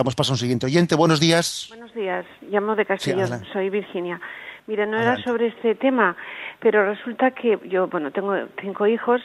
Damos 0.00 0.14
paso 0.14 0.32
a 0.32 0.36
un 0.36 0.38
siguiente 0.38 0.64
oyente. 0.64 0.96
Buenos 0.96 1.20
días. 1.20 1.66
Buenos 1.68 1.92
días. 1.92 2.24
Llamo 2.50 2.74
de 2.74 2.86
Castellón. 2.86 3.44
Soy 3.52 3.68
Virginia. 3.68 4.18
Mira, 4.66 4.86
no 4.86 4.98
era 4.98 5.18
sobre 5.18 5.48
este 5.48 5.74
tema, 5.74 6.16
pero 6.58 6.86
resulta 6.86 7.32
que 7.32 7.58
yo, 7.68 7.86
bueno, 7.88 8.10
tengo 8.10 8.34
cinco 8.62 8.86
hijos 8.86 9.20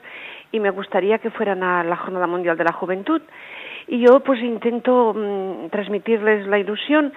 y 0.52 0.60
me 0.60 0.72
gustaría 0.72 1.20
que 1.20 1.30
fueran 1.30 1.64
a 1.64 1.82
la 1.86 1.96
Jornada 1.96 2.28
Mundial 2.28 2.58
de 2.58 2.66
la 2.66 2.74
Juventud. 2.74 3.22
Y 3.88 4.02
yo, 4.02 4.20
pues, 4.20 4.42
intento 4.42 5.14
mm, 5.14 5.70
transmitirles 5.70 6.46
la 6.46 6.60
ilusión 6.60 7.14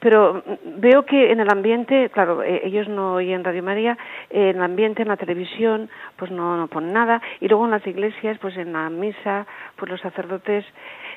pero 0.00 0.44
veo 0.64 1.04
que 1.04 1.32
en 1.32 1.40
el 1.40 1.50
ambiente, 1.50 2.08
claro, 2.10 2.42
eh, 2.42 2.60
ellos 2.64 2.88
no 2.88 3.14
oyen 3.14 3.42
Radio 3.42 3.62
María, 3.62 3.98
en 4.30 4.56
el 4.56 4.62
ambiente, 4.62 5.02
en 5.02 5.08
la 5.08 5.16
televisión, 5.16 5.90
pues 6.16 6.30
no, 6.30 6.56
no 6.56 6.68
ponen 6.68 6.92
nada, 6.92 7.20
y 7.40 7.48
luego 7.48 7.64
en 7.64 7.72
las 7.72 7.86
iglesias, 7.86 8.38
pues 8.40 8.56
en 8.56 8.72
la 8.72 8.90
misa, 8.90 9.46
pues 9.76 9.90
los 9.90 10.00
sacerdotes 10.00 10.64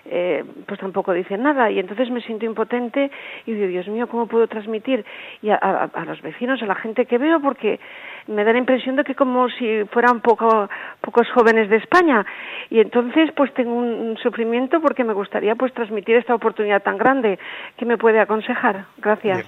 eh, 0.05 0.43
pues 0.65 0.79
tampoco 0.79 1.13
dicen 1.13 1.43
nada 1.43 1.69
y 1.69 1.79
entonces 1.79 2.09
me 2.09 2.21
siento 2.21 2.45
impotente 2.45 3.11
y 3.45 3.53
digo, 3.53 3.67
Dios 3.67 3.87
mío, 3.87 4.07
¿cómo 4.07 4.27
puedo 4.27 4.47
transmitir 4.47 5.05
y 5.41 5.49
a, 5.49 5.89
los 6.05 6.21
vecinos, 6.21 6.61
a 6.61 6.65
la 6.65 6.75
gente 6.75 7.05
que 7.05 7.17
veo? 7.17 7.39
Porque 7.39 7.79
me 8.27 8.43
da 8.43 8.51
la 8.51 8.59
impresión 8.59 8.95
de 8.95 9.03
que 9.03 9.15
como 9.15 9.49
si 9.49 9.83
fueran 9.91 10.21
poco, 10.21 10.69
pocos 11.01 11.27
jóvenes 11.33 11.69
de 11.69 11.77
España 11.77 12.25
y 12.69 12.79
entonces 12.79 13.29
pues 13.35 13.53
tengo 13.53 13.73
un, 13.73 14.17
sufrimiento 14.21 14.81
porque 14.81 15.03
me 15.03 15.13
gustaría 15.13 15.55
pues 15.55 15.73
transmitir 15.73 16.15
esta 16.15 16.35
oportunidad 16.35 16.83
tan 16.83 16.97
grande. 16.97 17.39
¿Qué 17.77 17.85
me 17.85 17.97
puede 17.97 18.19
aconsejar? 18.19 18.85
Gracias. 18.97 19.45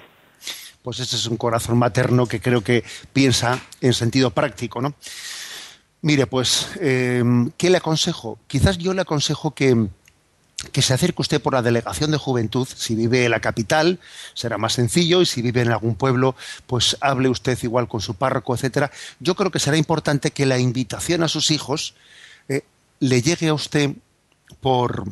Pues 0.82 1.00
ese 1.00 1.16
es 1.16 1.26
un 1.26 1.36
corazón 1.36 1.78
materno 1.78 2.26
que 2.26 2.40
creo 2.40 2.62
que 2.62 2.82
piensa 3.12 3.58
en 3.80 3.92
sentido 3.92 4.30
práctico, 4.30 4.82
¿no? 4.82 4.94
Mire, 6.02 6.26
pues, 6.26 6.76
eh, 6.82 7.22
¿qué 7.56 7.70
le 7.70 7.78
aconsejo? 7.78 8.38
Quizás 8.46 8.76
yo 8.76 8.92
le 8.92 9.00
aconsejo 9.00 9.54
que, 9.54 9.88
que 10.72 10.82
se 10.82 10.94
acerque 10.94 11.22
usted 11.22 11.42
por 11.42 11.54
la 11.54 11.62
delegación 11.62 12.10
de 12.10 12.18
juventud. 12.18 12.66
Si 12.74 12.94
vive 12.94 13.24
en 13.24 13.30
la 13.30 13.40
capital, 13.40 13.98
será 14.34 14.58
más 14.58 14.74
sencillo, 14.74 15.22
y 15.22 15.26
si 15.26 15.42
vive 15.42 15.62
en 15.62 15.70
algún 15.70 15.94
pueblo, 15.94 16.36
pues 16.66 16.96
hable 17.00 17.28
usted 17.28 17.58
igual 17.62 17.88
con 17.88 18.00
su 18.00 18.14
párroco, 18.14 18.54
etcétera. 18.54 18.90
Yo 19.20 19.34
creo 19.34 19.50
que 19.50 19.58
será 19.58 19.76
importante 19.76 20.30
que 20.30 20.46
la 20.46 20.58
invitación 20.58 21.22
a 21.22 21.28
sus 21.28 21.50
hijos 21.50 21.94
eh, 22.48 22.62
le 23.00 23.22
llegue 23.22 23.48
a 23.48 23.54
usted 23.54 23.92
por 24.60 25.04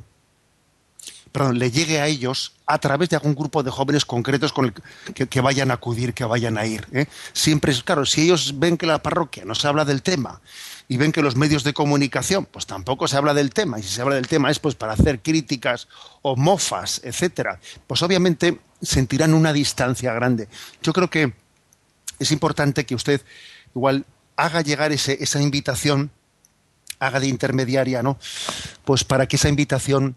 perdón, 1.33 1.59
le 1.59 1.71
llegue 1.71 2.01
a 2.01 2.07
ellos 2.07 2.53
a 2.67 2.79
través 2.79 3.09
de 3.09 3.17
algún 3.17 3.35
grupo 3.35 3.63
de 3.63 3.71
jóvenes 3.71 4.05
concretos 4.05 4.53
con 4.53 4.67
el 4.67 5.29
que, 5.29 5.41
vayan 5.41 5.71
a 5.71 5.75
acudir, 5.75 6.13
que 6.13 6.25
vayan 6.25 6.59
a 6.59 6.67
ir. 6.67 6.87
¿eh? 6.93 7.07
Siempre 7.33 7.73
es 7.73 7.83
claro, 7.83 8.05
si 8.05 8.23
ellos 8.23 8.59
ven 8.59 8.77
que 8.77 8.87
la 8.87 9.03
parroquia 9.03 9.45
no 9.45 9.55
se 9.55 9.67
habla 9.67 9.85
del 9.87 10.03
tema 10.03 10.41
y 10.89 10.99
ven 10.99 11.11
que 11.11 11.23
los 11.23 11.35
medios 11.35 11.65
de 11.65 11.73
comunicación, 11.73 12.45
pues 12.45 12.67
tampoco 12.67 13.09
se 13.09 13.17
habla 13.17 13.33
del 13.33 13.51
tema, 13.51 13.79
y 13.79 13.83
si 13.83 13.89
se 13.89 14.03
habla 14.03 14.17
del 14.17 14.29
tema 14.29 14.51
es 14.51 14.59
pues 14.59 14.75
para 14.75 14.93
hacer 14.93 15.21
críticas 15.21 15.89
o 16.21 16.37
mofas, 16.37 17.01
etcétera, 17.03 17.59
pues 17.87 18.03
obviamente 18.03 18.61
sentirán 18.83 19.33
una 19.33 19.53
distancia 19.53 20.13
grande. 20.13 20.49
Yo 20.83 20.93
creo 20.93 21.09
que 21.09 21.33
es 22.19 22.31
importante 22.31 22.85
que 22.85 22.95
usted 22.95 23.23
igual 23.75 24.05
haga 24.37 24.61
llegar 24.61 24.93
esa 24.93 25.41
invitación, 25.41 26.11
haga 26.99 27.21
de 27.21 27.29
intermediaria, 27.29 28.03
¿no? 28.03 28.19
Pues 28.85 29.03
para 29.05 29.27
que 29.27 29.37
esa 29.37 29.49
invitación 29.49 30.17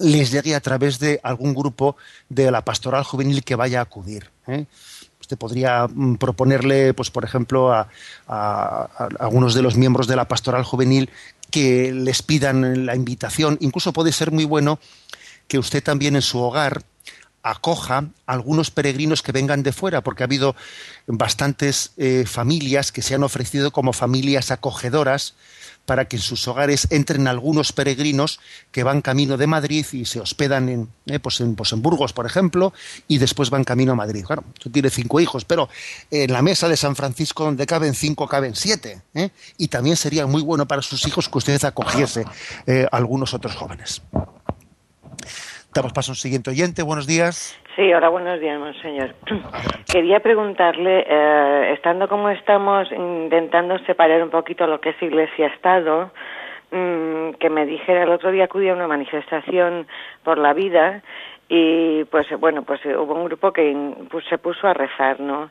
les 0.00 0.32
llegue 0.32 0.54
a 0.54 0.60
través 0.60 0.98
de 0.98 1.20
algún 1.22 1.54
grupo 1.54 1.96
de 2.28 2.50
la 2.50 2.64
pastoral 2.64 3.04
juvenil 3.04 3.44
que 3.44 3.54
vaya 3.54 3.78
a 3.78 3.82
acudir. 3.82 4.30
¿eh? 4.46 4.66
podría 5.36 5.86
mm, 5.86 6.16
proponerle, 6.16 6.94
pues, 6.94 7.10
por 7.10 7.24
ejemplo, 7.24 7.72
a, 7.72 7.88
algunos 9.18 9.54
de 9.54 9.62
los 9.62 9.76
miembros 9.76 10.06
de 10.06 10.16
la 10.16 10.26
pastoral 10.26 10.64
juvenil 10.64 11.10
que 11.50 11.92
les 11.92 12.22
pidan 12.22 12.86
la 12.86 12.94
invitación. 12.94 13.58
Incluso 13.60 13.92
puede 13.92 14.12
ser 14.12 14.30
muy 14.30 14.44
bueno 14.44 14.78
que 15.48 15.58
usted 15.58 15.82
también 15.82 16.16
en 16.16 16.22
su 16.22 16.38
hogar 16.38 16.82
acoja 17.42 18.04
a 18.26 18.32
algunos 18.32 18.70
peregrinos 18.70 19.22
que 19.22 19.32
vengan 19.32 19.62
de 19.62 19.72
fuera, 19.72 20.02
porque 20.02 20.22
ha 20.22 20.26
habido 20.26 20.54
bastantes 21.06 21.92
eh, 21.96 22.24
familias 22.26 22.92
que 22.92 23.02
se 23.02 23.14
han 23.14 23.22
ofrecido 23.22 23.72
como 23.72 23.92
familias 23.92 24.50
acogedoras 24.50 25.34
para 25.90 26.04
que 26.04 26.14
en 26.14 26.22
sus 26.22 26.46
hogares 26.46 26.86
entren 26.90 27.26
algunos 27.26 27.72
peregrinos 27.72 28.38
que 28.70 28.84
van 28.84 29.02
camino 29.02 29.36
de 29.36 29.48
Madrid 29.48 29.84
y 29.90 30.04
se 30.04 30.20
hospedan 30.20 30.68
en, 30.68 30.88
eh, 31.06 31.18
pues 31.18 31.40
en, 31.40 31.56
pues 31.56 31.72
Burgos, 31.72 32.12
por 32.12 32.26
ejemplo, 32.26 32.72
y 33.08 33.18
después 33.18 33.50
van 33.50 33.64
camino 33.64 33.90
a 33.90 33.94
Madrid. 33.96 34.24
Claro, 34.24 34.44
tú 34.60 34.70
tienes 34.70 34.92
cinco 34.92 35.18
hijos, 35.18 35.44
pero 35.44 35.68
en 36.12 36.32
la 36.32 36.42
mesa 36.42 36.68
de 36.68 36.76
San 36.76 36.94
Francisco 36.94 37.42
donde 37.42 37.66
caben 37.66 37.94
cinco, 37.94 38.28
caben 38.28 38.54
siete. 38.54 39.02
¿eh? 39.14 39.30
Y 39.58 39.66
también 39.66 39.96
sería 39.96 40.28
muy 40.28 40.42
bueno 40.42 40.64
para 40.68 40.80
sus 40.80 41.04
hijos 41.08 41.28
que 41.28 41.38
ustedes 41.38 41.64
acogiese 41.64 42.24
eh, 42.68 42.86
algunos 42.92 43.34
otros 43.34 43.56
jóvenes. 43.56 44.00
Damos 45.74 45.92
paso 45.92 46.12
a 46.12 46.14
un 46.14 46.18
siguiente 46.18 46.50
oyente. 46.50 46.82
Buenos 46.82 47.08
días. 47.08 47.56
Sí, 47.76 47.94
hola, 47.94 48.08
buenos 48.08 48.40
días, 48.40 48.58
monseñor. 48.58 49.14
Quería 49.92 50.18
preguntarle, 50.18 51.06
eh, 51.08 51.72
estando 51.74 52.08
como 52.08 52.28
estamos 52.28 52.90
intentando 52.90 53.78
separar 53.80 54.22
un 54.24 54.30
poquito 54.30 54.66
lo 54.66 54.80
que 54.80 54.90
es 54.90 55.00
Iglesia-Estado, 55.00 56.10
mm, 56.72 57.30
que 57.38 57.48
me 57.48 57.66
dijera 57.66 58.02
el 58.02 58.10
otro 58.10 58.32
día 58.32 58.44
acudí 58.46 58.68
a 58.68 58.74
una 58.74 58.88
manifestación 58.88 59.86
por 60.24 60.38
la 60.38 60.52
vida 60.52 61.02
y 61.48 62.02
pues 62.04 62.26
bueno, 62.40 62.62
pues 62.62 62.84
hubo 62.86 63.14
un 63.14 63.26
grupo 63.26 63.52
que 63.52 63.94
pues, 64.10 64.24
se 64.28 64.38
puso 64.38 64.66
a 64.66 64.74
rezar, 64.74 65.20
¿no? 65.20 65.48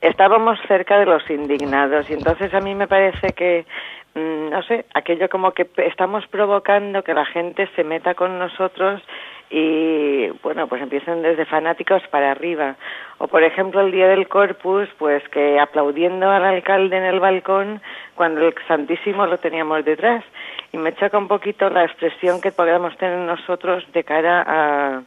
Estábamos 0.00 0.58
cerca 0.68 0.98
de 0.98 1.04
los 1.04 1.28
indignados 1.28 2.08
y 2.08 2.14
entonces 2.14 2.52
a 2.54 2.60
mí 2.60 2.74
me 2.74 2.88
parece 2.88 3.34
que 3.34 3.66
mm, 4.14 4.48
no 4.48 4.62
sé, 4.62 4.86
aquello 4.94 5.28
como 5.28 5.52
que 5.52 5.68
estamos 5.76 6.26
provocando 6.28 7.02
que 7.02 7.12
la 7.12 7.26
gente 7.26 7.68
se 7.76 7.84
meta 7.84 8.14
con 8.14 8.38
nosotros 8.38 9.02
y 9.50 10.28
bueno, 10.42 10.66
pues 10.66 10.82
empiezan 10.82 11.22
desde 11.22 11.46
fanáticos 11.46 12.02
para 12.10 12.30
arriba. 12.30 12.76
O 13.18 13.28
por 13.28 13.42
ejemplo 13.42 13.80
el 13.80 13.92
día 13.92 14.08
del 14.08 14.28
Corpus, 14.28 14.88
pues 14.98 15.26
que 15.30 15.58
aplaudiendo 15.58 16.30
al 16.30 16.44
alcalde 16.44 16.96
en 16.96 17.04
el 17.04 17.20
balcón 17.20 17.80
cuando 18.14 18.46
el 18.46 18.54
Santísimo 18.66 19.26
lo 19.26 19.38
teníamos 19.38 19.84
detrás. 19.84 20.24
Y 20.72 20.76
me 20.76 20.94
choca 20.94 21.16
un 21.16 21.28
poquito 21.28 21.70
la 21.70 21.84
expresión 21.84 22.40
que 22.40 22.52
podamos 22.52 22.96
tener 22.98 23.18
nosotros 23.18 23.84
de 23.92 24.04
cara 24.04 24.44
a, 24.46 25.02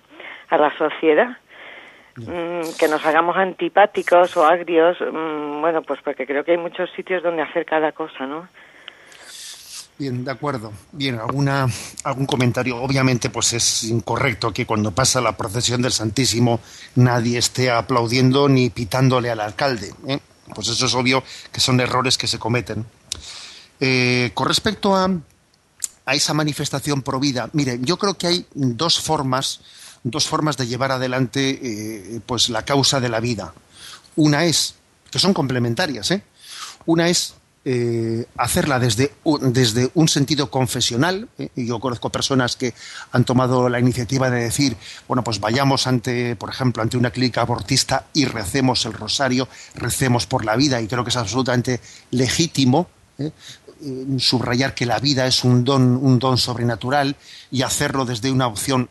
a 0.49 0.57
la 0.57 0.75
sociedad. 0.77 1.37
Mm, 2.17 2.77
que 2.77 2.89
nos 2.89 3.05
hagamos 3.05 3.37
antipáticos 3.37 4.35
o 4.35 4.45
agrios, 4.45 4.99
mm, 4.99 5.61
bueno, 5.61 5.81
pues 5.81 6.01
porque 6.03 6.25
creo 6.25 6.43
que 6.43 6.51
hay 6.51 6.57
muchos 6.57 6.91
sitios 6.91 7.23
donde 7.23 7.41
hacer 7.41 7.65
cada 7.65 7.93
cosa, 7.93 8.25
¿no? 8.27 8.49
Bien, 10.01 10.25
de 10.25 10.31
acuerdo. 10.31 10.73
Bien, 10.93 11.19
alguna, 11.19 11.67
algún 12.03 12.25
comentario. 12.25 12.81
Obviamente, 12.81 13.29
pues 13.29 13.53
es 13.53 13.83
incorrecto 13.83 14.51
que 14.51 14.65
cuando 14.65 14.89
pasa 14.89 15.21
la 15.21 15.37
procesión 15.37 15.83
del 15.83 15.91
Santísimo 15.91 16.59
nadie 16.95 17.37
esté 17.37 17.69
aplaudiendo 17.69 18.49
ni 18.49 18.71
pitándole 18.71 19.29
al 19.29 19.39
alcalde. 19.39 19.93
¿eh? 20.07 20.17
Pues 20.55 20.69
eso 20.69 20.87
es 20.87 20.95
obvio 20.95 21.23
que 21.51 21.59
son 21.59 21.79
errores 21.79 22.17
que 22.17 22.25
se 22.25 22.39
cometen. 22.39 22.83
Eh, 23.79 24.31
con 24.33 24.47
respecto 24.47 24.95
a, 24.95 25.07
a 26.05 26.15
esa 26.15 26.33
manifestación 26.33 27.03
provida, 27.03 27.51
mire, 27.53 27.77
yo 27.83 27.99
creo 27.99 28.15
que 28.17 28.25
hay 28.25 28.47
dos 28.55 28.99
formas, 28.99 29.61
dos 30.01 30.27
formas 30.27 30.57
de 30.57 30.65
llevar 30.65 30.91
adelante 30.91 31.59
eh, 31.61 32.21
pues 32.25 32.49
la 32.49 32.65
causa 32.65 32.99
de 32.99 33.09
la 33.09 33.19
vida. 33.19 33.53
Una 34.15 34.45
es, 34.45 34.73
que 35.11 35.19
son 35.19 35.35
complementarias, 35.35 36.09
¿eh? 36.09 36.23
Una 36.87 37.07
es 37.07 37.35
eh, 37.63 38.25
hacerla 38.37 38.79
desde, 38.79 39.13
desde 39.41 39.91
un 39.93 40.07
sentido 40.07 40.49
confesional. 40.49 41.29
¿eh? 41.37 41.49
y 41.55 41.67
yo 41.67 41.79
conozco 41.79 42.09
personas 42.09 42.55
que 42.55 42.73
han 43.11 43.23
tomado 43.23 43.69
la 43.69 43.79
iniciativa 43.79 44.29
de 44.29 44.41
decir, 44.41 44.75
bueno, 45.07 45.23
pues 45.23 45.39
vayamos 45.39 45.85
ante, 45.85 46.35
por 46.35 46.49
ejemplo, 46.49 46.81
ante 46.81 46.97
una 46.97 47.11
clínica 47.11 47.41
abortista 47.41 48.05
y 48.13 48.25
recemos 48.25 48.85
el 48.85 48.93
rosario, 48.93 49.47
recemos 49.75 50.25
por 50.25 50.43
la 50.43 50.55
vida, 50.55 50.81
y 50.81 50.87
creo 50.87 51.03
que 51.03 51.11
es 51.11 51.17
absolutamente 51.17 51.79
legítimo. 52.11 52.87
¿eh? 53.19 53.31
subrayar 54.17 54.75
que 54.75 54.85
la 54.85 54.99
vida 54.99 55.25
es 55.25 55.43
un 55.43 55.63
don, 55.63 55.97
un 55.97 56.19
don 56.19 56.37
sobrenatural 56.37 57.15
y 57.49 57.63
hacerlo 57.63 58.05
desde 58.05 58.31
una 58.31 58.45
opción 58.45 58.89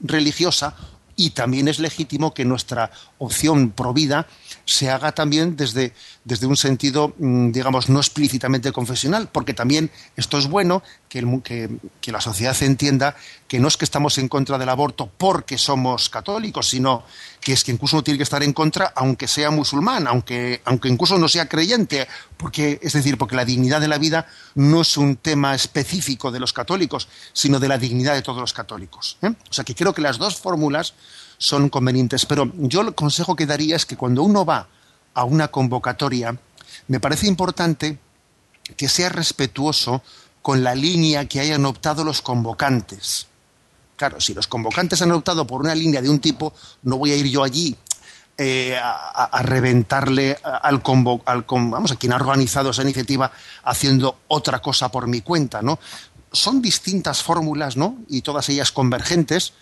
religiosa 0.00 0.74
y 1.18 1.30
también 1.30 1.68
es 1.68 1.80
legítimo 1.80 2.32
que 2.32 2.44
nuestra 2.44 2.90
opción 3.18 3.70
pro 3.70 3.92
vida 3.92 4.26
se 4.68 4.90
haga 4.90 5.12
también 5.12 5.56
desde, 5.56 5.94
desde 6.24 6.46
un 6.46 6.56
sentido, 6.56 7.14
mm, 7.16 7.52
digamos, 7.52 7.88
no 7.88 8.00
explícitamente 8.00 8.70
confesional, 8.70 9.30
porque 9.32 9.54
también 9.54 9.90
esto 10.14 10.36
es 10.36 10.46
bueno 10.46 10.82
que, 11.08 11.22
que, 12.02 12.12
la 12.12 12.20
sociedad 12.20 12.54
entienda 12.62 13.16
que 13.48 13.60
no 13.60 13.68
es 13.68 13.78
que 13.78 13.86
estamos 13.86 14.18
en 14.18 14.28
contra 14.28 14.58
del 14.58 14.68
aborto 14.68 15.10
porque 15.16 15.56
somos 15.56 16.10
católicos, 16.10 16.68
sino 16.68 17.04
que 17.40 17.54
es 17.54 17.64
que 17.64 17.72
incluso 17.72 17.96
uno 17.96 18.04
tiene 18.04 18.18
que 18.18 18.24
estar 18.24 18.42
en 18.42 18.52
contra 18.52 18.92
aunque 18.94 19.26
sea 19.26 19.50
musulmán, 19.50 20.06
aunque, 20.06 20.60
aunque 20.66 20.88
incluso 20.88 21.16
no 21.16 21.28
sea 21.28 21.48
creyente, 21.48 22.06
porque, 22.36 22.78
es 22.82 22.92
decir, 22.92 23.16
porque 23.16 23.36
la 23.36 23.46
dignidad 23.46 23.80
de 23.80 23.88
la 23.88 23.96
vida 23.96 24.26
no 24.54 24.82
es 24.82 24.98
un 24.98 25.16
tema 25.16 25.54
específico 25.54 26.30
de 26.30 26.40
los 26.40 26.52
católicos, 26.52 27.08
sino 27.32 27.58
de 27.58 27.68
la 27.68 27.78
dignidad 27.78 28.12
de 28.12 28.22
todos 28.22 28.40
los 28.40 28.52
católicos. 28.52 29.16
¿eh? 29.22 29.28
O 29.28 29.52
sea 29.52 29.64
que 29.64 29.74
creo 29.74 29.94
que 29.94 30.02
las 30.02 30.18
dos 30.18 30.36
fórmulas 30.36 30.92
son 31.38 31.70
convenientes. 31.70 32.26
Pero 32.26 32.52
yo 32.56 32.82
el 32.82 32.94
consejo 32.94 33.34
que 33.36 33.46
daría 33.46 33.76
es 33.76 33.86
que 33.86 33.96
cuando 33.96 34.22
uno 34.22 34.44
va 34.44 34.68
a 35.14 35.24
una 35.24 35.48
convocatoria, 35.48 36.36
me 36.88 37.00
parece 37.00 37.26
importante 37.26 37.98
que 38.76 38.88
sea 38.88 39.08
respetuoso 39.08 40.02
con 40.42 40.62
la 40.62 40.74
línea 40.74 41.26
que 41.26 41.40
hayan 41.40 41.64
optado 41.64 42.04
los 42.04 42.20
convocantes. 42.20 43.26
Claro, 43.96 44.20
si 44.20 44.34
los 44.34 44.46
convocantes 44.46 45.02
han 45.02 45.12
optado 45.12 45.46
por 45.46 45.60
una 45.60 45.74
línea 45.74 46.00
de 46.00 46.10
un 46.10 46.20
tipo, 46.20 46.52
no 46.82 46.98
voy 46.98 47.12
a 47.12 47.16
ir 47.16 47.26
yo 47.26 47.42
allí 47.42 47.76
eh, 48.40 48.78
a, 48.80 49.42
reventarle 49.42 50.38
al, 50.44 50.80
convo, 50.80 51.22
al 51.26 51.44
vamos, 51.48 51.90
a 51.90 51.96
quien 51.96 52.12
ha 52.12 52.16
organizado 52.16 52.70
esa 52.70 52.82
iniciativa 52.82 53.32
haciendo 53.64 54.20
otra 54.28 54.60
cosa 54.60 54.90
por 54.92 55.08
mi 55.08 55.22
cuenta, 55.22 55.60
¿no? 55.60 55.80
Son 56.30 56.62
distintas 56.62 57.20
fórmulas, 57.22 57.76
¿no? 57.76 57.98
Y 58.08 58.22
todas 58.22 58.48
ellas 58.48 58.70
convergentes, 58.70 59.54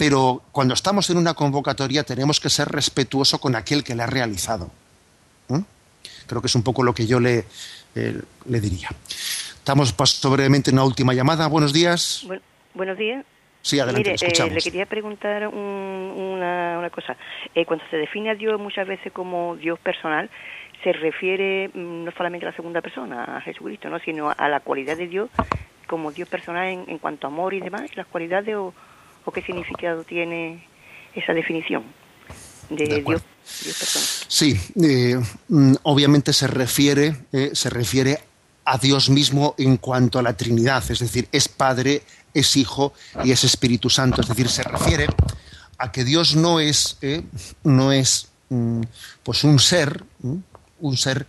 pero 0.00 0.40
cuando 0.50 0.72
estamos 0.72 1.10
en 1.10 1.18
una 1.18 1.34
convocatoria 1.34 2.04
tenemos 2.04 2.40
que 2.40 2.48
ser 2.48 2.68
respetuosos 2.68 3.38
con 3.38 3.54
aquel 3.54 3.84
que 3.84 3.94
la 3.94 4.04
ha 4.04 4.06
realizado. 4.06 4.70
Creo 6.26 6.40
que 6.40 6.46
es 6.46 6.54
un 6.54 6.62
poco 6.62 6.82
lo 6.82 6.94
que 6.94 7.06
yo 7.06 7.20
le, 7.20 7.44
eh, 7.94 8.18
le 8.46 8.60
diría. 8.62 8.88
Estamos 9.08 9.92
paso 9.92 10.30
brevemente 10.30 10.70
en 10.70 10.76
una 10.76 10.84
última 10.84 11.12
llamada. 11.12 11.48
Buenos 11.48 11.74
días. 11.74 12.26
buenos 12.72 12.96
días. 12.96 13.26
Sí, 13.60 13.78
adelante, 13.78 14.16
Mire, 14.18 14.26
eh, 14.26 14.50
le 14.50 14.60
quería 14.62 14.86
preguntar 14.86 15.46
una, 15.48 16.78
una, 16.78 16.88
cosa. 16.88 17.18
Eh, 17.54 17.66
cuando 17.66 17.84
se 17.90 17.98
define 17.98 18.30
a 18.30 18.34
Dios 18.36 18.58
muchas 18.58 18.88
veces 18.88 19.12
como 19.12 19.56
Dios 19.56 19.78
personal, 19.80 20.30
se 20.82 20.94
refiere 20.94 21.68
mm, 21.74 22.04
no 22.04 22.12
solamente 22.12 22.46
a 22.46 22.52
la 22.52 22.56
segunda 22.56 22.80
persona, 22.80 23.36
a 23.36 23.42
Jesucristo, 23.42 23.90
¿no? 23.90 23.98
sino 23.98 24.32
a 24.34 24.48
la 24.48 24.60
cualidad 24.60 24.96
de 24.96 25.08
Dios 25.08 25.28
como 25.86 26.10
Dios 26.10 26.28
personal 26.28 26.68
en, 26.68 26.98
cuanto 26.98 27.26
a 27.26 27.30
amor 27.30 27.52
y 27.52 27.60
demás, 27.60 27.94
las 27.96 28.06
cualidades 28.06 28.54
o, 28.54 28.72
qué 29.32 29.42
significado 29.42 30.04
tiene 30.04 30.66
esa 31.14 31.32
definición 31.32 31.84
de, 32.68 32.84
Dios, 32.86 33.04
Dios, 33.04 33.78
personal. 33.78 34.08
Sí, 34.28 34.60
eh, 34.82 35.20
mm, 35.48 35.74
obviamente 35.82 36.32
se 36.32 36.46
refiere, 36.46 37.16
se 37.52 37.70
refiere 37.70 38.20
a 38.64 38.78
Dios 38.78 39.10
mismo 39.10 39.54
en 39.58 39.76
cuanto 39.78 40.18
a 40.18 40.22
la 40.22 40.36
Trinidad, 40.36 40.84
es 40.90 41.00
decir, 41.00 41.28
es 41.32 41.48
Padre, 41.48 42.02
es 42.34 42.56
Hijo 42.56 42.92
y 43.24 43.32
es 43.32 43.44
Espíritu 43.44 43.90
Santo. 43.90 44.20
Es 44.20 44.28
decir, 44.28 44.48
se 44.48 44.62
refiere 44.62 45.06
a 45.78 45.90
que 45.90 46.04
Dios 46.04 46.36
no 46.36 46.60
es, 46.60 46.98
eh, 47.00 47.22
no 47.64 47.92
es 47.92 48.28
mm, 48.48 48.82
pues 49.22 49.44
un 49.44 49.58
ser, 49.58 50.04
mm, 50.20 50.36
un 50.80 50.96
ser 50.96 51.26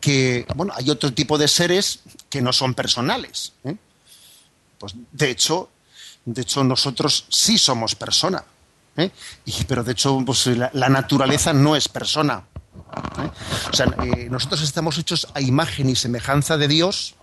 que, 0.00 0.46
bueno, 0.54 0.72
hay 0.76 0.90
otro 0.90 1.12
tipo 1.12 1.38
de 1.38 1.48
seres 1.48 2.00
que 2.28 2.42
no 2.42 2.52
son 2.52 2.74
personales. 2.74 3.52
¿eh? 3.64 3.76
Pues 4.78 4.94
de 5.12 5.30
hecho, 5.30 5.70
de 6.26 6.42
hecho 6.42 6.62
nosotros 6.62 7.24
sí 7.30 7.56
somos 7.56 7.94
persona. 7.94 8.44
¿eh? 8.96 9.10
pero 9.66 9.82
de 9.84 9.92
hecho, 9.92 10.22
pues, 10.24 10.46
la, 10.46 10.88
naturaleza 10.88 11.52
no 11.52 11.76
es 11.76 11.88
persona. 11.88 12.44
O 13.70 13.74
sea, 13.74 13.86
nosotros 14.30 14.62
estamos 14.62 14.98
hechos 14.98 15.28
a 15.34 15.40
imagen 15.40 15.88
y 15.88 15.96
semejanza 15.96 16.56
de 16.56 16.68
Dios, 16.68 17.14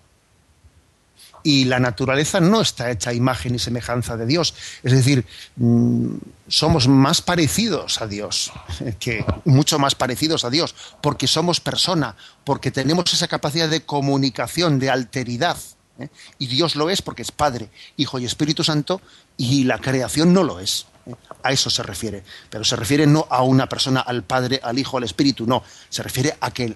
y 1.44 1.66
la 1.66 1.80
naturaleza 1.80 2.40
no 2.40 2.62
está 2.62 2.90
hecha 2.90 3.10
a 3.10 3.14
imagen 3.14 3.54
y 3.54 3.60
semejanza 3.60 4.16
de 4.16 4.26
Dios. 4.26 4.56
Es 4.82 4.94
decir, 4.94 5.26
mm, 5.58 6.16
somos 6.48 6.88
más 6.88 7.22
parecidos 7.22 8.02
a 8.02 8.08
Dios, 8.08 8.52
que 9.00 9.26
mucho 9.44 9.78
más 9.78 9.94
parecidos 9.94 10.46
a 10.46 10.50
Dios, 10.50 10.74
porque 11.02 11.28
somos 11.28 11.60
persona, 11.60 12.16
porque 12.46 12.72
tenemos 12.72 13.14
esa 13.14 13.28
capacidad 13.28 13.70
de 13.70 13.86
comunicación, 13.86 14.80
de 14.80 14.90
alteridad. 14.90 15.58
¿Eh? 16.00 16.10
Y 16.40 16.48
Dios 16.48 16.76
lo 16.76 16.90
es 16.90 17.02
porque 17.02 17.22
es 17.22 17.32
Padre, 17.32 17.70
Hijo 17.98 18.20
y 18.20 18.26
Espíritu 18.26 18.64
Santo, 18.64 19.02
y 19.38 19.64
la 19.64 19.80
creación 19.80 20.34
no 20.34 20.44
lo 20.44 20.60
es. 20.60 20.88
¿eh? 21.06 21.16
A 21.44 21.52
eso 21.52 21.70
se 21.70 21.84
refiere. 21.84 22.24
Pero 22.50 22.64
se 22.64 22.76
refiere 22.76 23.08
no 23.08 23.28
a 23.30 23.44
una 23.44 23.68
persona, 23.68 24.02
al 24.02 24.24
Padre, 24.24 24.60
al 24.64 24.78
Hijo, 24.80 24.98
al 24.98 25.04
Espíritu, 25.04 25.46
no. 25.46 25.64
Se 25.90 26.04
refiere 26.04 26.36
a 26.40 26.52
que 26.52 26.76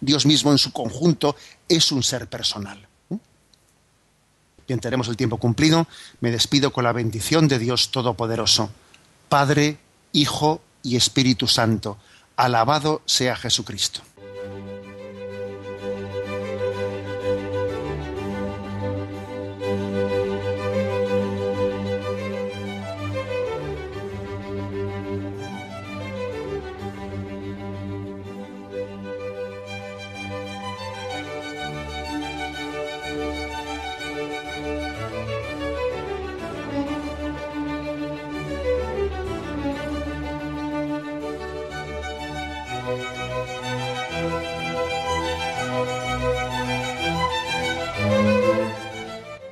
Dios 0.00 0.26
mismo 0.26 0.50
en 0.52 0.58
su 0.58 0.72
conjunto 0.72 1.36
es 1.68 1.92
un 1.92 2.02
ser 2.02 2.28
personal. 2.28 2.86
Bien, 4.66 4.78
tenemos 4.78 5.08
el 5.08 5.16
tiempo 5.16 5.36
cumplido. 5.36 5.88
Me 6.20 6.30
despido 6.30 6.72
con 6.72 6.84
la 6.84 6.92
bendición 6.92 7.48
de 7.48 7.58
Dios 7.58 7.90
Todopoderoso. 7.90 8.70
Padre, 9.28 9.78
Hijo 10.12 10.62
y 10.84 10.94
Espíritu 10.94 11.48
Santo. 11.48 11.98
Alabado 12.36 13.02
sea 13.04 13.34
Jesucristo. 13.34 14.00